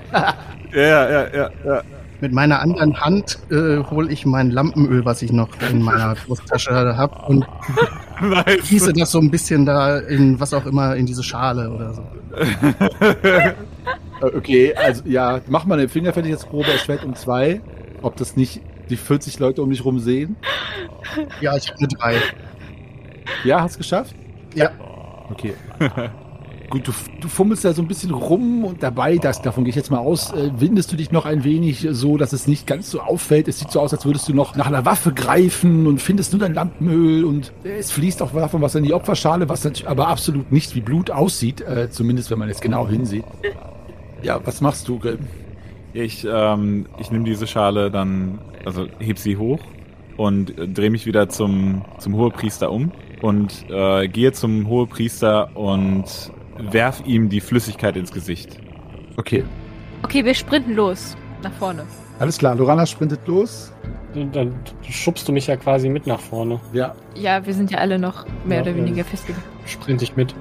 Ja, 0.71 1.09
ja, 1.09 1.27
ja, 1.33 1.49
ja. 1.65 1.81
Mit 2.21 2.33
meiner 2.33 2.59
anderen 2.59 2.99
Hand 2.99 3.39
äh, 3.49 3.77
hole 3.77 4.11
ich 4.11 4.25
mein 4.25 4.51
Lampenöl, 4.51 5.05
was 5.05 5.21
ich 5.21 5.31
noch 5.31 5.49
in 5.71 5.81
meiner 5.81 6.15
Brusttasche 6.15 6.97
habe, 6.97 7.15
und 7.27 7.45
Nice. 8.21 8.67
gieße 8.67 8.91
das 8.91 9.11
so 9.11 9.19
ein 9.19 9.31
bisschen 9.31 9.65
da 9.65 9.99
in 9.99 10.37
was 10.39 10.53
auch 10.53 10.65
immer, 10.65 10.95
in 10.97 11.05
diese 11.05 11.23
Schale 11.23 11.69
oder 11.69 11.93
so. 11.93 12.03
Äh, 14.21 14.25
Okay, 14.35 14.73
also 14.75 15.03
ja, 15.05 15.41
mach 15.47 15.65
mal 15.65 15.79
eine 15.79 15.89
Fingerfertigkeitsprobe 15.89 16.71
erschwert 16.71 17.03
um 17.03 17.15
zwei. 17.15 17.61
Ob 18.01 18.15
das 18.15 18.35
nicht 18.35 18.61
die 18.89 18.97
40 18.97 19.39
Leute 19.39 19.61
um 19.61 19.69
dich 19.69 19.83
rum 19.83 19.99
sehen. 19.99 20.35
Ja, 21.41 21.55
ich 21.55 21.69
habe 21.69 21.79
eine 21.79 21.87
drei. 21.87 22.15
Ja, 23.43 23.61
hast 23.61 23.77
geschafft? 23.77 24.15
Ja. 24.55 24.71
Okay. 25.29 25.53
Gut, 26.69 26.87
du, 26.87 26.91
du 27.19 27.27
fummelst 27.27 27.65
da 27.65 27.73
so 27.73 27.81
ein 27.81 27.87
bisschen 27.87 28.11
rum 28.11 28.63
und 28.63 28.83
dabei, 28.83 29.17
das, 29.17 29.41
davon 29.41 29.63
gehe 29.63 29.69
ich 29.69 29.75
jetzt 29.75 29.89
mal 29.89 29.97
aus, 29.97 30.31
äh, 30.33 30.51
windest 30.57 30.91
du 30.91 30.97
dich 30.97 31.11
noch 31.11 31.25
ein 31.25 31.43
wenig 31.43 31.87
so, 31.89 32.15
dass 32.17 32.31
es 32.31 32.47
nicht 32.47 32.67
ganz 32.67 32.91
so 32.91 33.01
auffällt. 33.01 33.47
Es 33.47 33.57
sieht 33.57 33.71
so 33.71 33.79
aus, 33.79 33.91
als 33.91 34.05
würdest 34.05 34.29
du 34.29 34.35
noch 34.35 34.55
nach 34.55 34.67
einer 34.67 34.85
Waffe 34.85 35.11
greifen 35.11 35.87
und 35.87 35.99
findest 35.99 36.31
nur 36.31 36.39
dein 36.41 36.53
Lampenöl 36.53 37.23
und 37.25 37.53
es 37.63 37.91
fließt 37.91 38.21
auch 38.21 38.31
davon 38.33 38.61
was 38.61 38.75
in 38.75 38.83
die 38.83 38.93
Opferschale, 38.93 39.49
was 39.49 39.63
natürlich 39.63 39.89
aber 39.89 40.09
absolut 40.09 40.51
nicht 40.51 40.75
wie 40.75 40.81
Blut 40.81 41.09
aussieht, 41.09 41.61
äh, 41.61 41.89
zumindest 41.89 42.29
wenn 42.29 42.37
man 42.37 42.49
jetzt 42.49 42.61
genau 42.61 42.87
hinsieht. 42.87 43.25
Ja, 44.21 44.39
was 44.45 44.61
machst 44.61 44.87
du, 44.87 44.99
Grimm? 44.99 45.19
Ich, 45.93 46.25
ähm, 46.29 46.85
ich 46.99 47.09
nehme 47.11 47.23
diese 47.25 47.47
Schale 47.47 47.89
dann, 47.89 48.39
also 48.65 48.87
heb 48.99 49.17
sie 49.17 49.37
hoch 49.37 49.59
und 50.17 50.57
äh, 50.57 50.67
drehe 50.67 50.89
mich 50.89 51.05
wieder 51.05 51.29
zum, 51.29 51.83
zum 51.97 52.15
Hohepriester 52.15 52.71
um 52.71 52.91
und 53.21 53.65
äh, 53.69 54.07
gehe 54.07 54.31
zum 54.31 54.67
Hohepriester 54.67 55.55
und 55.55 56.03
werf 56.57 57.01
ihm 57.05 57.29
die 57.29 57.41
Flüssigkeit 57.41 57.95
ins 57.95 58.11
Gesicht. 58.11 58.59
Okay, 59.17 59.43
Okay, 60.03 60.23
wir 60.23 60.33
sprinten 60.33 60.75
los. 60.75 61.17
Nach 61.43 61.51
vorne. 61.53 61.83
alles 62.19 62.37
klar. 62.37 62.55
Lorana 62.55 62.85
sprintet 62.85 63.19
los. 63.27 63.73
Dann 64.13 64.53
schubst 64.89 65.27
du 65.27 65.31
mich 65.33 65.47
ja 65.47 65.55
quasi 65.57 65.89
mit 65.89 66.07
nach 66.07 66.19
vorne. 66.19 66.59
Ja, 66.73 66.95
Ja, 67.15 67.45
wir 67.45 67.53
sind 67.53 67.69
ja 67.69 67.79
alle 67.79 67.99
noch 67.99 68.25
mehr 68.45 68.57
Ja, 68.57 68.63
oder 68.63 68.75
weniger 68.75 69.03
festgegangen. 69.03 69.45
Sprint 69.65 70.01
ich 70.01 70.15
mit. 70.15 70.33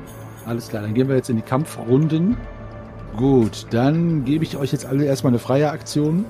Alles 0.46 0.68
klar, 0.68 0.82
dann 0.82 0.94
gehen 0.94 1.08
wir 1.08 1.16
jetzt 1.16 1.28
in 1.28 1.36
die 1.36 1.42
Kampfrunden. 1.42 2.36
Gut, 3.18 3.66
dann 3.70 4.24
gebe 4.24 4.44
ich 4.44 4.56
euch 4.56 4.70
jetzt 4.70 4.86
alle 4.86 5.04
erstmal 5.04 5.32
eine 5.32 5.40
freie 5.40 5.72
Aktion. 5.72 6.24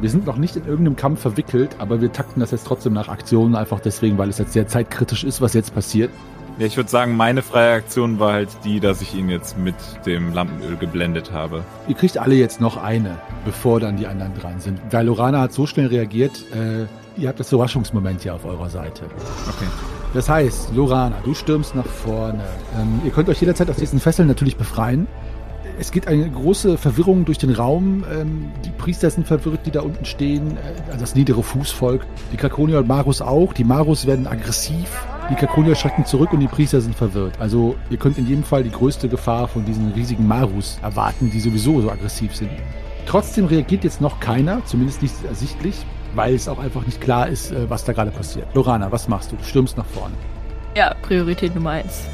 Wir 0.00 0.08
sind 0.08 0.24
noch 0.24 0.36
nicht 0.36 0.54
in 0.54 0.64
irgendeinem 0.66 0.94
Kampf 0.94 1.20
verwickelt, 1.20 1.74
aber 1.80 2.00
wir 2.00 2.12
takten 2.12 2.38
das 2.38 2.52
jetzt 2.52 2.64
trotzdem 2.64 2.92
nach 2.92 3.08
Aktionen, 3.08 3.56
einfach 3.56 3.80
deswegen, 3.80 4.18
weil 4.18 4.28
es 4.28 4.38
jetzt 4.38 4.52
sehr 4.52 4.68
zeitkritisch 4.68 5.24
ist, 5.24 5.40
was 5.40 5.52
jetzt 5.54 5.74
passiert. 5.74 6.10
Ja, 6.60 6.66
ich 6.66 6.76
würde 6.76 6.88
sagen, 6.88 7.16
meine 7.16 7.42
freie 7.42 7.72
Aktion 7.72 8.20
war 8.20 8.34
halt 8.34 8.50
die, 8.64 8.78
dass 8.78 9.02
ich 9.02 9.16
ihn 9.16 9.28
jetzt 9.28 9.58
mit 9.58 9.74
dem 10.06 10.32
Lampenöl 10.32 10.76
geblendet 10.76 11.32
habe. 11.32 11.64
Ihr 11.88 11.96
kriegt 11.96 12.16
alle 12.18 12.36
jetzt 12.36 12.60
noch 12.60 12.76
eine, 12.76 13.18
bevor 13.44 13.80
dann 13.80 13.96
die 13.96 14.06
anderen 14.06 14.32
dran 14.34 14.60
sind. 14.60 14.78
Weil 14.92 15.06
Lorana 15.06 15.40
hat 15.40 15.52
so 15.52 15.66
schnell 15.66 15.88
reagiert, 15.88 16.44
äh, 16.54 16.86
ihr 17.20 17.28
habt 17.28 17.40
das 17.40 17.50
Überraschungsmoment 17.50 18.22
ja 18.22 18.34
auf 18.34 18.44
eurer 18.44 18.70
Seite. 18.70 19.06
Okay. 19.48 19.68
Das 20.14 20.28
heißt, 20.28 20.72
Lorana, 20.72 21.16
du 21.24 21.34
stürmst 21.34 21.74
nach 21.74 21.86
vorne. 21.86 22.44
Ähm, 22.80 23.00
ihr 23.04 23.10
könnt 23.10 23.28
euch 23.28 23.40
jederzeit 23.40 23.68
aus 23.68 23.76
diesen 23.76 23.98
Fesseln 23.98 24.28
natürlich 24.28 24.56
befreien. 24.56 25.08
Es 25.80 25.92
geht 25.92 26.08
eine 26.08 26.28
große 26.28 26.76
Verwirrung 26.76 27.24
durch 27.24 27.38
den 27.38 27.50
Raum. 27.50 28.04
Ähm, 28.12 28.50
die 28.64 28.70
Priester 28.70 29.08
sind 29.10 29.28
verwirrt, 29.28 29.60
die 29.64 29.70
da 29.70 29.82
unten 29.82 30.04
stehen. 30.04 30.56
Äh, 30.56 30.90
also 30.90 31.00
das 31.00 31.14
niedere 31.14 31.42
Fußvolk. 31.42 32.04
Die 32.32 32.36
Krakonier 32.36 32.78
und 32.78 32.88
Marus 32.88 33.22
auch. 33.22 33.52
Die 33.52 33.62
Marus 33.62 34.04
werden 34.06 34.26
aggressiv. 34.26 35.06
Die 35.30 35.36
Krakonier 35.36 35.76
schrecken 35.76 36.04
zurück 36.04 36.32
und 36.32 36.40
die 36.40 36.48
Priester 36.48 36.80
sind 36.80 36.96
verwirrt. 36.96 37.38
Also 37.38 37.76
ihr 37.90 37.98
könnt 37.98 38.18
in 38.18 38.26
jedem 38.26 38.42
Fall 38.42 38.64
die 38.64 38.72
größte 38.72 39.08
Gefahr 39.08 39.46
von 39.46 39.64
diesen 39.64 39.92
riesigen 39.92 40.26
Marus 40.26 40.78
erwarten, 40.82 41.30
die 41.30 41.38
sowieso 41.38 41.80
so 41.80 41.90
aggressiv 41.90 42.34
sind. 42.34 42.50
Trotzdem 43.06 43.44
reagiert 43.44 43.84
jetzt 43.84 44.00
noch 44.00 44.18
keiner, 44.18 44.64
zumindest 44.64 45.00
nicht 45.02 45.14
ersichtlich, 45.28 45.76
weil 46.14 46.34
es 46.34 46.48
auch 46.48 46.58
einfach 46.58 46.84
nicht 46.86 47.00
klar 47.00 47.28
ist, 47.28 47.52
äh, 47.52 47.70
was 47.70 47.84
da 47.84 47.92
gerade 47.92 48.10
passiert. 48.10 48.48
Lorana, 48.54 48.90
was 48.90 49.06
machst 49.06 49.30
du? 49.30 49.36
Du 49.36 49.44
stürmst 49.44 49.76
nach 49.76 49.86
vorne. 49.86 50.14
Ja, 50.76 50.94
Priorität 51.02 51.54
Nummer 51.54 51.70
eins. 51.70 52.08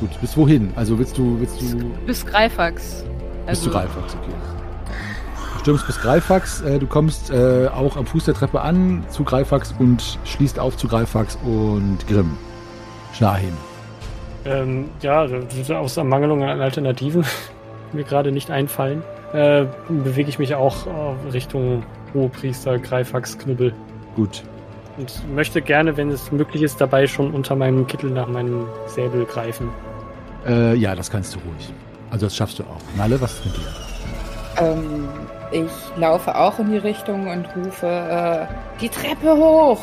Gut, 0.00 0.20
bis 0.20 0.36
wohin? 0.36 0.72
Also 0.76 0.98
willst 0.98 1.18
du, 1.18 1.38
willst 1.38 1.60
du, 1.60 1.92
Bis 2.06 2.24
Greifax. 2.24 3.04
bist 3.46 3.62
Also, 3.62 3.66
du 3.66 3.72
Greifax, 3.72 4.14
okay. 4.14 4.32
Du 5.52 5.58
stürmst 5.60 5.86
bis 5.86 6.00
Greifax, 6.00 6.62
äh, 6.62 6.78
du 6.78 6.86
kommst 6.86 7.30
äh, 7.30 7.68
auch 7.68 7.98
am 7.98 8.06
Fuß 8.06 8.24
der 8.24 8.32
Treppe 8.32 8.62
an 8.62 9.04
zu 9.10 9.24
Greifax 9.24 9.74
und 9.78 10.18
schließt 10.24 10.58
auf 10.58 10.78
zu 10.78 10.88
Greifax 10.88 11.38
und 11.44 11.98
Grimm. 12.08 12.38
Schnarhim. 13.12 13.52
Ähm, 14.46 14.88
ja, 15.02 15.26
aus 15.76 15.96
Ermangelung 15.98 16.42
an 16.44 16.62
Alternativen, 16.62 17.26
mir 17.92 18.04
gerade 18.04 18.32
nicht 18.32 18.50
einfallen, 18.50 19.02
äh, 19.34 19.66
bewege 19.88 20.30
ich 20.30 20.38
mich 20.38 20.54
auch 20.54 20.86
äh, 20.86 21.30
Richtung 21.30 21.82
Hohepriester 22.14 22.78
Greifax 22.78 23.36
Knüppel. 23.36 23.74
Gut. 24.16 24.42
Und 24.96 25.34
möchte 25.34 25.60
gerne, 25.60 25.96
wenn 25.98 26.10
es 26.10 26.32
möglich 26.32 26.62
ist, 26.62 26.80
dabei 26.80 27.06
schon 27.06 27.32
unter 27.32 27.54
meinem 27.54 27.86
Kittel 27.86 28.10
nach 28.10 28.28
meinem 28.28 28.66
Säbel 28.86 29.26
greifen. 29.26 29.68
Äh, 30.46 30.76
ja, 30.76 30.94
das 30.94 31.10
kannst 31.10 31.34
du 31.34 31.40
ruhig. 31.40 31.72
Also 32.10 32.26
das 32.26 32.36
schaffst 32.36 32.58
du 32.58 32.64
auch. 32.64 32.80
Nalle, 32.96 33.20
was 33.20 33.34
ist 33.34 33.44
mit 33.46 33.56
dir? 33.56 33.66
Ähm, 34.58 35.08
ich 35.52 35.70
laufe 35.96 36.36
auch 36.36 36.58
in 36.58 36.70
die 36.70 36.78
Richtung 36.78 37.28
und 37.28 37.46
rufe, 37.56 37.86
äh, 37.86 38.46
die 38.80 38.88
Treppe 38.88 39.36
hoch! 39.36 39.80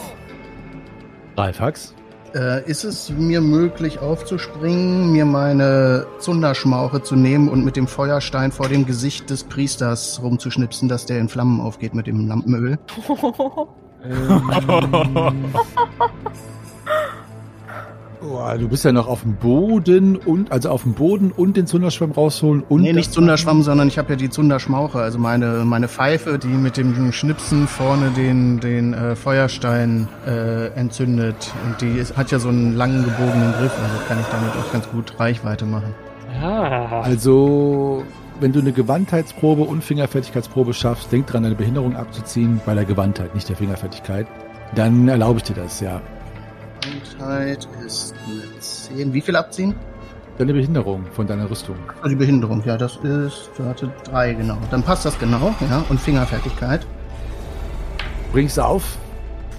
Ralfax. 1.37 1.93
Äh, 2.35 2.69
ist 2.69 2.83
es 2.83 3.09
mir 3.09 3.39
möglich 3.39 3.99
aufzuspringen, 3.99 5.11
mir 5.11 5.25
meine 5.25 6.05
Zunderschmauche 6.19 7.01
zu 7.01 7.15
nehmen 7.15 7.47
und 7.47 7.63
mit 7.63 7.77
dem 7.77 7.87
Feuerstein 7.87 8.51
vor 8.51 8.67
dem 8.67 8.85
Gesicht 8.85 9.29
des 9.29 9.45
Priesters 9.45 10.19
rumzuschnipsen, 10.21 10.89
dass 10.89 11.05
der 11.05 11.19
in 11.19 11.29
Flammen 11.29 11.61
aufgeht 11.61 11.93
mit 11.93 12.07
dem 12.07 12.27
Lampenöl? 12.27 12.77
Boah, 18.19 18.57
du 18.57 18.67
bist 18.67 18.83
ja 18.83 18.91
noch 18.91 19.07
auf 19.07 19.21
dem 19.21 19.35
Boden 19.35 20.15
und 20.15 20.51
also 20.51 20.69
auf 20.69 20.81
dem 20.83 20.93
Boden 20.93 21.31
und 21.31 21.55
den 21.55 21.67
Zunderschwamm 21.67 22.11
rausholen 22.11 22.63
und 22.67 22.81
nee, 22.81 22.93
nicht 22.93 23.13
Zunderschwamm, 23.13 23.61
sondern 23.61 23.87
ich 23.87 23.99
habe 23.99 24.09
ja 24.11 24.15
die 24.15 24.31
Zunderschmauche, 24.31 24.99
also 24.99 25.19
meine, 25.19 25.63
meine 25.65 25.87
Pfeife, 25.87 26.39
die 26.39 26.47
mit 26.47 26.77
dem 26.77 27.11
Schnipsen 27.11 27.67
vorne 27.67 28.09
den, 28.09 28.59
den 28.59 28.93
äh, 28.93 29.15
Feuerstein 29.15 30.07
äh, 30.25 30.67
entzündet. 30.69 31.53
Und 31.65 31.79
die 31.81 31.99
ist, 31.99 32.17
hat 32.17 32.31
ja 32.31 32.39
so 32.39 32.49
einen 32.49 32.75
langen 32.75 33.03
gebogenen 33.03 33.53
Griff, 33.53 33.73
also 33.79 33.95
kann 34.07 34.19
ich 34.19 34.25
damit 34.27 34.51
auch 34.55 34.71
ganz 34.71 34.89
gut 34.89 35.19
Reichweite 35.19 35.65
machen. 35.65 35.93
Ah, 36.41 37.01
Also, 37.01 38.03
wenn 38.39 38.51
du 38.51 38.59
eine 38.59 38.71
Gewandtheitsprobe 38.71 39.61
und 39.61 39.83
Fingerfertigkeitsprobe 39.83 40.73
schaffst, 40.73 41.11
denk 41.11 41.27
dran, 41.27 41.43
deine 41.43 41.55
Behinderung 41.55 41.95
abzuziehen 41.95 42.61
bei 42.65 42.73
der 42.73 42.85
Gewandtheit, 42.85 43.35
nicht 43.35 43.47
der 43.47 43.55
Fingerfertigkeit. 43.55 44.25
Dann 44.73 45.07
erlaube 45.07 45.37
ich 45.37 45.43
dir 45.43 45.55
das, 45.55 45.79
ja. 45.79 46.01
Gesundheit 46.81 47.67
ist 47.85 48.13
eine 48.25 48.59
10. 48.59 49.13
Wie 49.13 49.21
viel 49.21 49.35
abziehen? 49.35 49.75
Deine 50.37 50.53
Behinderung 50.53 51.05
von 51.13 51.25
deiner 51.25 51.49
Rüstung. 51.49 51.77
Ah, 52.01 52.07
Die 52.07 52.15
Behinderung, 52.15 52.61
ja, 52.65 52.77
das 52.77 52.97
ist, 52.97 53.49
warte, 53.57 53.91
3, 54.05 54.33
genau. 54.33 54.57
Dann 54.69 54.83
passt 54.83 55.03
das 55.05 55.17
genau, 55.17 55.53
ja. 55.69 55.83
Und 55.89 55.99
Fingerfertigkeit. 55.99 56.85
Bringst 58.31 58.59
auf, 58.59 58.97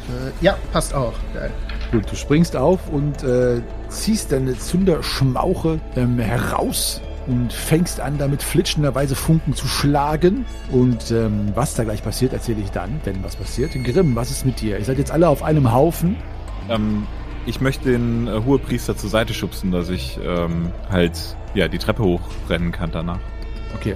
Äh, 0.09 0.33
ja, 0.45 0.57
passt 0.73 0.95
auch. 0.95 1.13
Geil. 1.35 1.51
Gut, 1.93 2.11
du 2.11 2.17
springst 2.17 2.57
auf 2.57 2.81
und 2.91 3.23
äh, 3.25 3.61
ziehst 3.89 4.33
deine 4.33 4.57
Zünderschmauche 4.57 5.81
ähm, 5.97 6.19
heraus 6.19 7.03
und 7.27 7.53
fängst 7.53 8.01
an, 8.01 8.17
damit 8.17 8.43
flitschenderweise 8.43 9.15
Funken 9.15 9.53
zu 9.55 9.67
schlagen. 9.67 10.47
Und 10.71 11.11
ähm, 11.11 11.53
was 11.55 11.75
da 11.75 11.85
gleich 11.85 12.03
passiert, 12.03 12.33
erzähle 12.33 12.61
ich 12.63 12.71
dann, 12.71 13.01
wenn 13.05 13.23
was 13.23 13.37
passiert. 13.37 13.73
Grimm, 13.85 14.15
was 14.17 14.31
ist 14.31 14.47
mit 14.47 14.61
dir? 14.63 14.79
Ihr 14.79 14.85
seid 14.87 14.97
jetzt 14.97 15.11
alle 15.11 15.29
auf 15.29 15.43
einem 15.43 15.73
Haufen. 15.75 16.17
Ähm, 16.69 17.07
ich 17.49 17.61
möchte 17.61 17.91
den 17.91 18.27
äh, 18.27 18.43
Hohepriester 18.45 18.97
zur 18.97 19.09
Seite 19.09 19.33
schubsen, 19.33 19.73
dass 19.73 19.89
ich 19.89 20.19
ähm, 20.23 20.71
halt 20.91 21.19
ja 21.55 21.67
die 21.67 21.79
Treppe 21.79 22.03
hochrennen 22.03 22.73
kann 22.73 22.91
danach. 22.93 23.21
Okay, 23.75 23.95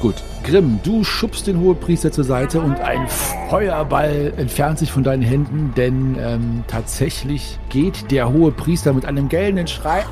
gut. 0.00 0.16
Grimm, 0.42 0.80
du 0.82 1.04
schubst 1.04 1.46
den 1.46 1.60
Hohepriester 1.60 2.10
zur 2.10 2.24
Seite 2.24 2.60
und 2.60 2.80
ein 2.80 3.06
Feuerball 3.50 4.32
entfernt 4.36 4.80
sich 4.80 4.90
von 4.90 5.04
deinen 5.04 5.22
Händen, 5.22 5.72
denn 5.76 6.16
ähm, 6.18 6.64
tatsächlich 6.66 7.58
geht 7.68 8.10
der 8.10 8.32
Hohepriester 8.32 8.92
mit 8.92 9.04
einem 9.04 9.28
gellenden 9.28 9.68
Schrei 9.68 10.04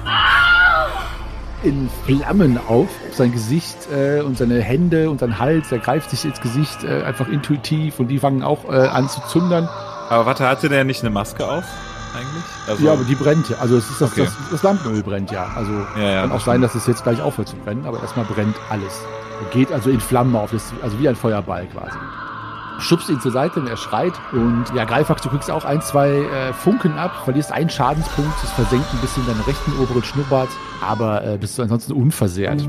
in 1.65 1.89
Flammen 2.05 2.59
auf. 2.69 2.89
Sein 3.13 3.33
Gesicht 3.33 3.77
äh, 3.91 4.21
und 4.21 4.39
seine 4.39 4.61
Hände 4.61 5.11
und 5.11 5.21
sein 5.21 5.39
Hals, 5.39 5.73
er 5.73 5.79
greift 5.79 6.11
sich 6.11 6.25
ins 6.25 6.41
Gesicht 6.41 6.85
äh, 6.85 7.03
einfach 7.03 7.29
intuitiv 7.29 7.99
und 7.99 8.09
die 8.09 8.19
fangen 8.21 8.45
auch 8.45 8.65
äh, 8.67 8.77
an 8.77 9.09
zu 9.09 9.21
zündern. 9.27 9.69
Aber 10.09 10.27
warte, 10.27 10.47
hatte 10.47 10.69
der 10.69 10.85
nicht 10.85 11.01
eine 11.01 11.11
Maske 11.11 11.49
auf 11.49 11.65
eigentlich? 12.17 12.45
Also, 12.67 12.85
Ja, 12.85 12.93
aber 12.93 13.05
die 13.05 13.14
brennt 13.14 13.49
ja. 13.49 13.59
Also 13.59 13.77
es 13.77 13.89
ist 13.91 14.01
das, 14.01 14.12
Okay. 14.12 14.25
das, 14.25 14.35
das 14.51 14.62
Lampenöl 14.62 15.03
brennt 15.03 15.31
ja. 15.31 15.47
Also 15.55 15.73
Ja, 15.97 16.03
ja, 16.03 16.21
kann 16.23 16.33
auch 16.33 16.41
sein, 16.41 16.61
dass 16.62 16.75
es 16.75 16.87
jetzt 16.87 17.03
gleich 17.05 17.21
aufhört 17.21 17.49
zu 17.49 17.57
brennen, 17.57 17.85
aber 17.87 18.01
erstmal 18.01 18.25
brennt 18.25 18.57
alles. 18.71 19.01
Er 19.45 19.51
geht 19.51 19.71
also 19.73 19.91
in 19.91 20.01
Flammen 20.01 20.35
auf, 20.35 20.51
das 20.51 20.64
ist 20.64 20.75
also 20.83 20.99
wie 20.99 21.09
ein 21.09 21.17
Feuerball 21.17 21.67
quasi. 21.67 21.97
Schubst 22.79 23.09
ihn 23.09 23.21
zur 23.21 23.33
Seite 23.33 23.61
und 23.61 23.69
er 23.69 23.77
schreit. 23.79 24.12
Und 24.33 24.64
ja, 24.75 24.85
Greifax, 24.85 25.23
du 25.23 25.31
kriegst 25.31 25.51
auch 25.51 25.64
ein, 25.64 25.81
zwei 25.81 26.11
äh, 26.11 26.53
Funken 26.53 26.99
ab, 26.99 27.23
verlierst 27.25 27.51
einen 27.53 27.71
Schadenspunkt, 27.71 28.33
das 28.43 28.51
versenkt 28.53 28.87
ein 28.93 29.01
bisschen 29.01 29.27
deinen 29.27 29.41
rechten 29.43 29.73
oberen 29.81 30.05
Schnurrbart, 30.05 30.51
aber 30.87 31.25
äh, 31.25 31.39
bist 31.39 31.57
du 31.59 31.62
ansonsten 31.62 31.93
unversehrt. 31.95 32.62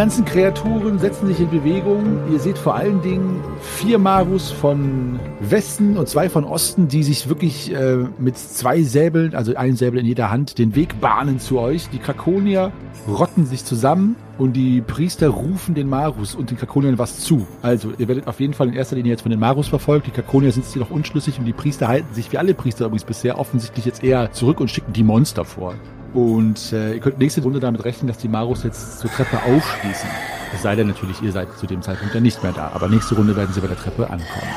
Ganzen 0.00 0.24
Kreaturen 0.24 0.98
setzen 0.98 1.26
sich 1.26 1.40
in 1.40 1.50
Bewegung. 1.50 2.20
Ihr 2.32 2.40
seht 2.40 2.56
vor 2.56 2.74
allen 2.74 3.02
Dingen 3.02 3.44
vier 3.60 3.98
Marus 3.98 4.50
von 4.50 5.20
Westen 5.40 5.98
und 5.98 6.08
zwei 6.08 6.30
von 6.30 6.44
Osten, 6.44 6.88
die 6.88 7.02
sich 7.02 7.28
wirklich 7.28 7.70
äh, 7.70 8.06
mit 8.18 8.38
zwei 8.38 8.80
Säbeln, 8.80 9.34
also 9.34 9.54
ein 9.56 9.76
Säbel 9.76 10.00
in 10.00 10.06
jeder 10.06 10.30
Hand, 10.30 10.56
den 10.56 10.74
Weg 10.74 11.02
bahnen 11.02 11.38
zu 11.38 11.58
euch. 11.58 11.90
Die 11.90 11.98
Krakonier 11.98 12.72
rotten 13.06 13.44
sich 13.44 13.62
zusammen 13.62 14.16
und 14.38 14.54
die 14.54 14.80
Priester 14.80 15.28
rufen 15.28 15.74
den 15.74 15.90
Marus 15.90 16.34
und 16.34 16.48
den 16.50 16.56
Krakoniern 16.56 16.96
was 16.96 17.20
zu. 17.20 17.46
Also, 17.60 17.92
ihr 17.98 18.08
werdet 18.08 18.26
auf 18.26 18.40
jeden 18.40 18.54
Fall 18.54 18.68
in 18.68 18.74
erster 18.76 18.96
Linie 18.96 19.10
jetzt 19.12 19.20
von 19.22 19.30
den 19.30 19.40
Marus 19.40 19.68
verfolgt. 19.68 20.06
Die 20.06 20.12
Krakonier 20.12 20.50
sind 20.50 20.64
sich 20.64 20.76
noch 20.76 20.90
unschlüssig 20.90 21.38
und 21.38 21.44
die 21.44 21.52
Priester 21.52 21.88
halten 21.88 22.14
sich, 22.14 22.32
wie 22.32 22.38
alle 22.38 22.54
Priester 22.54 22.86
übrigens 22.86 23.04
bisher, 23.04 23.38
offensichtlich 23.38 23.84
jetzt 23.84 24.02
eher 24.02 24.32
zurück 24.32 24.60
und 24.60 24.70
schicken 24.70 24.94
die 24.94 25.04
Monster 25.04 25.44
vor. 25.44 25.74
Und 26.12 26.72
äh, 26.72 26.94
ihr 26.94 27.00
könnt 27.00 27.18
nächste 27.18 27.42
Runde 27.42 27.60
damit 27.60 27.84
rechnen, 27.84 28.08
dass 28.08 28.18
die 28.18 28.28
Marus 28.28 28.64
jetzt 28.64 28.98
zur 28.98 29.10
Treppe 29.10 29.36
aufschließen. 29.38 30.10
Es 30.52 30.62
sei 30.62 30.74
denn 30.74 30.88
natürlich, 30.88 31.22
ihr 31.22 31.32
seid 31.32 31.56
zu 31.56 31.66
dem 31.66 31.82
Zeitpunkt 31.82 32.14
dann 32.14 32.22
nicht 32.22 32.42
mehr 32.42 32.52
da. 32.52 32.72
Aber 32.74 32.88
nächste 32.88 33.14
Runde 33.14 33.36
werden 33.36 33.52
sie 33.52 33.60
bei 33.60 33.68
der 33.68 33.76
Treppe 33.76 34.04
ankommen. 34.04 34.52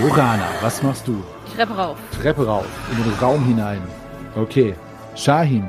Lorana, 0.00 0.48
was 0.60 0.82
machst 0.82 1.06
du? 1.06 1.22
Treppe 1.54 1.74
rauf. 1.74 1.98
Treppe 2.20 2.46
rauf, 2.46 2.66
in 2.90 3.04
den 3.04 3.14
Raum 3.20 3.44
hinein. 3.44 3.82
Okay. 4.34 4.74
Shahin, 5.14 5.66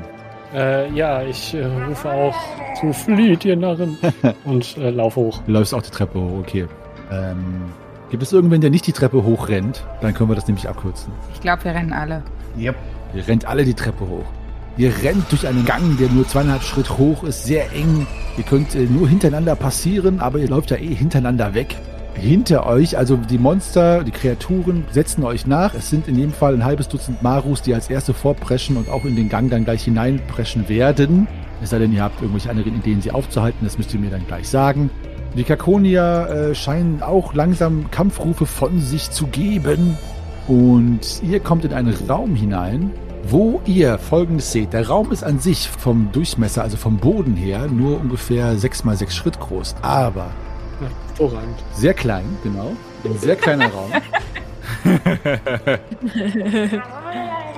äh, 0.54 0.88
ja, 0.92 1.22
ich 1.22 1.52
äh, 1.54 1.64
rufe 1.64 2.08
auch 2.08 2.36
zu 2.78 2.92
flieht, 2.92 3.44
ihr 3.44 3.56
Narren, 3.56 3.98
und 4.44 4.76
äh, 4.76 4.90
lauf 4.90 5.16
hoch. 5.16 5.42
du 5.44 5.52
läufst 5.52 5.74
auch 5.74 5.82
die 5.82 5.90
Treppe 5.90 6.20
hoch, 6.20 6.38
okay. 6.38 6.66
Ähm, 7.10 7.64
gibt 8.10 8.22
es 8.22 8.32
irgendwen, 8.32 8.60
der 8.60 8.70
nicht 8.70 8.86
die 8.86 8.92
Treppe 8.92 9.24
hochrennt? 9.24 9.84
Dann 10.00 10.14
können 10.14 10.30
wir 10.30 10.36
das 10.36 10.46
nämlich 10.46 10.68
abkürzen. 10.68 11.12
Ich 11.34 11.40
glaube, 11.40 11.64
wir 11.64 11.74
rennen 11.74 11.92
alle. 11.92 12.22
Yep. 12.56 12.76
Ihr 13.14 13.26
rennt 13.26 13.46
alle 13.46 13.64
die 13.64 13.74
Treppe 13.74 14.06
hoch. 14.08 14.24
Ihr 14.76 14.92
rennt 15.02 15.30
durch 15.30 15.46
einen 15.46 15.64
Gang, 15.64 15.96
der 15.98 16.08
nur 16.08 16.26
zweieinhalb 16.26 16.62
Schritt 16.62 16.90
hoch 16.98 17.22
ist, 17.22 17.44
sehr 17.44 17.70
eng. 17.72 18.06
Ihr 18.36 18.42
könnt 18.42 18.74
äh, 18.74 18.86
nur 18.86 19.08
hintereinander 19.08 19.54
passieren, 19.54 20.18
aber 20.18 20.40
ihr 20.40 20.48
läuft 20.48 20.72
ja 20.72 20.76
eh 20.76 20.94
hintereinander 20.94 21.54
weg. 21.54 21.76
Hinter 22.14 22.66
euch, 22.66 22.98
also 22.98 23.16
die 23.16 23.38
Monster, 23.38 24.02
die 24.02 24.10
Kreaturen 24.10 24.84
setzen 24.90 25.22
euch 25.24 25.46
nach. 25.46 25.74
Es 25.74 25.90
sind 25.90 26.08
in 26.08 26.16
jedem 26.16 26.32
Fall 26.32 26.54
ein 26.54 26.64
halbes 26.64 26.88
Dutzend 26.88 27.22
Marus, 27.22 27.62
die 27.62 27.74
als 27.74 27.88
erste 27.88 28.14
vorpreschen 28.14 28.76
und 28.76 28.88
auch 28.88 29.04
in 29.04 29.14
den 29.14 29.28
Gang 29.28 29.48
dann 29.48 29.64
gleich 29.64 29.84
hineinpreschen 29.84 30.68
werden. 30.68 31.28
Es 31.62 31.70
sei 31.70 31.78
denn, 31.78 31.92
ihr 31.92 32.02
habt 32.02 32.20
irgendwelche 32.20 32.50
anderen 32.50 32.76
Ideen, 32.76 33.00
sie 33.00 33.12
aufzuhalten, 33.12 33.60
das 33.64 33.78
müsst 33.78 33.94
ihr 33.94 34.00
mir 34.00 34.10
dann 34.10 34.26
gleich 34.26 34.48
sagen. 34.48 34.90
Die 35.36 35.44
Kakonier 35.44 36.28
äh, 36.50 36.54
scheinen 36.54 37.02
auch 37.02 37.34
langsam 37.34 37.90
Kampfrufe 37.90 38.46
von 38.46 38.80
sich 38.80 39.10
zu 39.10 39.26
geben. 39.28 39.96
Und 40.46 41.22
ihr 41.22 41.40
kommt 41.40 41.64
in 41.64 41.72
einen 41.72 41.94
Raum 42.08 42.34
hinein, 42.34 42.90
wo 43.28 43.60
ihr 43.64 43.98
folgendes 43.98 44.52
seht. 44.52 44.72
Der 44.72 44.88
Raum 44.88 45.12
ist 45.12 45.24
an 45.24 45.38
sich 45.38 45.68
vom 45.68 46.10
Durchmesser, 46.12 46.62
also 46.62 46.76
vom 46.76 46.98
Boden 46.98 47.36
her, 47.36 47.66
nur 47.66 48.00
ungefähr 48.00 48.56
6 48.56 48.84
mal 48.84 48.96
6 48.96 49.14
Schritt 49.14 49.40
groß. 49.40 49.76
Aber 49.82 50.30
hervorragend. 50.80 51.56
sehr 51.74 51.94
klein, 51.94 52.24
genau. 52.42 52.72
Ein 53.04 53.18
sehr 53.18 53.36
kleiner 53.36 53.70
Raum. 53.70 53.90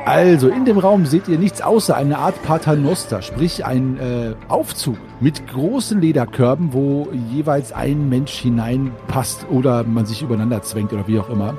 Also, 0.06 0.48
in 0.50 0.64
dem 0.64 0.78
Raum 0.78 1.04
seht 1.04 1.26
ihr 1.26 1.36
nichts 1.36 1.60
außer 1.60 1.96
eine 1.96 2.18
Art 2.18 2.40
Paternoster, 2.44 3.22
sprich 3.22 3.64
ein 3.64 3.98
äh, 3.98 4.34
Aufzug 4.46 4.96
mit 5.18 5.48
großen 5.48 6.00
Lederkörben, 6.00 6.72
wo 6.72 7.08
jeweils 7.32 7.72
ein 7.72 8.08
Mensch 8.08 8.34
hineinpasst 8.34 9.46
oder 9.50 9.82
man 9.82 10.06
sich 10.06 10.22
übereinander 10.22 10.62
zwängt 10.62 10.92
oder 10.92 11.08
wie 11.08 11.18
auch 11.18 11.28
immer. 11.28 11.54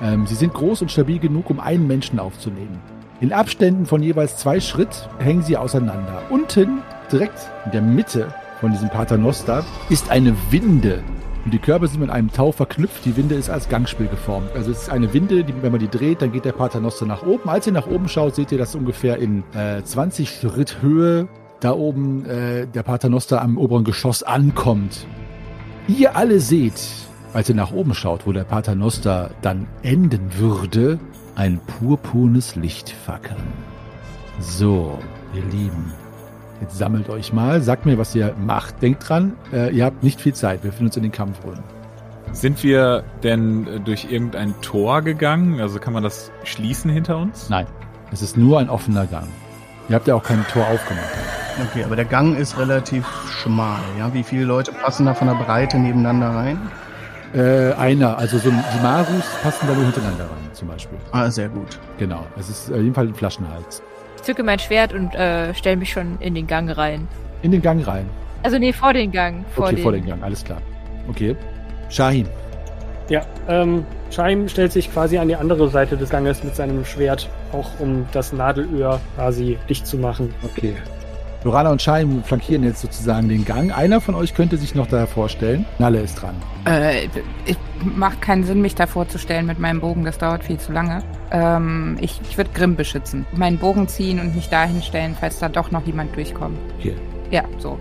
Ähm, 0.00 0.28
sie 0.28 0.36
sind 0.36 0.54
groß 0.54 0.82
und 0.82 0.92
stabil 0.92 1.18
genug, 1.18 1.50
um 1.50 1.58
einen 1.58 1.88
Menschen 1.88 2.20
aufzunehmen. 2.20 2.78
In 3.20 3.32
Abständen 3.32 3.84
von 3.84 4.00
jeweils 4.00 4.36
zwei 4.36 4.60
Schritt 4.60 5.08
hängen 5.18 5.42
sie 5.42 5.56
auseinander. 5.56 6.22
Unten, 6.30 6.82
direkt 7.10 7.50
in 7.64 7.72
der 7.72 7.82
Mitte 7.82 8.32
von 8.60 8.70
diesem 8.70 8.90
Paternoster, 8.90 9.64
ist 9.88 10.08
eine 10.08 10.36
Winde. 10.50 11.02
Und 11.44 11.52
die 11.52 11.58
Körper 11.58 11.88
sind 11.88 11.98
mit 11.98 12.10
einem 12.10 12.30
Tau 12.30 12.52
verknüpft. 12.52 13.04
Die 13.04 13.16
Winde 13.16 13.34
ist 13.34 13.50
als 13.50 13.68
Gangspiel 13.68 14.06
geformt. 14.06 14.50
Also 14.54 14.70
es 14.70 14.82
ist 14.82 14.90
eine 14.90 15.12
Winde, 15.14 15.42
die, 15.42 15.52
wenn 15.62 15.72
man 15.72 15.80
die 15.80 15.88
dreht, 15.88 16.22
dann 16.22 16.30
geht 16.30 16.44
der 16.44 16.52
Paternoster 16.52 17.06
nach 17.06 17.26
oben. 17.26 17.48
Als 17.48 17.66
ihr 17.66 17.72
nach 17.72 17.88
oben 17.88 18.08
schaut, 18.08 18.36
seht 18.36 18.52
ihr, 18.52 18.58
dass 18.58 18.76
ungefähr 18.76 19.18
in 19.18 19.42
äh, 19.52 19.82
20 19.82 20.30
Schritt 20.30 20.80
Höhe 20.80 21.26
da 21.58 21.72
oben 21.72 22.24
äh, 22.24 22.68
der 22.68 22.84
Paternoster 22.84 23.42
am 23.42 23.58
oberen 23.58 23.82
Geschoss 23.82 24.22
ankommt. 24.22 25.08
Ihr 25.88 26.14
alle 26.14 26.38
seht, 26.38 26.80
als 27.32 27.48
ihr 27.48 27.56
nach 27.56 27.72
oben 27.72 27.94
schaut, 27.94 28.28
wo 28.28 28.32
der 28.32 28.44
Paternoster 28.44 29.32
dann 29.42 29.66
enden 29.82 30.38
würde, 30.38 31.00
ein 31.38 31.60
purpurnes 31.78 32.56
Licht 32.56 32.90
fackeln. 32.90 33.40
So, 34.40 34.98
ihr 35.32 35.44
Lieben, 35.44 35.92
jetzt 36.60 36.76
sammelt 36.76 37.08
euch 37.08 37.32
mal, 37.32 37.62
sagt 37.62 37.86
mir, 37.86 37.96
was 37.96 38.12
ihr 38.16 38.34
macht. 38.44 38.82
Denkt 38.82 39.08
dran, 39.08 39.36
äh, 39.52 39.72
ihr 39.72 39.84
habt 39.84 40.02
nicht 40.02 40.20
viel 40.20 40.34
Zeit, 40.34 40.64
wir 40.64 40.72
finden 40.72 40.86
uns 40.86 40.96
in 40.96 41.04
den 41.04 41.12
Kampfrunden. 41.12 41.62
Sind 42.32 42.64
wir 42.64 43.04
denn 43.22 43.68
äh, 43.68 43.80
durch 43.80 44.10
irgendein 44.10 44.60
Tor 44.62 45.02
gegangen? 45.02 45.60
Also 45.60 45.78
kann 45.78 45.92
man 45.92 46.02
das 46.02 46.32
schließen 46.42 46.90
hinter 46.90 47.18
uns? 47.18 47.48
Nein, 47.48 47.66
es 48.10 48.20
ist 48.20 48.36
nur 48.36 48.58
ein 48.58 48.68
offener 48.68 49.06
Gang. 49.06 49.28
Ihr 49.88 49.94
habt 49.94 50.08
ja 50.08 50.16
auch 50.16 50.24
kein 50.24 50.44
Tor 50.48 50.66
aufgemacht. 50.66 51.06
Okay, 51.70 51.84
aber 51.84 51.94
der 51.94 52.04
Gang 52.04 52.36
ist 52.36 52.58
relativ 52.58 53.06
schmal. 53.30 53.80
Ja, 53.96 54.12
wie 54.12 54.24
viele 54.24 54.44
Leute 54.44 54.72
passen 54.72 55.06
da 55.06 55.14
von 55.14 55.28
der 55.28 55.34
Breite 55.34 55.78
nebeneinander 55.78 56.30
rein? 56.30 56.58
Äh, 57.34 57.72
einer, 57.74 58.16
also 58.16 58.38
so 58.38 58.50
die 58.50 58.82
Marus 58.82 59.24
passen 59.42 59.66
da 59.68 59.74
nur 59.74 59.84
hintereinander 59.84 60.24
rein, 60.24 60.50
zum 60.52 60.68
Beispiel. 60.68 60.98
Ah, 61.12 61.30
sehr 61.30 61.48
gut. 61.48 61.78
Genau, 61.98 62.24
es 62.38 62.48
ist 62.48 62.70
auf 62.70 62.78
jeden 62.78 62.94
Fall 62.94 63.08
ein 63.08 63.14
Flaschenhals. 63.14 63.82
Ich 64.16 64.22
zücke 64.22 64.42
mein 64.42 64.58
Schwert 64.58 64.92
und 64.94 65.14
äh, 65.14 65.54
stelle 65.54 65.76
mich 65.76 65.92
schon 65.92 66.18
in 66.20 66.34
den 66.34 66.46
Gang 66.46 66.74
rein. 66.76 67.06
In 67.42 67.50
den 67.50 67.62
Gang 67.62 67.86
rein. 67.86 68.08
Also 68.42 68.58
nee, 68.58 68.72
vor 68.72 68.92
den 68.92 69.12
Gang. 69.12 69.44
Vor 69.54 69.66
okay, 69.66 69.76
den, 69.76 69.82
vor 69.82 69.92
den 69.92 70.06
Gang, 70.06 70.22
alles 70.22 70.44
klar. 70.44 70.60
Okay. 71.08 71.36
Shahin. 71.90 72.28
Ja, 73.08 73.22
ähm, 73.48 73.84
Scheim 74.10 74.48
stellt 74.48 74.72
sich 74.72 74.92
quasi 74.92 75.18
an 75.18 75.28
die 75.28 75.36
andere 75.36 75.68
Seite 75.68 75.96
des 75.96 76.10
Ganges 76.10 76.44
mit 76.44 76.56
seinem 76.56 76.84
Schwert, 76.84 77.28
auch 77.52 77.68
um 77.78 78.06
das 78.12 78.32
Nadelöhr 78.32 79.00
quasi 79.16 79.58
dicht 79.68 79.86
zu 79.86 79.96
machen. 79.96 80.34
Okay. 80.42 80.74
Lorana 81.44 81.70
und 81.70 81.80
Shahin 81.80 82.22
flankieren 82.24 82.64
jetzt 82.64 82.80
sozusagen 82.80 83.28
den 83.28 83.44
Gang. 83.44 83.76
Einer 83.76 84.00
von 84.00 84.14
euch 84.14 84.34
könnte 84.34 84.56
sich 84.56 84.74
noch 84.74 84.86
da 84.86 85.06
vorstellen. 85.06 85.64
Nalle 85.78 86.00
ist 86.00 86.20
dran. 86.20 86.34
Äh, 86.64 87.08
es 87.46 87.56
macht 87.80 88.20
keinen 88.20 88.44
Sinn, 88.44 88.60
mich 88.60 88.74
da 88.74 88.86
vorzustellen 88.86 89.46
mit 89.46 89.58
meinem 89.58 89.80
Bogen. 89.80 90.04
Das 90.04 90.18
dauert 90.18 90.44
viel 90.44 90.58
zu 90.58 90.72
lange. 90.72 91.02
Ähm, 91.30 91.96
ich 92.00 92.20
ich 92.28 92.36
würde 92.36 92.50
Grimm 92.54 92.76
beschützen. 92.76 93.26
Meinen 93.32 93.58
Bogen 93.58 93.88
ziehen 93.88 94.18
und 94.20 94.34
mich 94.34 94.48
dahin 94.48 94.82
stellen, 94.82 95.16
falls 95.18 95.38
da 95.38 95.48
doch 95.48 95.70
noch 95.70 95.86
jemand 95.86 96.14
durchkommt. 96.16 96.58
Okay. 96.78 96.94
Ja, 97.30 97.44
so. 97.58 97.78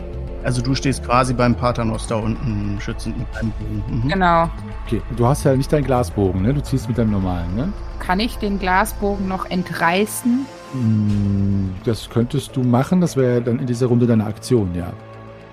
Also 0.47 0.61
du 0.61 0.73
stehst 0.75 1.03
quasi 1.03 1.33
beim 1.33 1.55
Paternoster 1.55 2.23
unten 2.23 2.77
schützend 2.79 3.17
mit 3.17 3.27
deinem 3.35 3.51
Bogen. 3.51 3.83
Mhm. 4.05 4.07
Genau. 4.07 4.49
Okay. 4.85 5.01
Du 5.17 5.27
hast 5.27 5.43
ja 5.43 5.53
nicht 5.53 5.73
deinen 5.73 5.83
Glasbogen, 5.83 6.41
ne? 6.41 6.53
Du 6.53 6.63
ziehst 6.63 6.87
mit 6.87 6.97
deinem 6.97 7.11
normalen, 7.11 7.53
ne? 7.53 7.73
Kann 7.99 8.21
ich 8.21 8.37
den 8.37 8.57
Glasbogen 8.57 9.27
noch 9.27 9.45
entreißen? 9.49 10.45
Mm, 10.73 11.71
Das 11.83 12.09
könntest 12.09 12.55
du 12.55 12.63
machen. 12.63 13.01
Das 13.01 13.17
wäre 13.17 13.41
dann 13.41 13.59
in 13.59 13.67
dieser 13.67 13.87
Runde 13.87 14.07
deine 14.07 14.25
Aktion, 14.25 14.73
ja. 14.73 14.93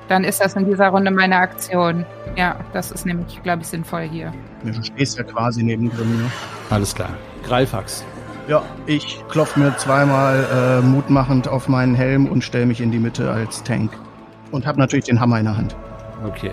Dann 0.07 0.23
ist 0.23 0.41
das 0.41 0.55
in 0.55 0.65
dieser 0.65 0.91
Runde 0.91 1.11
meine 1.11 1.39
Aktion. 1.39 2.07
Ja, 2.37 2.55
das 2.73 2.93
ist 2.93 3.05
nämlich, 3.05 3.43
glaube 3.43 3.63
ich, 3.63 3.67
sinnvoll 3.67 4.03
hier. 4.03 4.33
Ja, 4.65 4.71
du 4.71 4.81
stehst 4.81 5.19
ja 5.19 5.25
quasi 5.25 5.65
neben 5.65 5.91
drin. 5.91 6.19
Ne? 6.19 6.31
Alles 6.71 6.95
klar. 6.95 7.11
Greifax. 7.45 8.05
Ja, 8.47 8.63
ich 8.87 9.25
klopf 9.29 9.57
mir 9.57 9.77
zweimal 9.77 10.45
äh, 10.55 10.87
mutmachend 10.87 11.49
auf 11.49 11.69
meinen 11.69 11.97
Helm 11.97 12.27
und 12.29 12.45
stelle 12.45 12.67
mich 12.67 12.81
in 12.81 12.93
die 12.93 13.01
Mitte 13.01 13.29
als 13.29 13.65
Tank. 13.65 13.91
Und 14.55 14.67
habe 14.67 14.79
natürlich 14.79 15.07
den 15.07 15.19
Hammer 15.19 15.41
in 15.41 15.47
der 15.47 15.57
Hand. 15.57 15.75
Okay. 16.25 16.53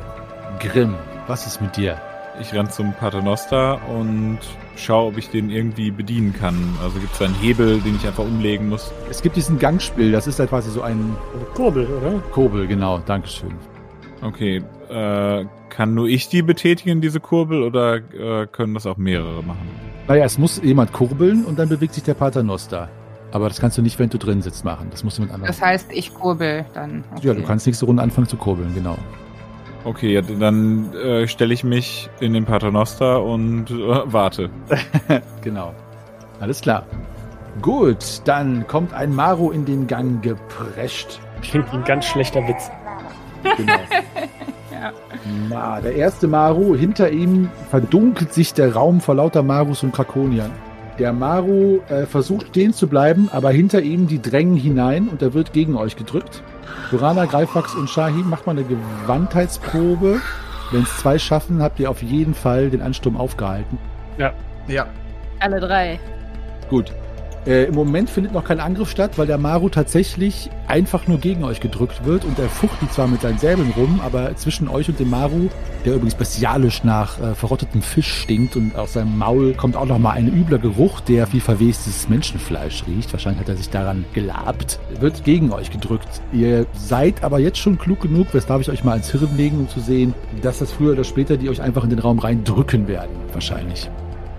Grimm, 0.60 0.96
was 1.28 1.46
ist 1.46 1.62
mit 1.62 1.78
dir? 1.78 2.02
Ich 2.42 2.52
renn 2.52 2.68
zum 2.68 2.94
Paternoster 2.94 3.80
und 3.90 4.40
schaue, 4.76 5.10
ob 5.10 5.20
ich 5.20 5.30
den 5.30 5.52
irgendwie 5.52 5.92
bedienen 5.92 6.34
kann. 6.34 6.56
Also 6.82 6.98
gibt 6.98 7.14
es 7.14 7.22
einen 7.22 7.36
Hebel, 7.36 7.80
den 7.82 7.96
ich 7.98 8.08
einfach 8.08 8.24
umlegen 8.24 8.70
muss. 8.70 8.92
Es 9.12 9.22
gibt 9.22 9.36
diesen 9.36 9.60
Gangspiel, 9.60 10.12
das 10.12 10.26
ist 10.26 10.40
ja 10.40 10.48
quasi 10.48 10.72
so 10.72 10.82
ein 10.82 11.16
Kurbel, 11.54 11.86
oder? 11.86 12.20
Kurbel, 12.32 12.66
genau, 12.66 12.98
Dankeschön. 13.06 13.54
Okay, 14.24 14.64
äh, 14.90 15.46
kann 15.70 15.94
nur 15.94 16.08
ich 16.08 16.28
die 16.28 16.42
betätigen, 16.42 17.02
diese 17.02 17.20
Kurbel, 17.20 17.62
oder 17.62 17.98
äh, 17.98 18.48
können 18.48 18.74
das 18.74 18.88
auch 18.88 18.98
mehrere 18.98 19.44
machen? 19.44 19.70
Naja, 20.08 20.26
es 20.26 20.40
muss 20.40 20.60
jemand 20.64 20.92
kurbeln 20.92 21.46
und 21.46 21.60
dann 21.60 21.70
bewegt 21.70 21.94
sich 21.94 22.04
der 22.04 22.16
Paternoster. 22.16 22.90
Aber 23.32 23.48
das 23.48 23.60
kannst 23.60 23.78
du 23.78 23.82
nicht, 23.82 23.98
wenn 24.00 24.10
du 24.10 24.18
drin 24.18 24.42
sitzt, 24.42 24.66
machen. 24.66 24.88
Das 24.92 25.04
muss 25.04 25.18
jemand 25.18 25.34
anderes 25.34 25.58
Das 25.58 25.66
heißt, 25.66 25.92
ich 25.92 26.14
kurbel 26.14 26.66
dann. 26.74 27.04
Okay. 27.16 27.28
Ja, 27.28 27.34
du 27.34 27.44
kannst 27.44 27.66
nächste 27.66 27.86
Runde 27.86 28.04
anfangen 28.04 28.28
zu 28.28 28.38
kurbeln, 28.38 28.74
genau. 28.74 28.98
Okay, 29.84 30.14
ja, 30.14 30.22
dann 30.22 30.94
äh, 30.94 31.28
stelle 31.28 31.54
ich 31.54 31.64
mich 31.64 32.10
in 32.20 32.34
den 32.34 32.46
Paternoster 32.46 33.24
und 33.24 33.72
äh, 33.72 33.74
warte. 34.06 34.50
Genau. 35.42 35.74
Alles 36.40 36.62
klar. 36.62 36.86
Gut, 37.62 38.22
dann 38.26 38.68
kommt 38.68 38.94
ein 38.94 39.14
Maro 39.14 39.52
in 39.52 39.66
den 39.66 39.88
Gang 39.88 40.22
geprescht. 40.22 41.20
Klingt 41.42 41.72
wie 41.72 41.78
ein 41.78 41.84
ganz 41.84 42.06
schlechter 42.06 42.48
Witz. 42.48 42.70
Genau. 43.58 43.74
Na, 45.50 45.82
der 45.82 45.96
erste 45.96 46.28
Maru, 46.28 46.76
hinter 46.76 47.12
ihm 47.12 47.50
verdunkelt 47.70 48.34
sich 48.34 48.54
der 48.54 48.74
Raum 48.74 49.02
vor 49.02 49.16
lauter 49.16 49.44
Marus 49.44 49.84
und 49.84 49.94
Krakoniern. 49.94 50.52
Der 51.00 51.14
Maru 51.14 51.80
äh, 51.90 52.06
versucht 52.06 52.48
stehen 52.50 52.74
zu 52.74 52.88
bleiben, 52.88 53.30
aber 53.32 53.52
hinter 53.52 53.82
ihm 53.82 54.08
die 54.08 54.22
drängen 54.22 54.56
hinein 54.56 55.08
und 55.08 55.22
er 55.22 55.34
wird 55.34 55.54
gegen 55.54 55.76
euch 55.76 55.96
gedrückt. 55.96 56.44
Durana, 56.92 57.26
Greifax 57.26 57.74
und 57.76 57.90
Shahim, 57.90 58.30
macht 58.30 58.46
mal 58.46 58.52
eine 58.52 58.66
Gewandtheitsprobe. 58.66 60.22
Wenn 60.72 60.84
es 60.84 60.98
zwei 60.98 61.18
schaffen, 61.20 61.62
habt 61.62 61.80
ihr 61.80 61.90
auf 61.90 62.02
jeden 62.02 62.34
Fall 62.34 62.70
den 62.70 62.82
Ansturm 62.82 63.18
aufgehalten. 63.18 63.78
Ja. 64.18 64.34
Alle 65.40 65.60
drei. 65.60 66.00
Gut. 66.70 66.94
Äh, 67.48 67.66
Im 67.66 67.76
Moment 67.76 68.08
findet 68.08 68.34
noch 68.34 68.44
kein 68.44 68.60
Angriff 68.60 68.92
statt, 68.92 69.18
weil 69.18 69.26
der 69.26 69.40
Maru 69.40 69.70
tatsächlich 69.70 70.52
einfach 70.68 71.08
nur 71.08 71.18
gegen 71.18 71.44
euch 71.44 71.60
gedrückt 71.60 72.06
wird 72.06 72.24
und 72.24 72.38
er 72.38 72.48
fuchtelt 72.48 72.94
zwar 72.94 73.08
mit 73.08 73.22
seinen 73.22 73.40
Säbeln 73.40 73.74
rum, 73.76 74.00
aber 74.04 74.36
zwischen 74.36 74.68
euch 74.68 74.90
und 74.90 75.00
dem 75.00 75.10
Maru, 75.10 75.50
der 75.84 75.96
übrigens 75.96 76.14
bestialisch 76.14 76.84
nach 76.84 77.20
äh, 77.20 77.34
verrottetem 77.34 77.82
Fisch 77.82 78.14
stinkt 78.14 78.56
und 78.56 78.76
aus 78.76 78.94
seinem 78.94 79.18
Maul 79.18 79.56
kommt 79.56 79.76
auch 79.76 79.88
noch 79.88 79.98
mal 79.98 80.12
ein 80.12 80.28
übler 80.28 80.60
Geruch, 80.60 81.00
der 81.02 81.34
wie 81.34 81.40
verwestes 81.40 82.08
Menschenfleisch 82.10 82.84
riecht. 82.86 83.12
Wahrscheinlich 83.12 83.42
hat 83.42 83.50
er 83.50 83.58
sich 83.58 83.72
daran 83.72 84.06
gelabt. 84.14 84.80
Wird 85.00 85.24
gegen 85.24 85.52
euch 85.52 85.72
gedrückt. 85.72 86.22
Ihr 86.32 86.68
seid 86.74 87.24
aber 87.24 87.40
jetzt 87.40 87.58
schon 87.58 87.80
klug 87.80 88.02
genug, 88.02 88.28
das 88.34 88.46
darf 88.46 88.62
ich 88.62 88.70
euch 88.70 88.84
mal 88.84 88.98
ins 88.98 89.10
Hirn 89.10 89.36
legen, 89.36 89.58
um 89.62 89.68
zu 89.68 89.80
sehen, 89.80 90.14
dass 90.44 90.60
das 90.60 90.72
früher 90.72 90.94
oder 90.94 91.04
später 91.04 91.38
die 91.38 91.50
euch 91.50 91.62
einfach 91.62 91.84
in 91.84 91.90
den 91.90 92.00
Raum 92.00 92.20
reindrücken 92.20 92.88
werden. 92.88 93.16
Wahrscheinlich. 93.34 93.90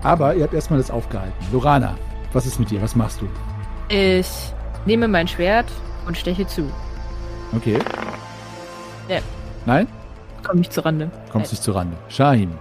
Aber 0.03 0.35
ihr 0.35 0.43
habt 0.43 0.53
erstmal 0.53 0.79
das 0.79 0.91
aufgehalten. 0.91 1.33
Lorana, 1.51 1.95
was 2.33 2.45
ist 2.45 2.59
mit 2.59 2.71
dir? 2.71 2.81
Was 2.81 2.95
machst 2.95 3.21
du? 3.21 3.27
Ich 3.93 4.27
nehme 4.85 5.07
mein 5.07 5.27
Schwert 5.27 5.71
und 6.07 6.17
steche 6.17 6.45
zu. 6.47 6.69
Okay. 7.55 7.79
Ja. 9.07 9.19
Nein? 9.65 9.87
Komme 10.43 10.61
ich 10.61 10.69
zur 10.69 10.85
Rande. 10.85 11.09
Kommst 11.31 11.51
nicht 11.51 11.63
zur 11.63 11.75
Rande. 11.75 11.95
Shahim. 12.09 12.51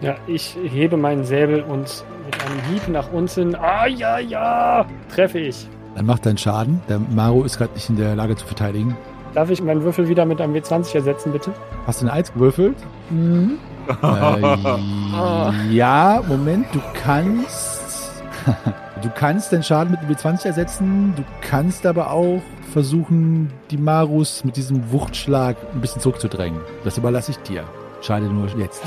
Ja, 0.00 0.16
ich 0.26 0.56
hebe 0.62 0.96
meinen 0.96 1.24
Säbel 1.24 1.62
und 1.62 2.04
mit 2.24 2.44
einem 2.44 2.60
Hieb 2.70 2.88
nach 2.88 3.12
unten, 3.12 3.54
ah 3.56 3.86
ja, 3.86 4.18
ja, 4.18 4.86
treffe 5.12 5.38
ich. 5.40 5.66
Dann 5.94 6.06
macht 6.06 6.26
deinen 6.26 6.38
Schaden. 6.38 6.80
Der 6.88 6.98
Maru 6.98 7.42
ist 7.42 7.58
gerade 7.58 7.74
nicht 7.74 7.88
in 7.88 7.96
der 7.96 8.14
Lage 8.14 8.36
zu 8.36 8.46
verteidigen. 8.46 8.96
Darf 9.34 9.50
ich 9.50 9.62
meinen 9.62 9.82
Würfel 9.82 10.08
wieder 10.08 10.24
mit 10.24 10.40
einem 10.40 10.54
W20 10.54 10.94
ersetzen, 10.94 11.32
bitte? 11.32 11.52
Hast 11.86 12.00
du 12.00 12.06
eine 12.06 12.12
Eins 12.12 12.32
gewürfelt? 12.32 12.76
Mhm. 13.10 13.58
Äh, 14.02 15.70
ja, 15.74 16.22
Moment, 16.26 16.66
du 16.72 16.80
kannst. 17.04 18.22
Du 19.02 19.10
kannst 19.10 19.52
den 19.52 19.62
Schaden 19.62 19.92
mit 19.92 20.02
dem 20.02 20.08
W20 20.14 20.46
ersetzen. 20.46 21.14
Du 21.16 21.22
kannst 21.40 21.86
aber 21.86 22.10
auch 22.10 22.42
versuchen, 22.72 23.52
die 23.70 23.76
Marus 23.76 24.44
mit 24.44 24.56
diesem 24.56 24.90
Wuchtschlag 24.90 25.56
ein 25.72 25.80
bisschen 25.80 26.00
zurückzudrängen. 26.02 26.60
Das 26.84 26.98
überlasse 26.98 27.30
ich 27.32 27.38
dir. 27.38 27.64
Schade 28.00 28.26
nur 28.26 28.48
jetzt. 28.58 28.82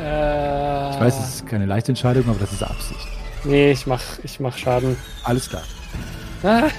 Äh, 0.00 0.90
Ich 0.90 1.00
weiß, 1.00 1.18
es 1.18 1.34
ist 1.36 1.46
keine 1.46 1.66
leichte 1.66 1.92
Entscheidung, 1.92 2.24
aber 2.28 2.38
das 2.38 2.52
ist 2.52 2.62
Absicht. 2.62 3.08
Nee, 3.44 3.72
ich 3.72 3.86
mach, 3.86 4.02
ich 4.22 4.40
mach 4.40 4.56
Schaden. 4.56 4.96
Alles 5.22 5.48
klar. 5.48 5.62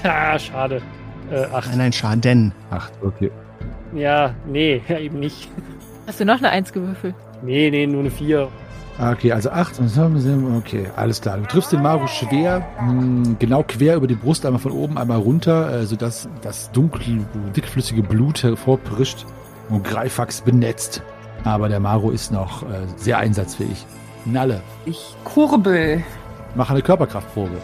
Ah, 0.04 0.38
schade. 0.38 0.82
Äh, 1.30 1.44
acht. 1.52 1.68
Nein, 1.70 1.78
nein, 1.78 1.92
Schaden. 1.92 2.52
Acht, 2.70 2.92
okay. 3.02 3.30
Ja, 3.94 4.34
nee, 4.46 4.80
ja, 4.88 4.98
eben 4.98 5.18
nicht. 5.20 5.48
Hast 6.06 6.20
du 6.20 6.24
noch 6.24 6.38
eine 6.38 6.50
Eins 6.50 6.72
gewürfelt? 6.72 7.14
Nee, 7.42 7.70
nee, 7.70 7.86
nur 7.86 8.00
eine 8.00 8.10
vier. 8.10 8.48
Ah, 8.98 9.12
Okay, 9.12 9.30
also 9.32 9.50
acht. 9.50 9.74
Okay, 10.58 10.86
alles 10.96 11.20
klar. 11.20 11.36
Du 11.38 11.44
triffst 11.44 11.72
den 11.72 11.82
Maru 11.82 12.06
schwer, 12.06 12.64
mh, 12.80 13.36
genau 13.38 13.62
quer 13.66 13.96
über 13.96 14.06
die 14.06 14.14
Brust, 14.14 14.46
einmal 14.46 14.60
von 14.60 14.72
oben, 14.72 14.96
einmal 14.96 15.18
runter, 15.18 15.80
äh, 15.80 15.86
sodass 15.86 16.28
das 16.42 16.70
dunkle, 16.72 17.20
dickflüssige 17.54 18.02
Blut 18.02 18.42
hervorprischt 18.42 19.26
und 19.68 19.84
Greifax 19.84 20.40
benetzt. 20.40 21.02
Aber 21.44 21.68
der 21.68 21.78
Maru 21.80 22.10
ist 22.10 22.32
noch 22.32 22.62
äh, 22.62 22.86
sehr 22.96 23.18
einsatzfähig. 23.18 23.84
Nalle, 24.24 24.60
Ich 24.86 25.14
kurbel. 25.24 26.02
mach 26.54 26.70
eine 26.70 26.82
Körperkraftprobe. 26.82 27.58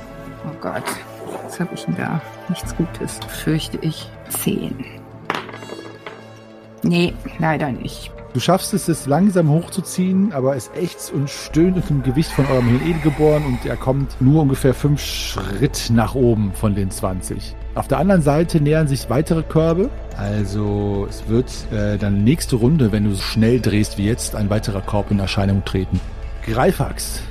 Oh 0.47 0.55
Gott. 0.61 0.83
Was 1.45 1.59
habe 1.61 1.71
ich 1.75 1.85
denn 1.87 1.97
da? 1.97 2.21
Nichts 2.49 2.77
Gutes. 2.77 3.19
Fürchte 3.29 3.79
ich. 3.81 4.09
Zehn. 4.29 4.85
Nee, 6.83 7.15
leider 7.39 7.71
nicht. 7.71 8.11
Du 8.35 8.41
schaffst 8.41 8.73
es, 8.73 8.89
es 8.89 9.07
langsam 9.07 9.51
hochzuziehen, 9.51 10.33
aber 10.33 10.57
es 10.57 10.71
ächzt 10.75 11.13
und 11.13 11.29
stöhnt 11.29 11.77
unter 11.77 11.89
dem 11.89 12.03
Gewicht 12.03 12.31
von 12.31 12.47
eurem 12.47 12.81
Edelgeboren 12.83 13.45
und 13.45 13.67
er 13.67 13.77
kommt 13.77 14.19
nur 14.21 14.41
ungefähr 14.43 14.73
fünf 14.73 15.03
Schritt 15.03 15.91
nach 15.93 16.15
oben 16.15 16.53
von 16.55 16.75
den 16.75 16.91
20. 16.91 17.55
Auf 17.75 17.89
der 17.89 17.99
anderen 17.99 18.23
Seite 18.23 18.63
nähern 18.63 18.89
sich 18.89 19.11
weitere 19.11 19.43
Körbe. 19.43 19.91
Also 20.17 21.07
es 21.11 21.29
wird 21.29 21.51
äh, 21.73 21.99
dann 21.99 22.25
nächste 22.25 22.57
Runde, 22.57 22.91
wenn 22.91 23.05
du 23.05 23.11
so 23.11 23.21
schnell 23.21 23.61
drehst 23.61 23.99
wie 23.99 24.07
jetzt, 24.07 24.35
ein 24.35 24.49
weiterer 24.49 24.81
Korb 24.81 25.11
in 25.11 25.19
Erscheinung 25.19 25.63
treten. 25.67 26.01
Greifax. 26.47 27.23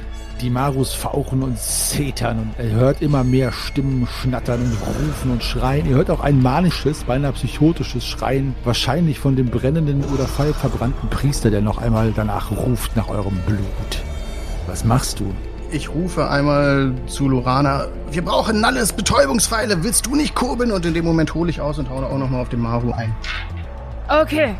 Die 0.41 0.49
Marus 0.49 0.95
fauchen 0.95 1.43
und 1.43 1.59
zetern 1.59 2.39
und 2.39 2.53
er 2.57 2.71
hört 2.71 3.03
immer 3.03 3.23
mehr 3.23 3.51
Stimmen 3.51 4.07
schnattern 4.07 4.59
und 4.59 4.73
rufen 4.87 5.31
und 5.31 5.43
schreien. 5.43 5.87
Ihr 5.87 5.95
hört 5.95 6.09
auch 6.09 6.21
ein 6.21 6.41
manisches, 6.41 7.03
beinahe 7.03 7.31
psychotisches 7.33 8.03
Schreien, 8.03 8.55
wahrscheinlich 8.63 9.19
von 9.19 9.35
dem 9.35 9.51
brennenden 9.51 10.03
oder 10.05 10.25
feuerverbrannten 10.25 11.09
Priester, 11.09 11.51
der 11.51 11.61
noch 11.61 11.77
einmal 11.77 12.11
danach 12.15 12.49
ruft 12.49 12.95
nach 12.95 13.07
eurem 13.09 13.37
Blut. 13.45 14.03
Was 14.65 14.83
machst 14.83 15.19
du? 15.19 15.31
Ich 15.71 15.89
rufe 15.89 16.27
einmal 16.27 16.91
zu 17.05 17.29
Lorana, 17.29 17.85
wir 18.09 18.25
brauchen 18.25 18.59
Nalles 18.59 18.93
Betäubungspfeile, 18.93 19.83
willst 19.83 20.07
du 20.07 20.15
nicht 20.15 20.33
kurbeln? 20.33 20.71
Und 20.71 20.83
in 20.87 20.95
dem 20.95 21.05
Moment 21.05 21.35
hole 21.35 21.51
ich 21.51 21.61
aus 21.61 21.77
und 21.77 21.87
haue 21.87 22.03
auch 22.03 22.17
nochmal 22.17 22.41
auf 22.41 22.49
den 22.49 22.61
Maru 22.61 22.91
ein. 22.93 23.15
Okay. 24.09 24.55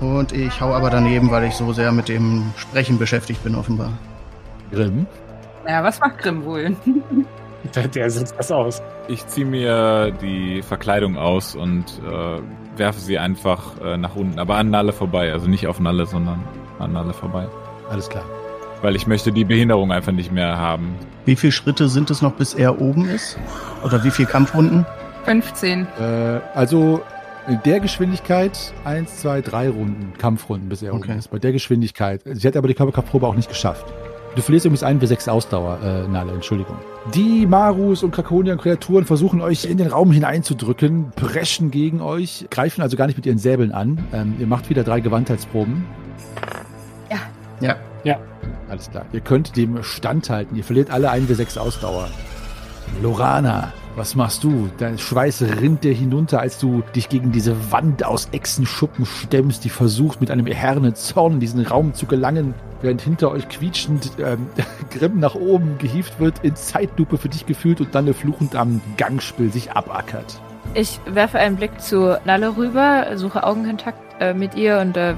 Und 0.00 0.32
ich 0.32 0.58
hau 0.58 0.72
aber 0.72 0.88
daneben, 0.88 1.30
weil 1.30 1.44
ich 1.44 1.54
so 1.54 1.74
sehr 1.74 1.92
mit 1.92 2.08
dem 2.08 2.50
Sprechen 2.56 2.98
beschäftigt 2.98 3.44
bin, 3.44 3.54
offenbar. 3.54 3.92
Grimm? 4.72 5.06
Ja, 5.68 5.82
was 5.84 6.00
macht 6.00 6.18
Grimm 6.18 6.44
wohl? 6.44 6.76
Der, 7.76 7.86
der 7.86 8.10
sitzt 8.10 8.34
das 8.36 8.50
aus. 8.50 8.82
Ich 9.06 9.24
ziehe 9.28 9.46
mir 9.46 10.10
die 10.20 10.62
Verkleidung 10.62 11.16
aus 11.16 11.54
und 11.54 11.84
äh, 12.04 12.40
werfe 12.76 12.98
sie 12.98 13.18
einfach 13.18 13.80
äh, 13.80 13.96
nach 13.96 14.16
unten, 14.16 14.38
aber 14.40 14.56
an 14.56 14.70
Nalle 14.70 14.92
vorbei. 14.92 15.32
Also 15.32 15.48
nicht 15.48 15.66
auf 15.68 15.78
Nalle, 15.78 16.06
sondern 16.06 16.42
an 16.80 16.92
Nalle 16.92 17.12
vorbei. 17.12 17.46
Alles 17.88 18.08
klar. 18.08 18.24
Weil 18.80 18.96
ich 18.96 19.06
möchte 19.06 19.30
die 19.30 19.44
Behinderung 19.44 19.92
einfach 19.92 20.10
nicht 20.10 20.32
mehr 20.32 20.56
haben. 20.58 20.96
Wie 21.24 21.36
viele 21.36 21.52
Schritte 21.52 21.88
sind 21.88 22.10
es 22.10 22.20
noch, 22.20 22.32
bis 22.32 22.54
er 22.54 22.80
oben 22.80 23.08
ist? 23.08 23.38
Oder 23.84 24.02
wie 24.02 24.10
viele 24.10 24.26
Kampfrunden? 24.28 24.84
15. 25.24 25.86
Äh, 26.00 26.40
also 26.54 27.00
in 27.46 27.60
der 27.64 27.78
Geschwindigkeit 27.78 28.72
eins, 28.84 29.18
zwei, 29.18 29.40
drei 29.40 29.68
Runden, 29.68 30.12
Kampfrunden, 30.18 30.68
bis 30.68 30.82
er 30.82 30.94
Okay. 30.94 31.10
oben 31.10 31.18
ist. 31.18 31.30
Bei 31.30 31.38
der 31.38 31.52
Geschwindigkeit. 31.52 32.22
Sie 32.24 32.46
hat 32.48 32.56
aber 32.56 32.66
die 32.66 32.74
Körperkraftprobe 32.74 33.26
auch 33.26 33.36
nicht 33.36 33.48
geschafft. 33.48 33.84
Du 34.34 34.40
verlierst 34.40 34.64
übrigens 34.64 34.82
einen 34.82 34.98
für 34.98 35.06
sechs 35.06 35.28
Ausdauer, 35.28 35.78
äh, 35.84 36.08
Nale, 36.08 36.32
Entschuldigung. 36.32 36.76
Die 37.14 37.46
Marus 37.46 38.02
und 38.02 38.12
Krakonian-Kreaturen 38.12 39.04
versuchen 39.04 39.42
euch 39.42 39.66
in 39.66 39.76
den 39.76 39.88
Raum 39.88 40.10
hineinzudrücken, 40.10 41.10
preschen 41.14 41.70
gegen 41.70 42.00
euch, 42.00 42.46
greifen 42.50 42.80
also 42.80 42.96
gar 42.96 43.06
nicht 43.06 43.16
mit 43.16 43.26
ihren 43.26 43.38
Säbeln 43.38 43.72
an. 43.72 44.06
Ähm, 44.12 44.36
ihr 44.38 44.46
macht 44.46 44.70
wieder 44.70 44.84
drei 44.84 45.00
Gewandheitsproben. 45.00 45.84
Ja. 47.10 47.18
Alles 48.72 48.90
klar. 48.90 49.04
Ihr 49.12 49.20
könnt 49.20 49.54
dem 49.56 49.82
standhalten. 49.82 50.56
Ihr 50.56 50.64
verliert 50.64 50.90
alle 50.90 51.10
einen 51.10 51.26
für 51.26 51.34
sechs 51.34 51.58
Ausdauer. 51.58 52.08
Lorana, 53.02 53.72
was 53.96 54.14
machst 54.14 54.44
du? 54.44 54.70
Dein 54.78 54.98
Schweiß 54.98 55.42
rinnt 55.60 55.84
dir 55.84 55.92
hinunter, 55.92 56.40
als 56.40 56.58
du 56.58 56.82
dich 56.94 57.08
gegen 57.08 57.32
diese 57.32 57.72
Wand 57.72 58.04
aus 58.04 58.28
Echsenschuppen 58.32 59.06
stemmst, 59.06 59.64
die 59.64 59.68
versucht, 59.68 60.20
mit 60.20 60.30
einem 60.30 60.46
erherrenden 60.46 60.94
Zorn 60.94 61.34
in 61.34 61.40
diesen 61.40 61.64
Raum 61.64 61.94
zu 61.94 62.06
gelangen, 62.06 62.54
während 62.80 63.02
hinter 63.02 63.30
euch 63.30 63.48
quietschend 63.48 64.12
ähm, 64.18 64.46
Grimm 64.90 65.20
nach 65.20 65.34
oben 65.34 65.78
gehievt 65.78 66.20
wird, 66.20 66.42
in 66.42 66.56
Zeitlupe 66.56 67.18
für 67.18 67.28
dich 67.28 67.46
gefühlt 67.46 67.80
und 67.80 67.94
dann 67.94 68.12
fluchend 68.14 68.56
am 68.56 68.80
Gangspiel 68.96 69.52
sich 69.52 69.72
abackert. 69.72 70.40
Ich 70.74 71.00
werfe 71.06 71.38
einen 71.38 71.56
Blick 71.56 71.80
zu 71.80 72.18
Nalle 72.24 72.56
rüber, 72.56 73.06
suche 73.16 73.44
Augenkontakt 73.44 73.98
äh, 74.20 74.32
mit 74.32 74.54
ihr 74.54 74.78
und 74.78 74.96
äh, 74.96 75.14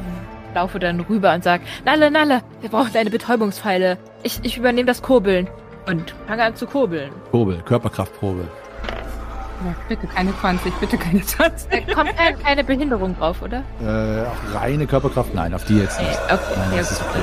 laufe 0.55 0.79
dann 0.79 1.01
rüber 1.01 1.35
und 1.35 1.45
sage, 1.45 1.64
Nalle, 1.85 2.11
Nalle, 2.11 2.43
wir 2.61 2.70
brauchen 2.70 2.93
deine 2.93 3.11
Betäubungspfeile. 3.11 3.99
Ich, 4.22 4.41
ich 4.43 4.57
übernehme 4.57 4.87
das 4.87 5.03
Kurbeln. 5.03 5.49
Und 5.87 6.14
fange 6.27 6.43
an 6.43 6.57
zu 6.57 6.66
kurbeln. 6.66 7.12
Probe, 7.31 7.59
Körperkraftprobe. 7.64 8.49
Ja, 9.64 9.74
bitte 9.88 10.06
keine 10.06 10.36
20, 10.38 10.74
bitte 10.74 10.98
keine 10.98 11.22
20. 11.22 11.86
Da 11.86 11.94
kommt 11.94 12.16
keine, 12.16 12.36
keine 12.36 12.64
Behinderung 12.64 13.16
drauf, 13.16 13.40
oder? 13.40 13.62
Äh, 13.82 14.26
auf 14.26 14.60
reine 14.60 14.86
Körperkraft? 14.86 15.34
Nein, 15.34 15.54
auf 15.54 15.64
die 15.64 15.78
jetzt 15.78 15.98
nicht. 15.98 16.18
Okay, 16.26 16.38
Nein, 16.56 16.78
das 16.78 16.92
ist 16.92 17.00
okay. 17.00 17.20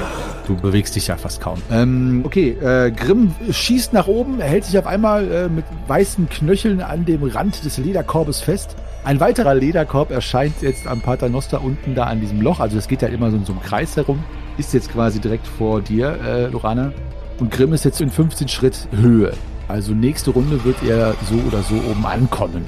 Du 0.47 0.55
bewegst 0.55 0.95
dich 0.95 1.07
ja 1.07 1.17
fast 1.17 1.39
kaum. 1.39 1.61
Ähm, 1.71 2.23
okay, 2.25 2.57
äh, 2.61 2.89
Grimm 2.91 3.35
schießt 3.51 3.93
nach 3.93 4.07
oben, 4.07 4.39
er 4.39 4.47
hält 4.47 4.65
sich 4.65 4.77
auf 4.79 4.87
einmal 4.87 5.31
äh, 5.31 5.49
mit 5.49 5.65
weißen 5.87 6.29
Knöcheln 6.29 6.81
an 6.81 7.05
dem 7.05 7.23
Rand 7.23 7.63
des 7.63 7.77
Lederkorbes 7.77 8.41
fest. 8.41 8.75
Ein 9.03 9.19
weiterer 9.19 9.53
Lederkorb 9.53 10.09
erscheint 10.09 10.61
jetzt 10.61 10.87
am 10.87 11.01
Paternoster 11.01 11.63
unten 11.63 11.93
da 11.93 12.05
an 12.05 12.21
diesem 12.21 12.41
Loch. 12.41 12.59
Also 12.59 12.75
das 12.75 12.87
geht 12.87 13.03
ja 13.03 13.07
immer 13.09 13.29
so 13.29 13.37
in 13.37 13.45
so 13.45 13.53
einem 13.53 13.61
Kreis 13.61 13.95
herum. 13.95 14.23
Ist 14.57 14.73
jetzt 14.73 14.91
quasi 14.91 15.19
direkt 15.19 15.45
vor 15.45 15.81
dir, 15.81 16.17
äh, 16.25 16.47
Lorana. 16.47 16.91
Und 17.39 17.51
Grimm 17.51 17.73
ist 17.73 17.85
jetzt 17.85 18.01
in 18.01 18.09
15 18.09 18.47
Schritt 18.47 18.87
Höhe. 18.91 19.33
Also 19.71 19.93
nächste 19.93 20.31
Runde 20.31 20.63
wird 20.65 20.83
er 20.83 21.15
so 21.29 21.35
oder 21.47 21.63
so 21.63 21.75
oben 21.75 22.05
ankommen. 22.05 22.65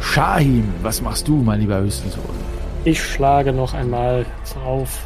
Shahim, 0.00 0.64
was 0.82 1.02
machst 1.02 1.28
du, 1.28 1.36
mein 1.36 1.60
lieber 1.60 1.78
Höchstensohn? 1.78 2.22
Ich 2.84 3.02
schlage 3.02 3.52
noch 3.52 3.74
einmal 3.74 4.24
drauf 4.54 4.98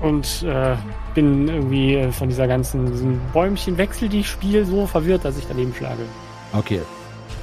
und 0.00 0.44
äh, 0.44 0.76
bin 1.14 1.48
irgendwie 1.48 1.94
äh, 1.96 2.12
von 2.12 2.28
dieser 2.28 2.46
ganzen 2.46 3.20
Bäumchenwechsel, 3.32 4.08
die 4.08 4.20
ich 4.20 4.28
spiele, 4.28 4.64
so 4.64 4.86
verwirrt, 4.86 5.24
dass 5.24 5.36
ich 5.38 5.46
daneben 5.48 5.74
schlage. 5.74 6.02
Okay. 6.52 6.80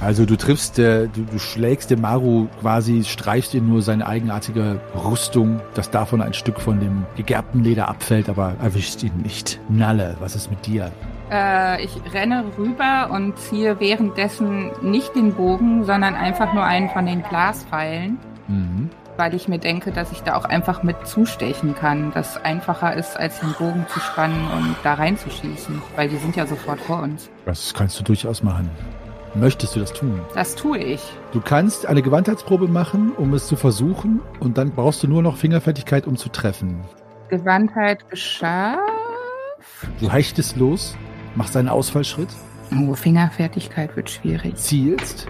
Also 0.00 0.24
du 0.24 0.36
triffst, 0.36 0.78
äh, 0.78 1.08
du, 1.08 1.24
du 1.30 1.38
schlägst 1.38 1.90
dem 1.90 2.00
Maru 2.00 2.46
quasi, 2.60 3.04
streifst 3.04 3.52
ihm 3.52 3.68
nur 3.68 3.82
seine 3.82 4.06
eigenartige 4.06 4.80
Rüstung, 5.04 5.60
dass 5.74 5.90
davon 5.90 6.22
ein 6.22 6.32
Stück 6.32 6.60
von 6.60 6.80
dem 6.80 7.04
gegerbten 7.16 7.62
Leder 7.62 7.88
abfällt, 7.88 8.30
aber 8.30 8.54
erwischt 8.62 9.02
ihn 9.02 9.20
nicht. 9.22 9.60
Nalle, 9.68 10.16
was 10.18 10.34
ist 10.34 10.48
mit 10.48 10.64
dir? 10.66 10.90
Äh, 11.30 11.84
ich 11.84 11.92
renne 12.12 12.44
rüber 12.58 13.10
und 13.12 13.38
ziehe 13.38 13.78
währenddessen 13.80 14.70
nicht 14.82 15.14
den 15.14 15.34
Bogen, 15.34 15.84
sondern 15.84 16.14
einfach 16.14 16.52
nur 16.54 16.64
einen 16.64 16.88
von 16.90 17.06
den 17.06 17.22
Glaspfeilen, 17.22 18.18
Mhm. 18.48 18.90
weil 19.16 19.34
ich 19.34 19.46
mir 19.46 19.58
denke, 19.58 19.92
dass 19.92 20.10
ich 20.12 20.22
da 20.22 20.34
auch 20.36 20.44
einfach 20.44 20.82
mit 20.82 21.06
zustechen 21.06 21.74
kann. 21.76 22.10
Das 22.14 22.36
einfacher 22.44 22.94
ist, 22.94 23.16
als 23.16 23.38
den 23.40 23.52
Bogen 23.52 23.86
zu 23.88 24.00
spannen 24.00 24.48
und 24.56 24.74
da 24.82 24.94
reinzuschießen, 24.94 25.80
weil 25.94 26.08
die 26.08 26.16
sind 26.16 26.34
ja 26.36 26.46
sofort 26.46 26.80
vor 26.80 27.02
uns. 27.02 27.30
Das 27.46 27.72
kannst 27.74 27.98
du 28.00 28.02
durchaus 28.04 28.42
machen. 28.42 28.68
Möchtest 29.34 29.76
du 29.76 29.80
das 29.80 29.92
tun? 29.92 30.20
Das 30.34 30.56
tue 30.56 30.78
ich. 30.78 31.00
Du 31.32 31.40
kannst 31.40 31.86
eine 31.86 32.02
Gewandheitsprobe 32.02 32.66
machen, 32.66 33.12
um 33.16 33.32
es 33.34 33.46
zu 33.46 33.54
versuchen, 33.54 34.20
und 34.40 34.58
dann 34.58 34.72
brauchst 34.72 35.04
du 35.04 35.06
nur 35.06 35.22
noch 35.22 35.36
Fingerfertigkeit, 35.36 36.08
um 36.08 36.16
zu 36.16 36.28
treffen. 36.30 36.80
Gewandtheit 37.28 38.08
geschafft. 38.10 38.80
Du 40.00 40.10
hechtest 40.10 40.56
los, 40.56 40.96
machst 41.36 41.56
einen 41.56 41.68
Ausfallschritt, 41.68 42.28
Oh, 42.72 42.94
Fingerfertigkeit 42.94 43.96
wird 43.96 44.10
schwierig. 44.10 44.54
zielst 44.56 45.26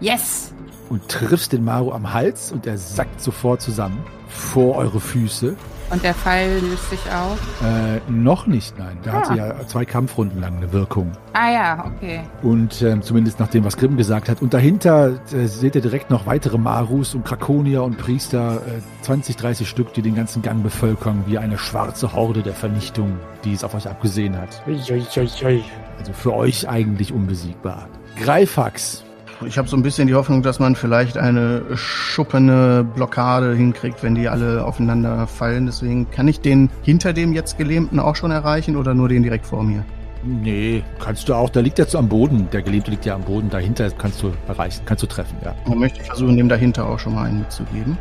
Yes! 0.00 0.52
und 0.90 1.08
triffst 1.08 1.52
den 1.52 1.64
Maru 1.64 1.90
am 1.92 2.12
Hals 2.12 2.52
und 2.52 2.66
er 2.66 2.78
sackt 2.78 3.20
sofort 3.20 3.60
zusammen 3.62 3.98
vor 4.28 4.76
eure 4.76 5.00
Füße. 5.00 5.56
Und 5.90 6.02
der 6.02 6.14
Pfeil 6.14 6.60
löst 6.60 6.90
sich 6.90 7.00
auf. 7.12 7.38
Äh, 7.62 8.00
noch 8.10 8.46
nicht, 8.46 8.78
nein. 8.78 8.98
Der 9.04 9.14
Ah. 9.14 9.16
hatte 9.20 9.34
ja 9.38 9.66
zwei 9.66 9.84
Kampfrunden 9.84 10.40
lang 10.40 10.56
eine 10.56 10.72
Wirkung. 10.72 11.12
Ah 11.34 11.50
ja, 11.52 11.84
okay. 11.94 12.20
Und 12.42 12.80
ähm, 12.82 13.02
zumindest 13.02 13.38
nach 13.38 13.48
dem, 13.48 13.64
was 13.64 13.76
Grimm 13.76 13.96
gesagt 13.96 14.28
hat. 14.28 14.40
Und 14.42 14.54
dahinter 14.54 15.12
äh, 15.32 15.46
seht 15.46 15.74
ihr 15.74 15.82
direkt 15.82 16.10
noch 16.10 16.26
weitere 16.26 16.58
Marus 16.58 17.14
und 17.14 17.24
Krakonier 17.24 17.82
und 17.82 17.98
Priester, 17.98 18.62
äh, 18.66 18.80
20, 19.04 19.36
30 19.36 19.68
Stück, 19.68 19.92
die 19.92 20.02
den 20.02 20.14
ganzen 20.14 20.42
Gang 20.42 20.62
bevölkern, 20.62 21.24
wie 21.26 21.38
eine 21.38 21.58
schwarze 21.58 22.12
Horde 22.14 22.42
der 22.42 22.54
Vernichtung, 22.54 23.18
die 23.44 23.52
es 23.52 23.62
auf 23.62 23.74
euch 23.74 23.86
abgesehen 23.88 24.36
hat. 24.40 24.62
Also 24.66 26.12
für 26.12 26.34
euch 26.34 26.68
eigentlich 26.68 27.12
unbesiegbar. 27.12 27.88
Greifax. 28.20 29.03
Ich 29.46 29.58
habe 29.58 29.68
so 29.68 29.76
ein 29.76 29.82
bisschen 29.82 30.06
die 30.06 30.14
Hoffnung, 30.14 30.42
dass 30.42 30.58
man 30.58 30.76
vielleicht 30.76 31.18
eine 31.18 31.62
schuppene 31.74 32.86
Blockade 32.94 33.54
hinkriegt, 33.54 34.02
wenn 34.02 34.14
die 34.14 34.28
alle 34.28 34.64
aufeinander 34.64 35.26
fallen. 35.26 35.66
Deswegen 35.66 36.10
kann 36.10 36.28
ich 36.28 36.40
den 36.40 36.70
hinter 36.82 37.12
dem 37.12 37.32
jetzt 37.32 37.58
Gelähmten 37.58 37.98
auch 37.98 38.16
schon 38.16 38.30
erreichen 38.30 38.76
oder 38.76 38.94
nur 38.94 39.08
den 39.08 39.22
direkt 39.22 39.46
vor 39.46 39.62
mir? 39.62 39.84
Nee, 40.22 40.82
kannst 41.00 41.28
du 41.28 41.34
auch. 41.34 41.50
Da 41.50 41.60
liegt 41.60 41.78
so 41.90 41.98
am 41.98 42.08
Boden. 42.08 42.48
Der 42.52 42.62
Gelähmte 42.62 42.90
liegt 42.90 43.04
ja 43.04 43.14
am 43.14 43.22
Boden. 43.22 43.50
Dahinter 43.50 43.90
kannst 43.90 44.22
du 44.22 44.32
erreichen, 44.48 44.82
kannst 44.86 45.02
du 45.02 45.06
treffen, 45.06 45.36
ja. 45.44 45.54
Dann 45.66 45.78
möchte 45.78 46.00
ich 46.00 46.06
versuchen, 46.06 46.36
dem 46.36 46.48
dahinter 46.48 46.86
auch 46.88 46.98
schon 46.98 47.14
mal 47.14 47.24
einen 47.24 47.40
mitzugeben. 47.40 47.98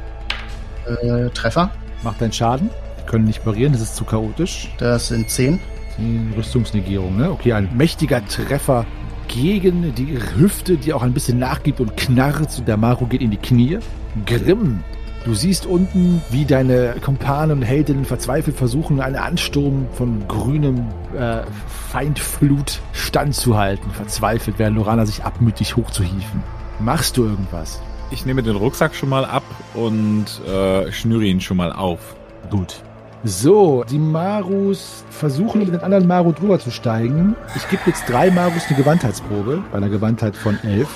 Äh, 0.85 1.29
Treffer, 1.31 1.71
Macht 2.03 2.21
deinen 2.21 2.33
Schaden. 2.33 2.69
Die 2.99 3.05
können 3.05 3.25
nicht 3.25 3.43
parieren, 3.43 3.73
das 3.73 3.81
ist 3.81 3.95
zu 3.95 4.03
chaotisch. 4.05 4.69
das 4.77 5.07
sind 5.07 5.29
10. 5.29 5.59
Die 5.97 6.33
Rüstungsnegierung, 6.35 7.17
ne? 7.17 7.31
Okay, 7.31 7.53
ein 7.53 7.69
mächtiger 7.75 8.25
Treffer 8.25 8.85
gegen 9.27 9.93
die 9.95 10.17
Hüfte, 10.35 10.77
die 10.77 10.93
auch 10.93 11.03
ein 11.03 11.13
bisschen 11.13 11.39
nachgibt 11.39 11.79
und 11.79 11.97
knarrt. 11.97 12.59
Und 12.59 12.67
der 12.67 12.77
Maru 12.77 13.05
geht 13.05 13.21
in 13.21 13.31
die 13.31 13.37
Knie. 13.37 13.79
Grimm, 14.25 14.83
du 15.25 15.33
siehst 15.33 15.65
unten, 15.65 16.21
wie 16.29 16.45
deine 16.45 16.95
Kumpanen 17.03 17.57
und 17.57 17.63
Heldinnen 17.63 18.05
verzweifelt 18.05 18.55
versuchen, 18.55 19.01
einen 19.01 19.15
Ansturm 19.15 19.87
von 19.93 20.27
grünem 20.27 20.87
äh, 21.17 21.41
Feindflut 21.91 22.79
standzuhalten. 22.93 23.91
Verzweifelt, 23.91 24.59
während 24.59 24.77
Lorana 24.77 25.05
sich 25.05 25.23
abmütig 25.23 25.75
hochzuhieven. 25.75 26.43
Machst 26.79 27.17
du 27.17 27.25
irgendwas? 27.25 27.81
Ich 28.11 28.25
nehme 28.25 28.43
den 28.43 28.55
Rucksack 28.55 28.93
schon 28.93 29.09
mal 29.09 29.25
ab 29.25 29.43
und 29.73 30.25
äh, 30.47 30.91
schnüre 30.91 31.25
ihn 31.25 31.41
schon 31.41 31.57
mal 31.57 31.71
auf. 31.71 32.15
Gut. 32.49 32.83
So, 33.25 33.85
die 33.89 33.99
Marus 33.99 35.05
versuchen 35.09 35.59
mit 35.59 35.69
den 35.69 35.79
anderen 35.79 36.05
Maru 36.07 36.33
drüber 36.33 36.59
zu 36.59 36.71
steigen. 36.71 37.37
Ich 37.55 37.69
gebe 37.69 37.81
jetzt 37.85 38.03
drei 38.09 38.29
Marus 38.29 38.63
eine 38.67 38.77
Gewandheitsprobe, 38.77 39.63
bei 39.71 39.77
einer 39.77 39.87
Gewandtheit 39.87 40.35
von 40.35 40.59
elf. 40.61 40.89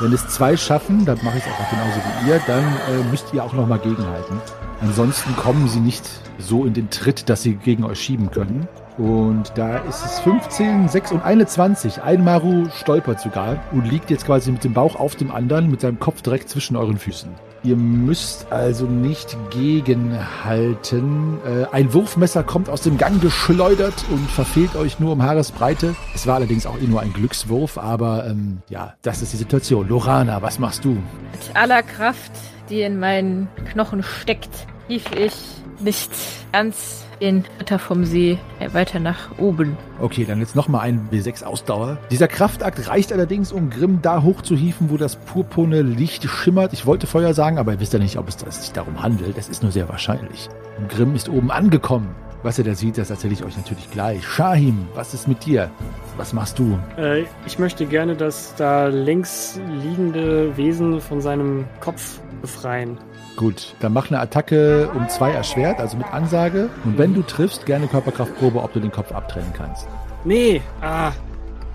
Wenn 0.00 0.12
es 0.12 0.26
zwei 0.26 0.56
schaffen, 0.56 1.04
dann 1.04 1.18
mache 1.22 1.38
ich 1.38 1.44
es 1.44 1.48
einfach 1.48 1.70
genauso 1.70 2.00
wie 2.00 2.30
ihr, 2.30 2.40
dann 2.48 2.64
äh, 2.64 3.10
müsst 3.12 3.32
ihr 3.32 3.44
auch 3.44 3.52
nochmal 3.52 3.78
gegenhalten. 3.78 4.40
Ansonsten 4.80 5.36
kommen 5.36 5.68
sie 5.68 5.78
nicht 5.78 6.02
so 6.38 6.64
in 6.64 6.74
den 6.74 6.90
Tritt, 6.90 7.28
dass 7.28 7.44
sie 7.44 7.54
gegen 7.54 7.84
euch 7.84 8.00
schieben 8.00 8.32
können. 8.32 8.66
Und 8.98 9.52
da 9.54 9.78
ist 9.78 10.04
es 10.04 10.18
15, 10.20 10.88
6 10.88 11.12
und 11.12 11.22
21. 11.22 12.02
Ein 12.02 12.24
Maru 12.24 12.68
stolpert 12.74 13.20
sogar 13.20 13.62
und 13.70 13.88
liegt 13.88 14.10
jetzt 14.10 14.26
quasi 14.26 14.50
mit 14.50 14.64
dem 14.64 14.74
Bauch 14.74 14.96
auf 14.96 15.14
dem 15.14 15.30
anderen, 15.30 15.70
mit 15.70 15.80
seinem 15.80 16.00
Kopf 16.00 16.20
direkt 16.20 16.48
zwischen 16.48 16.76
euren 16.76 16.98
Füßen. 16.98 17.30
Ihr 17.62 17.76
müsst 17.76 18.52
also 18.52 18.86
nicht 18.86 19.36
gegenhalten. 19.50 21.38
Äh, 21.44 21.66
ein 21.72 21.92
Wurfmesser 21.92 22.42
kommt 22.42 22.68
aus 22.68 22.82
dem 22.82 22.98
Gang 22.98 23.20
geschleudert 23.20 24.04
und 24.10 24.28
verfehlt 24.30 24.74
euch 24.74 24.98
nur 24.98 25.12
um 25.12 25.22
Haaresbreite. 25.22 25.94
Es 26.14 26.26
war 26.26 26.36
allerdings 26.36 26.66
auch 26.66 26.78
eh 26.78 26.86
nur 26.86 27.00
ein 27.00 27.12
Glückswurf, 27.12 27.78
aber 27.78 28.26
ähm, 28.26 28.62
ja, 28.68 28.94
das 29.02 29.22
ist 29.22 29.32
die 29.32 29.36
Situation. 29.36 29.88
Lorana, 29.88 30.42
was 30.42 30.58
machst 30.58 30.84
du? 30.84 30.90
Mit 30.90 31.54
aller 31.54 31.82
Kraft, 31.82 32.32
die 32.68 32.82
in 32.82 32.98
meinen 32.98 33.48
Knochen 33.72 34.02
steckt, 34.02 34.66
rief 34.88 35.04
ich 35.12 35.34
nicht 35.80 36.10
ganz 36.52 37.04
den 37.20 37.44
Ritter 37.58 37.78
vom 37.78 38.04
See 38.04 38.38
weiter 38.72 39.00
nach 39.00 39.38
oben. 39.38 39.76
Okay, 40.00 40.24
dann 40.24 40.40
jetzt 40.40 40.56
nochmal 40.56 40.82
ein 40.82 41.08
W6 41.10 41.44
Ausdauer. 41.44 41.98
Dieser 42.10 42.28
Kraftakt 42.28 42.88
reicht 42.88 43.12
allerdings, 43.12 43.52
um 43.52 43.70
Grimm 43.70 44.00
da 44.02 44.22
hochzuhieven, 44.22 44.90
wo 44.90 44.96
das 44.96 45.16
purpurne 45.16 45.82
Licht 45.82 46.24
schimmert. 46.24 46.72
Ich 46.72 46.86
wollte 46.86 47.06
Feuer 47.06 47.34
sagen, 47.34 47.58
aber 47.58 47.72
ihr 47.72 47.80
wisst 47.80 47.92
ja 47.92 47.98
nicht, 47.98 48.18
ob 48.18 48.28
es 48.28 48.38
sich 48.38 48.72
darum 48.72 49.02
handelt. 49.02 49.36
Es 49.36 49.48
ist 49.48 49.62
nur 49.62 49.72
sehr 49.72 49.88
wahrscheinlich. 49.88 50.48
Und 50.78 50.88
Grimm 50.88 51.14
ist 51.14 51.28
oben 51.28 51.50
angekommen. 51.50 52.14
Was 52.44 52.56
er 52.56 52.64
da 52.64 52.74
sieht, 52.74 52.96
das 52.98 53.10
erzähle 53.10 53.32
ich 53.32 53.42
euch 53.42 53.56
natürlich 53.56 53.90
gleich. 53.90 54.24
Shahim, 54.24 54.86
was 54.94 55.12
ist 55.12 55.26
mit 55.26 55.44
dir? 55.44 55.70
Was 56.16 56.32
machst 56.32 56.58
du? 56.58 56.78
Äh, 56.96 57.24
ich 57.46 57.58
möchte 57.58 57.84
gerne 57.84 58.14
das 58.14 58.54
da 58.56 58.86
links 58.86 59.60
liegende 59.82 60.56
Wesen 60.56 61.00
von 61.00 61.20
seinem 61.20 61.64
Kopf 61.80 62.20
befreien. 62.40 62.96
Gut, 63.38 63.76
dann 63.78 63.92
mach 63.92 64.10
eine 64.10 64.18
Attacke 64.18 64.90
um 64.96 65.08
zwei 65.08 65.30
erschwert, 65.30 65.78
also 65.78 65.96
mit 65.96 66.12
Ansage. 66.12 66.70
Und 66.84 66.98
wenn 66.98 67.14
du 67.14 67.22
triffst, 67.22 67.66
gerne 67.66 67.86
Körperkraftprobe, 67.86 68.60
ob 68.60 68.72
du 68.72 68.80
den 68.80 68.90
Kopf 68.90 69.12
abtrennen 69.12 69.52
kannst. 69.56 69.86
Nee, 70.24 70.60
ah, 70.82 71.12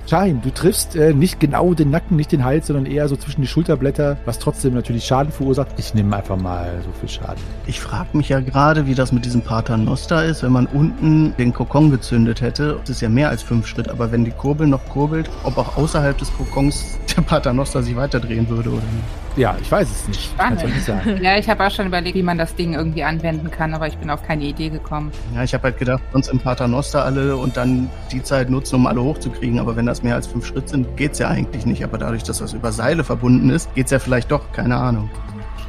Schein, 0.06 0.41
du 0.41 0.49
triffst 0.49 0.95
äh, 0.95 1.14
nicht 1.14 1.39
genau 1.39 1.74
den 1.74 1.89
Nacken, 1.89 2.18
nicht 2.18 2.32
den 2.32 2.43
Hals, 2.43 2.68
sondern 2.68 2.86
eher 2.86 3.08
so 3.08 3.16
zwischen 3.16 3.41
die 3.41 3.47
Schulterblätter, 3.47 4.18
was 4.26 4.38
trotzdem 4.38 4.74
natürlich 4.74 5.06
Schaden 5.06 5.32
verursacht. 5.32 5.70
Ich 5.78 5.93
nehme 5.93 6.16
einfach 6.16 6.38
mal 6.38 6.82
so 6.84 6.91
viel 6.99 7.10
Schaden. 7.10 7.41
Ich 7.68 7.80
frage 7.80 8.18
mich 8.18 8.30
ja 8.30 8.41
gerade, 8.41 8.86
wie 8.86 8.95
das 8.95 9.14
mit 9.14 9.24
diesem 9.24 9.41
Paternoster 9.41 10.26
ist, 10.26 10.43
wenn 10.43 10.51
man 10.51 10.66
unten 10.66 11.34
den 11.38 11.54
Kokon 11.54 11.89
gezündet 11.89 12.41
hätte. 12.41 12.80
Das 12.82 12.89
ist 12.89 13.01
ja 13.01 13.10
mehr 13.10 13.30
als 13.30 13.43
fünf 13.43 13.66
Schritt, 13.66 13.89
aber 13.89 14.12
wenn 14.12 14.26
die 14.26 14.32
Kurbel 14.32 14.68
noch 14.68 14.86
kurbelt, 14.89 15.30
ob 15.43 15.58
auch 15.58 15.78
außerhalb 15.78 16.18
des 16.18 16.34
Kokons 16.34 16.99
der 17.16 17.22
Paternoster 17.22 17.82
sich 17.82 17.95
weiterdrehen 17.95 18.47
würde 18.49 18.70
oder 18.70 18.82
nicht. 18.82 19.24
Ja, 19.36 19.56
ich 19.60 19.72
weiß 19.72 19.89
es 19.89 20.08
nicht. 20.08 20.22
Spannend. 20.22 20.64
Nicht 20.64 20.86
sagen. 20.86 21.20
Ja, 21.24 21.38
ich 21.38 21.49
habe 21.49 21.66
auch 21.66 21.72
schon 21.72 21.88
überlegt, 21.88 22.16
wie 22.16 22.24
man 22.24 22.38
das 22.38 22.54
Ding 22.54 22.74
irgendwie 22.74 23.04
anwenden 23.04 23.49
kann, 23.49 23.74
aber 23.74 23.88
ich 23.88 23.97
bin 23.97 24.10
auf 24.12 24.22
keine 24.22 24.43
Idee 24.43 24.70
gekommen. 24.70 25.12
Ja, 25.34 25.43
ich 25.43 25.54
habe 25.56 25.64
halt 25.64 25.80
gedacht, 25.80 26.04
sonst 26.12 26.28
im 26.28 26.39
Paternoster 26.39 27.04
alle 27.04 27.36
und 27.36 27.58
dann 27.58 27.89
die 28.12 28.22
Zeit 28.22 28.51
nutzen, 28.51 28.76
um 28.76 28.86
alle 28.86 29.01
hochzukriegen. 29.01 29.58
Aber 29.60 29.76
wenn 29.76 29.88
das 29.88 29.93
mehr 30.02 30.16
als 30.16 30.26
fünf 30.26 30.46
Schritt 30.46 30.70
sind, 30.70 30.98
geht's 30.98 31.20
ja 31.20 31.28
eigentlich 31.28 31.66
nicht. 31.66 31.84
Aber 31.84 31.98
dadurch, 31.98 32.24
dass 32.24 32.39
das 32.39 32.54
über 32.54 32.72
Seile 32.72 33.04
verbunden 33.04 33.50
ist, 33.50 33.74
geht's 33.76 33.91
ja 33.91 34.00
vielleicht 34.00 34.32
doch. 34.32 34.52
Keine 34.54 34.78
Ahnung. 34.78 35.10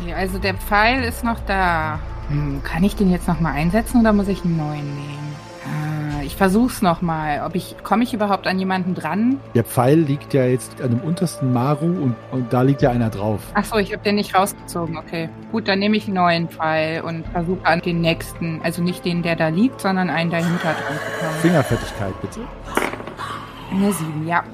Okay, 0.01 0.15
also 0.15 0.39
der 0.39 0.55
Pfeil 0.55 1.03
ist 1.03 1.25
noch 1.25 1.41
da. 1.47 1.99
Hm, 2.29 2.63
kann 2.63 2.83
ich 2.85 2.97
den 2.97 3.11
jetzt 3.11 3.29
nochmal 3.29 3.53
einsetzen 3.53 4.01
oder 4.01 4.13
muss 4.13 4.29
ich 4.29 4.45
einen 4.45 4.57
neuen 4.57 4.95
nehmen? 4.95 5.35
Ah, 5.67 6.23
ich 6.25 6.37
versuch's 6.37 6.83
nochmal. 6.83 7.43
Ob 7.47 7.55
ich, 7.55 7.77
komme 7.83 8.03
ich 8.03 8.13
überhaupt 8.15 8.47
an 8.47 8.59
jemanden 8.59 8.95
dran? 8.95 9.39
Der 9.55 9.65
Pfeil 9.65 9.99
liegt 9.99 10.35
ja 10.35 10.45
jetzt 10.45 10.81
an 10.83 10.91
dem 10.91 11.01
untersten 11.01 11.53
Maru 11.53 11.87
und, 11.87 12.17
und 12.33 12.53
da 12.53 12.63
liegt 12.63 12.83
ja 12.83 12.91
einer 12.91 13.11
drauf. 13.11 13.41
Ach 13.55 13.65
so, 13.65 13.77
ich 13.77 13.93
habe 13.93 14.03
den 14.03 14.17
nicht 14.17 14.35
rausgezogen. 14.35 14.97
Okay. 14.97 15.29
Gut, 15.53 15.69
dann 15.69 15.79
nehme 15.79 15.97
ich 15.97 16.07
einen 16.07 16.17
neuen 16.17 16.49
Pfeil 16.49 17.03
und 17.03 17.27
versuche 17.29 17.65
an 17.65 17.81
den 17.81 18.01
nächsten, 18.01 18.61
also 18.63 18.83
nicht 18.83 19.05
den, 19.05 19.23
der 19.23 19.37
da 19.37 19.49
liegt, 19.49 19.81
sondern 19.81 20.11
einen 20.11 20.31
dahinter 20.31 20.75
dran 20.75 20.75
zu 20.75 21.25
kommen. 21.25 21.41
Fingerfertigkeit, 21.41 22.21
bitte. 22.21 22.41
Eine 23.75 23.93
7, 23.93 24.27
ja. 24.27 24.45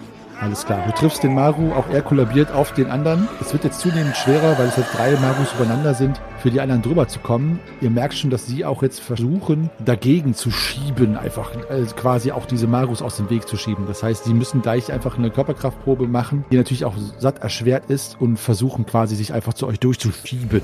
Alles 0.41 0.65
klar. 0.65 0.83
Du 0.87 0.93
triffst 0.93 1.23
den 1.23 1.35
Maru, 1.35 1.73
auch 1.73 1.87
er 1.91 2.01
kollabiert 2.01 2.51
auf 2.51 2.73
den 2.73 2.87
anderen. 2.91 3.29
Es 3.43 3.53
wird 3.53 3.65
jetzt 3.65 3.81
zunehmend 3.81 4.17
schwerer, 4.17 4.59
weil 4.59 4.69
es 4.69 4.77
jetzt 4.77 4.97
drei 4.97 5.13
Marus 5.17 5.53
übereinander 5.55 5.93
sind, 5.93 6.19
für 6.39 6.51
die 6.51 6.63
anderen 6.63 6.81
drüber 6.81 7.09
zu 7.09 7.19
kommen. 7.19 7.61
Ihr 7.83 7.91
merkt 7.91 8.15
schon, 8.15 8.31
dass 8.31 8.47
sie 8.47 8.65
auch 8.65 8.83
jetzt 8.83 9.01
versuchen, 9.01 9.69
dagegen 9.85 10.33
zu 10.33 10.51
schieben, 10.51 11.19
einfach 11.19 11.53
äh, 11.69 11.85
quasi 11.95 12.33
auch 12.33 12.47
diese 12.47 12.67
Marus 12.67 13.03
aus 13.03 13.19
dem 13.19 13.29
Weg 13.29 13.47
zu 13.47 13.59
schieben. 13.59 13.85
Das 13.87 14.03
heißt, 14.03 14.25
sie 14.25 14.33
müssen 14.33 14.63
gleich 14.63 14.91
einfach 14.91 15.19
eine 15.19 15.31
Körperkraftprobe 15.31 16.07
machen, 16.09 16.47
die 16.51 16.57
natürlich 16.57 16.87
auch 16.87 16.95
satt 17.19 17.41
erschwert 17.41 17.91
ist 17.91 18.17
und 18.19 18.39
versuchen 18.39 18.87
quasi 18.87 19.17
sich 19.17 19.35
einfach 19.35 19.53
zu 19.53 19.67
euch 19.67 19.79
durchzuschieben. 19.79 20.63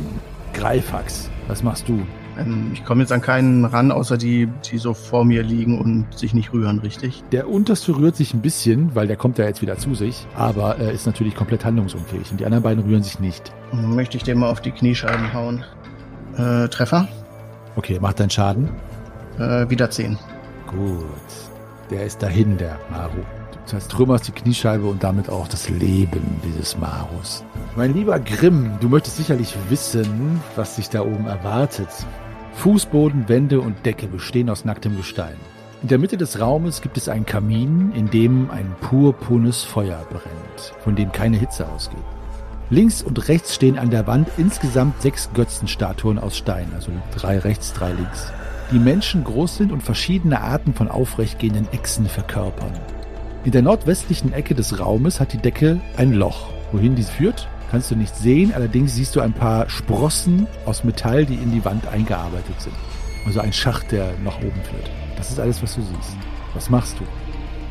Greifax, 0.55 1.29
was 1.49 1.63
machst 1.63 1.87
du? 1.87 2.01
Ähm, 2.39 2.71
ich 2.73 2.85
komme 2.85 3.03
jetzt 3.03 3.13
an 3.13 3.21
keinen 3.21 3.65
ran, 3.65 3.91
außer 3.91 4.17
die, 4.17 4.49
die 4.71 4.79
so 4.79 4.95
vor 4.95 5.25
mir 5.25 5.43
liegen 5.43 5.79
und 5.79 6.07
sich 6.17 6.35
nicht 6.35 6.53
rühren, 6.53 6.79
richtig? 6.81 7.23
Der 7.33 7.49
unterste 7.49 7.97
rührt 7.97 8.17
sich 8.17 8.35
ein 8.35 8.43
bisschen, 8.43 8.95
weil 8.95 9.07
der 9.07 9.17
kommt 9.17 9.39
ja 9.39 9.45
jetzt 9.45 9.63
wieder 9.63 9.79
zu 9.79 9.95
sich, 9.95 10.27
aber 10.37 10.77
er 10.77 10.93
ist 10.93 11.07
natürlich 11.07 11.35
komplett 11.35 11.65
handlungsunfähig 11.65 12.31
und 12.31 12.41
die 12.41 12.45
anderen 12.45 12.63
beiden 12.63 12.85
rühren 12.85 13.03
sich 13.03 13.21
nicht. 13.21 13.53
Möchte 13.73 14.17
ich 14.17 14.23
den 14.23 14.39
mal 14.39 14.51
auf 14.51 14.61
die 14.61 14.71
Kniescheiben 14.71 15.33
hauen. 15.33 15.65
Äh, 16.37 16.69
Treffer? 16.69 17.09
Okay, 17.77 17.99
macht 18.01 18.21
deinen 18.21 18.31
Schaden. 18.31 18.69
Äh, 19.39 19.69
wieder 19.69 19.91
10. 19.91 20.19
Gut. 20.67 21.05
Der 21.91 22.05
ist 22.05 22.23
dahin, 22.23 22.57
der 22.59 22.79
Maru. 22.91 23.23
Du 23.53 23.59
zertrümmerst 23.67 24.29
die 24.29 24.33
Kniescheibe 24.33 24.87
und 24.87 25.03
damit 25.03 25.29
auch 25.29 25.47
das 25.49 25.69
Leben 25.69 26.41
dieses 26.45 26.77
Marus. 26.79 27.45
Mein 27.77 27.95
lieber 27.95 28.19
Grimm, 28.19 28.73
du 28.81 28.89
möchtest 28.89 29.19
sicherlich 29.19 29.55
wissen, 29.69 30.41
was 30.57 30.77
sich 30.77 30.89
da 30.89 31.03
oben 31.03 31.27
erwartet. 31.27 31.89
Fußboden, 32.57 33.29
Wände 33.29 33.61
und 33.61 33.85
Decke 33.87 34.09
bestehen 34.09 34.51
aus 34.51 34.65
nacktem 34.65 34.97
Gestein. 34.97 35.37
In 35.83 35.89
der 35.89 35.99
Mitte 35.99 36.17
des 36.17 36.41
Raumes 36.41 36.81
gibt 36.81 36.97
es 36.97 37.09
einen 37.09 37.27
Kamin, 37.27 37.93
in 37.95 38.11
dem 38.11 38.51
ein 38.51 38.75
purpurnes 38.81 39.63
Feuer 39.63 40.05
brennt, 40.09 40.75
von 40.83 40.97
dem 40.97 41.13
keine 41.13 41.37
Hitze 41.37 41.69
ausgeht. 41.69 41.99
Links 42.71 43.03
und 43.03 43.29
rechts 43.29 43.55
stehen 43.55 43.79
an 43.79 43.91
der 43.91 44.07
Wand 44.07 44.29
insgesamt 44.39 45.01
sechs 45.01 45.31
Götzenstatuen 45.35 46.19
aus 46.19 46.37
Stein, 46.37 46.67
also 46.75 46.91
drei 47.15 47.39
rechts, 47.39 47.73
drei 47.73 47.93
links, 47.93 48.33
die 48.73 48.81
Menschen 48.81 49.23
groß 49.23 49.59
sind 49.59 49.71
und 49.71 49.83
verschiedene 49.83 50.41
Arten 50.41 50.75
von 50.75 50.89
aufrechtgehenden 50.89 51.69
Echsen 51.73 52.07
verkörpern. 52.07 52.73
In 53.45 53.53
der 53.53 53.63
nordwestlichen 53.63 54.33
Ecke 54.33 54.57
des 54.57 54.81
Raumes 54.81 55.21
hat 55.21 55.33
die 55.33 55.39
Decke 55.39 55.81
ein 55.97 56.13
Loch. 56.13 56.49
Wohin 56.73 56.97
dies 56.97 57.11
führt, 57.11 57.49
kannst 57.71 57.91
du 57.91 57.97
nicht 57.97 58.15
sehen, 58.15 58.53
allerdings 58.55 58.95
siehst 58.95 59.17
du 59.17 59.21
ein 59.21 59.33
paar 59.33 59.69
Sprossen 59.69 60.47
aus 60.65 60.85
Metall, 60.85 61.27
die 61.27 61.35
in 61.35 61.53
die 61.53 61.65
Wand 61.65 61.87
eingearbeitet 61.89 62.61
sind. 62.61 62.75
Also 63.25 63.41
ein 63.41 63.53
Schacht, 63.53 63.93
der 63.93 64.13
nach 64.25 64.39
oben 64.39 64.63
führt. 64.63 64.91
Das 65.17 65.31
ist 65.31 65.41
alles, 65.41 65.63
was 65.63 65.75
du 65.75 65.83
siehst. 65.83 66.17
Was 66.55 66.71
machst 66.71 66.99
du? 67.01 67.05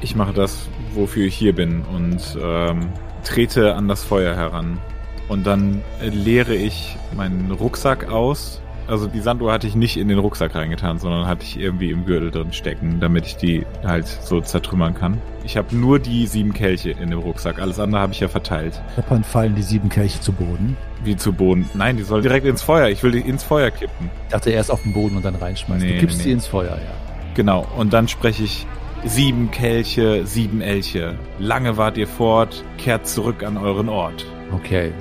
Ich 0.01 0.15
mache 0.15 0.33
das, 0.33 0.67
wofür 0.93 1.25
ich 1.25 1.35
hier 1.35 1.55
bin 1.55 1.81
und 1.83 2.37
ähm, 2.41 2.89
trete 3.23 3.75
an 3.75 3.87
das 3.87 4.03
Feuer 4.03 4.35
heran. 4.35 4.79
Und 5.27 5.47
dann 5.47 5.81
äh, 6.01 6.09
leere 6.09 6.53
ich 6.53 6.97
meinen 7.15 7.51
Rucksack 7.51 8.09
aus. 8.11 8.61
Also 8.87 9.07
die 9.07 9.19
Sanduhr 9.19 9.51
hatte 9.51 9.67
ich 9.67 9.75
nicht 9.75 9.97
in 9.97 10.07
den 10.07 10.19
Rucksack 10.19 10.53
reingetan, 10.55 10.99
sondern 10.99 11.25
hatte 11.27 11.43
ich 11.43 11.59
irgendwie 11.59 11.89
im 11.89 12.05
Gürtel 12.05 12.29
drin 12.31 12.53
stecken, 12.53 12.99
damit 12.99 13.25
ich 13.25 13.35
die 13.35 13.65
halt 13.83 14.07
so 14.07 14.41
zertrümmern 14.41 14.93
kann. 14.93 15.19
Ich 15.43 15.57
habe 15.57 15.75
nur 15.75 15.99
die 15.99 16.27
sieben 16.27 16.53
Kelche 16.53 16.91
in 16.91 17.09
dem 17.09 17.19
Rucksack. 17.19 17.59
Alles 17.59 17.79
andere 17.79 18.01
habe 18.01 18.13
ich 18.13 18.19
ja 18.19 18.27
verteilt. 18.27 18.79
Scheppern 18.95 19.23
fallen 19.23 19.55
die 19.55 19.63
sieben 19.63 19.89
Kelche 19.89 20.19
zu 20.21 20.31
Boden. 20.31 20.77
Wie 21.03 21.15
zu 21.15 21.33
Boden. 21.33 21.69
Nein, 21.73 21.97
die 21.97 22.03
soll 22.03 22.21
direkt 22.21 22.45
ins 22.45 22.61
Feuer. 22.61 22.89
Ich 22.89 23.01
will 23.03 23.11
die 23.11 23.19
ins 23.19 23.43
Feuer 23.43 23.71
kippen. 23.71 24.09
Ich 24.25 24.31
dachte 24.31 24.51
erst 24.51 24.71
auf 24.71 24.83
den 24.83 24.93
Boden 24.93 25.17
und 25.17 25.25
dann 25.25 25.35
reinschmeißen. 25.35 25.85
Nee, 25.85 25.95
du 25.95 25.99
kippst 25.99 26.17
nee, 26.17 26.23
sie 26.23 26.29
nee. 26.29 26.35
ins 26.35 26.47
Feuer, 26.47 26.75
ja. 26.75 26.93
Genau. 27.33 27.65
Und 27.77 27.93
dann 27.93 28.07
spreche 28.07 28.43
ich 28.43 28.65
sieben 29.03 29.51
Kelche, 29.51 30.25
sieben 30.25 30.61
Elche. 30.61 31.15
Lange 31.39 31.77
wart 31.77 31.97
ihr 31.97 32.07
fort, 32.07 32.63
kehrt 32.77 33.07
zurück 33.07 33.43
an 33.43 33.57
euren 33.57 33.89
Ort. 33.89 34.25
Okay. 34.51 34.91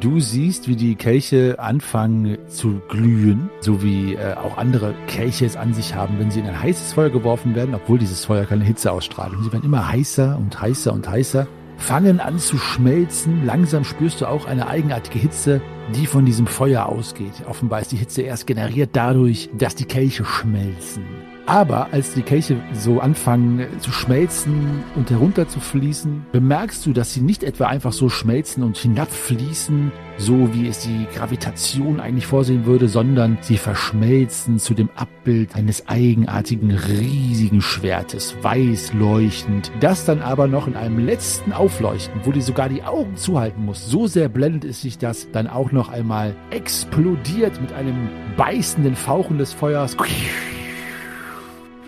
Du 0.00 0.20
siehst, 0.20 0.68
wie 0.68 0.76
die 0.76 0.96
Kelche 0.96 1.58
anfangen 1.58 2.36
zu 2.48 2.82
glühen, 2.88 3.48
so 3.60 3.82
wie 3.82 4.14
äh, 4.14 4.34
auch 4.34 4.58
andere 4.58 4.94
Kelche 5.06 5.46
es 5.46 5.56
an 5.56 5.72
sich 5.72 5.94
haben, 5.94 6.18
wenn 6.18 6.30
sie 6.30 6.40
in 6.40 6.46
ein 6.46 6.62
heißes 6.62 6.92
Feuer 6.92 7.08
geworfen 7.08 7.54
werden, 7.54 7.74
obwohl 7.74 7.98
dieses 7.98 8.26
Feuer 8.26 8.44
keine 8.44 8.64
Hitze 8.64 8.92
ausstrahlt. 8.92 9.32
Und 9.32 9.44
sie 9.44 9.52
werden 9.52 9.64
immer 9.64 9.88
heißer 9.88 10.36
und 10.38 10.60
heißer 10.60 10.92
und 10.92 11.08
heißer, 11.08 11.48
fangen 11.78 12.20
an 12.20 12.38
zu 12.38 12.58
schmelzen. 12.58 13.46
Langsam 13.46 13.82
spürst 13.84 14.20
du 14.20 14.26
auch 14.26 14.46
eine 14.46 14.68
eigenartige 14.68 15.18
Hitze, 15.18 15.62
die 15.94 16.06
von 16.06 16.26
diesem 16.26 16.46
Feuer 16.46 16.84
ausgeht. 16.86 17.32
Offenbar 17.48 17.80
ist 17.80 17.90
die 17.90 17.96
Hitze 17.96 18.22
erst 18.22 18.46
generiert 18.46 18.90
dadurch, 18.92 19.48
dass 19.56 19.74
die 19.74 19.86
Kelche 19.86 20.24
schmelzen. 20.24 21.04
Aber 21.48 21.88
als 21.92 22.12
die 22.12 22.20
Kelche 22.20 22.60
so 22.74 23.00
anfangen 23.00 23.66
zu 23.80 23.90
schmelzen 23.90 24.84
und 24.96 25.10
herunter 25.10 25.48
zu 25.48 25.60
fließen, 25.60 26.26
bemerkst 26.30 26.84
du, 26.84 26.92
dass 26.92 27.14
sie 27.14 27.22
nicht 27.22 27.42
etwa 27.42 27.68
einfach 27.68 27.94
so 27.94 28.10
schmelzen 28.10 28.62
und 28.62 28.76
hinabfließen, 28.76 29.90
so 30.18 30.52
wie 30.52 30.68
es 30.68 30.80
die 30.80 31.06
Gravitation 31.14 32.00
eigentlich 32.00 32.26
vorsehen 32.26 32.66
würde, 32.66 32.86
sondern 32.86 33.38
sie 33.40 33.56
verschmelzen 33.56 34.58
zu 34.58 34.74
dem 34.74 34.90
Abbild 34.94 35.56
eines 35.56 35.88
eigenartigen, 35.88 36.70
riesigen 36.70 37.62
Schwertes, 37.62 38.36
weiß 38.42 38.92
leuchtend, 38.92 39.72
das 39.80 40.04
dann 40.04 40.20
aber 40.20 40.48
noch 40.48 40.66
in 40.66 40.76
einem 40.76 40.98
letzten 40.98 41.54
Aufleuchten, 41.54 42.20
wo 42.24 42.32
dir 42.32 42.42
sogar 42.42 42.68
die 42.68 42.82
Augen 42.82 43.16
zuhalten 43.16 43.64
muss, 43.64 43.88
so 43.88 44.06
sehr 44.06 44.28
blendet 44.28 44.66
es 44.66 44.82
sich 44.82 44.98
das, 44.98 45.30
dann 45.32 45.46
auch 45.46 45.72
noch 45.72 45.88
einmal 45.88 46.36
explodiert 46.50 47.58
mit 47.58 47.72
einem 47.72 48.10
beißenden 48.36 48.96
Fauchen 48.96 49.38
des 49.38 49.54
Feuers 49.54 49.96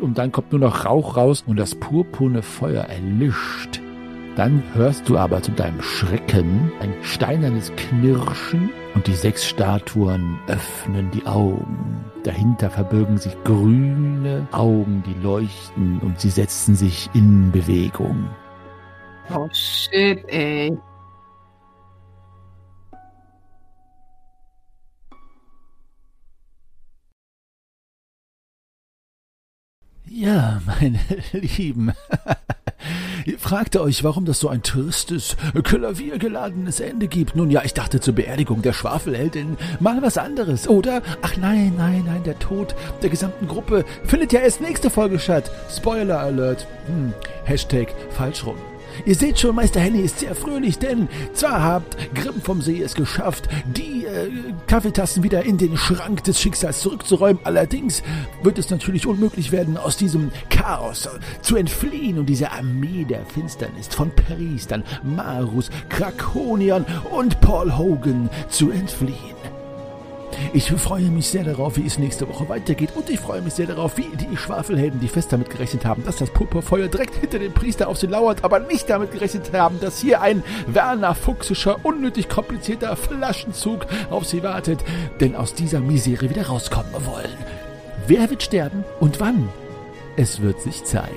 und 0.01 0.19
dann 0.19 0.33
kommt 0.33 0.53
nur 0.53 0.61
noch 0.61 0.85
Rauch 0.85 1.17
raus 1.17 1.45
und 1.47 1.59
das 1.59 1.75
purpurne 1.75 2.43
Feuer 2.43 2.85
erlischt. 2.85 3.81
Dann 4.37 4.63
hörst 4.75 5.09
du 5.09 5.19
aber 5.19 5.43
zu 5.43 5.51
deinem 5.51 5.83
Schrecken 5.83 6.73
ein 6.81 6.95
steinernes 7.03 7.73
Knirschen 7.77 8.71
und 8.95 9.07
die 9.07 9.15
sechs 9.15 9.47
Statuen 9.47 10.39
öffnen 10.47 11.11
die 11.11 11.27
Augen. 11.27 12.05
Dahinter 12.23 12.71
verbirgen 12.71 13.19
sich 13.19 13.37
grüne 13.45 14.47
Augen, 14.53 15.03
die 15.07 15.21
leuchten 15.23 15.99
und 16.01 16.21
sie 16.21 16.31
setzen 16.31 16.75
sich 16.75 17.11
in 17.13 17.51
Bewegung. 17.51 18.29
Oh 19.35 19.49
shit, 19.53 20.25
ey. 20.29 20.77
Ja, 30.13 30.61
meine 30.67 30.99
Lieben. 31.33 31.93
Ihr 33.25 33.39
fragte 33.39 33.81
euch, 33.81 34.03
warum 34.03 34.25
das 34.25 34.41
so 34.41 34.49
ein 34.49 34.65
tristes, 34.65 35.37
klaviergeladenes 35.63 36.81
Ende 36.81 37.07
gibt. 37.07 37.37
Nun 37.37 37.49
ja, 37.49 37.63
ich 37.63 37.75
dachte 37.75 38.01
zur 38.01 38.17
Beerdigung 38.17 38.61
der 38.61 38.73
Schwafelheldin 38.73 39.57
mal 39.79 40.03
was 40.03 40.19
anderes, 40.19 40.67
oder? 40.67 41.03
Ach 41.23 41.37
nein, 41.37 41.75
nein, 41.77 42.03
nein, 42.07 42.25
der 42.25 42.39
Tod 42.41 42.75
der 43.03 43.11
gesamten 43.11 43.47
Gruppe 43.47 43.85
findet 44.03 44.33
ja 44.33 44.41
erst 44.41 44.61
nächste 44.61 44.91
Folge 44.91 45.21
statt. 45.21 45.49
Spoiler 45.71 46.19
Alert. 46.19 46.67
Hm, 46.87 47.15
Hashtag 47.45 47.95
falsch 48.11 48.45
rum. 48.45 48.57
Ihr 49.05 49.15
seht 49.15 49.39
schon, 49.39 49.55
Meister 49.55 49.81
Henny 49.81 50.01
ist 50.01 50.21
sehr 50.21 50.35
fröhlich, 50.35 50.79
denn 50.79 51.09
zwar 51.33 51.63
habt 51.63 51.97
Grimm 52.15 52.41
vom 52.43 52.61
See 52.61 52.83
es 52.83 52.95
geschafft, 52.95 53.49
die 53.77 54.05
äh, 54.05 54.31
Kaffeetassen 54.67 55.23
wieder 55.23 55.45
in 55.45 55.59
den 55.59 55.77
Schrank 55.77 56.25
des 56.25 56.41
Schicksals 56.41 56.81
zurückzuräumen. 56.81 57.41
Allerdings 57.45 58.03
wird 58.43 58.59
es 58.59 58.71
natürlich 58.71 59.07
unmöglich 59.07 59.53
werden, 59.53 59.77
aus 59.77 59.97
diesem 59.97 60.31
Chaos 60.51 61.09
zu 61.43 61.57
entfliehen 61.57 62.19
und 62.19 62.27
diese 62.27 62.51
Armee 62.53 63.05
der 63.05 63.25
Finsternis 63.27 63.89
von 63.89 64.11
Priestern, 64.15 64.85
Marus, 65.03 65.71
Krakoniern 65.89 66.85
und 67.11 67.41
Paul 67.41 67.77
Hogan 67.77 68.29
zu 68.49 68.71
entfliehen. 68.71 69.40
Ich 70.53 70.71
freue 70.71 71.11
mich 71.11 71.29
sehr 71.29 71.45
darauf, 71.45 71.77
wie 71.77 71.87
es 71.87 71.99
nächste 71.99 72.29
Woche 72.29 72.49
weitergeht 72.49 72.91
und 72.95 73.09
ich 73.11 73.21
freue 73.21 73.41
mich 73.43 73.55
sehr 73.55 73.67
darauf, 73.67 73.97
wie 73.97 74.09
die 74.17 74.37
Schwafelhelden, 74.37 75.01
die 75.01 75.09
fest 75.09 75.33
damit 75.33 75.51
gerechnet 75.51 75.85
haben, 75.85 76.05
dass 76.05 76.17
das 76.17 76.31
Purpurfeuer 76.31 76.89
direkt 76.89 77.15
hinter 77.15 77.39
dem 77.39 77.53
Priester 77.53 77.89
auf 77.89 77.99
sie 77.99 78.07
lauert, 78.07 78.45
aber 78.45 78.61
nicht 78.61 78.91
damit 78.91 79.13
gerechnet 79.13 79.53
haben, 79.53 79.81
dass 79.81 80.01
hier 80.01 80.21
ein 80.21 80.43
Werner 80.67 81.15
Fuchsischer, 81.15 81.85
unnötig 81.85 82.29
komplizierter 82.29 82.97
Flaschenzug 82.97 83.87
auf 84.11 84.25
sie 84.27 84.43
wartet, 84.43 84.81
denn 85.21 85.37
aus 85.37 85.55
dieser 85.55 85.81
Misere 85.81 86.31
wieder 86.31 86.47
rauskommen 86.47 86.93
wollen. 87.07 87.37
Wer 88.07 88.29
wird 88.31 88.43
sterben 88.43 88.85
und 88.99 89.21
wann? 89.21 89.49
Es 90.17 90.43
wird 90.43 90.61
sich 90.61 90.85
zeigen. 90.85 91.15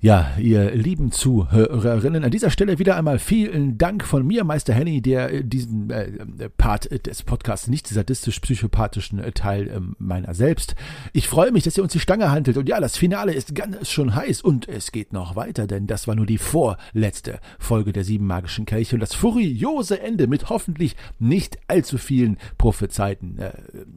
Ja, 0.03 0.33
ihr 0.39 0.73
lieben 0.73 1.11
Zuhörerinnen, 1.11 2.23
an 2.23 2.31
dieser 2.31 2.51
Stelle 2.51 2.79
wieder 2.79 2.97
einmal 2.97 3.19
vielen 3.19 3.79
Dank 3.79 4.05
von 4.05 4.27
mir, 4.27 4.45
Meister 4.45 4.75
Henny, 4.75 5.01
der 5.01 5.33
äh, 5.33 5.43
diesen 5.43 5.89
äh, 5.89 6.51
Part 6.51 7.07
des 7.07 7.23
Podcasts, 7.23 7.67
nicht 7.67 7.89
sadistisch-psychopathischen 7.89 9.21
äh, 9.21 9.33
Teil 9.33 9.69
äh, 9.69 9.81
meiner 9.99 10.35
selbst. 10.35 10.75
Ich 11.15 11.29
freue 11.29 11.51
mich, 11.51 11.65
dass 11.65 11.79
ihr 11.79 11.83
uns 11.83 11.95
die 11.95 12.01
Stange 12.01 12.31
handelt 12.31 12.59
und 12.59 12.69
ja, 12.69 12.79
das 12.79 12.99
Finale 12.99 13.33
ist 13.33 13.55
ganz 13.55 13.89
schon 13.89 14.15
heiß 14.15 14.43
und 14.43 14.69
es 14.69 14.93
geht 14.93 15.15
noch 15.15 15.35
weiter, 15.35 15.67
denn 15.67 15.87
das 15.87 16.07
war 16.07 16.15
nur 16.15 16.27
die 16.27 16.37
vorletzte 16.37 17.41
Folge 17.59 17.95
der 17.95 18.05
sieben 18.05 18.27
magischen 18.27 18.67
Kelche 18.67 18.97
und 18.97 19.01
das 19.01 19.15
furiose 19.15 19.99
Ende 19.99 20.27
mit 20.27 20.51
hoffentlich 20.51 20.95
nicht 21.19 21.59
allzu 21.69 21.97
vielen 21.97 22.37
prophezeiten 22.59 23.39
äh, 23.39 23.53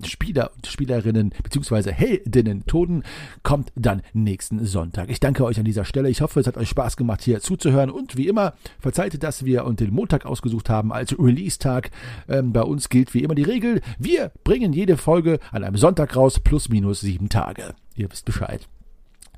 Spieler 0.07 0.51
und 0.55 0.65
Spielerinnen 0.65 1.33
beziehungsweise 1.43 1.91
Heldinnen 1.91 2.65
Toten 2.67 3.03
kommt 3.43 3.73
dann 3.75 4.01
nächsten 4.13 4.65
Sonntag. 4.65 5.09
Ich 5.09 5.19
danke 5.19 5.43
euch 5.43 5.59
an 5.59 5.65
dieser 5.65 5.83
Stelle. 5.83 5.98
Ich 6.05 6.21
hoffe, 6.21 6.39
es 6.39 6.47
hat 6.47 6.57
euch 6.57 6.69
Spaß 6.69 6.97
gemacht, 6.97 7.21
hier 7.21 7.41
zuzuhören. 7.41 7.89
Und 7.89 8.17
wie 8.17 8.27
immer, 8.27 8.53
verzeiht, 8.79 9.21
dass 9.23 9.45
wir 9.45 9.65
und 9.65 9.79
den 9.79 9.93
Montag 9.93 10.25
ausgesucht 10.25 10.69
haben 10.69 10.91
als 10.91 11.17
Release-Tag. 11.17 11.91
Ähm, 12.27 12.53
bei 12.53 12.61
uns 12.61 12.89
gilt 12.89 13.13
wie 13.13 13.23
immer 13.23 13.35
die 13.35 13.43
Regel, 13.43 13.81
wir 13.97 14.31
bringen 14.43 14.73
jede 14.73 14.97
Folge 14.97 15.39
an 15.51 15.63
einem 15.63 15.77
Sonntag 15.77 16.15
raus, 16.15 16.39
plus 16.39 16.69
minus 16.69 17.01
sieben 17.01 17.29
Tage. 17.29 17.75
Ihr 17.95 18.11
wisst 18.11 18.25
Bescheid. 18.25 18.67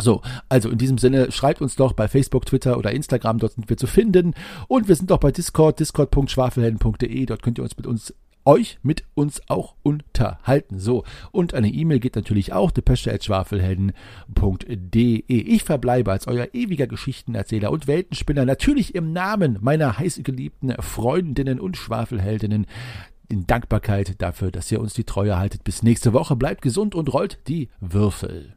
So, 0.02 0.22
also 0.50 0.70
in 0.70 0.78
diesem 0.78 0.98
Sinne, 0.98 1.32
schreibt 1.32 1.62
uns 1.62 1.76
doch 1.76 1.94
bei 1.94 2.08
Facebook, 2.08 2.46
Twitter 2.46 2.78
oder 2.78 2.92
Instagram, 2.92 3.40
dort 3.40 3.54
sind 3.54 3.70
wir 3.70 3.78
zu 3.78 3.88
finden. 3.88 4.34
Und 4.68 4.88
wir 4.88 4.96
sind 4.96 5.12
doch 5.12 5.20
bei 5.20 5.32
Discord, 5.32 5.80
discord.schwafelhelden.de, 5.80 7.26
dort 7.26 7.44
könnt 7.44 7.60
ihr 7.60 7.64
uns 7.64 7.78
mit 7.78 7.88
uns 7.88 8.14
euch 8.46 8.80
mit 8.84 9.04
uns 9.14 9.42
auch 9.50 9.76
unterhalten. 9.84 10.80
So, 10.80 11.04
und 11.32 11.54
eine 11.54 11.70
E-Mail 11.70 12.00
geht 12.00 12.16
natürlich 12.16 12.54
auch, 12.54 12.72
depesche.schwafelhelden.de. 12.72 15.24
Ich 15.28 15.64
verbleibe 15.64 16.12
als 16.12 16.28
euer 16.28 16.48
ewiger 16.54 16.88
Geschichtenerzähler 16.88 17.72
und 17.72 17.88
Weltenspinner, 17.88 18.46
natürlich 18.46 18.96
im 18.96 19.14
Namen 19.14 19.58
meiner 19.62 19.98
heißgeliebten 19.98 20.76
Freundinnen 20.80 21.60
und 21.60 21.78
Schwafelheldinnen, 21.78 22.66
in 23.30 23.48
Dankbarkeit 23.48 24.22
dafür, 24.22 24.52
dass 24.52 24.72
ihr 24.72 24.82
uns 24.82 24.94
die 24.94 25.06
Treue 25.06 25.38
haltet. 25.38 25.64
Bis 25.64 25.84
nächste 25.84 26.14
Woche, 26.14 26.36
bleibt 26.36 26.62
gesund 26.62 26.96
und 26.96 27.14
rollt 27.14 27.40
die 27.48 27.70
Würfel. 27.80 28.56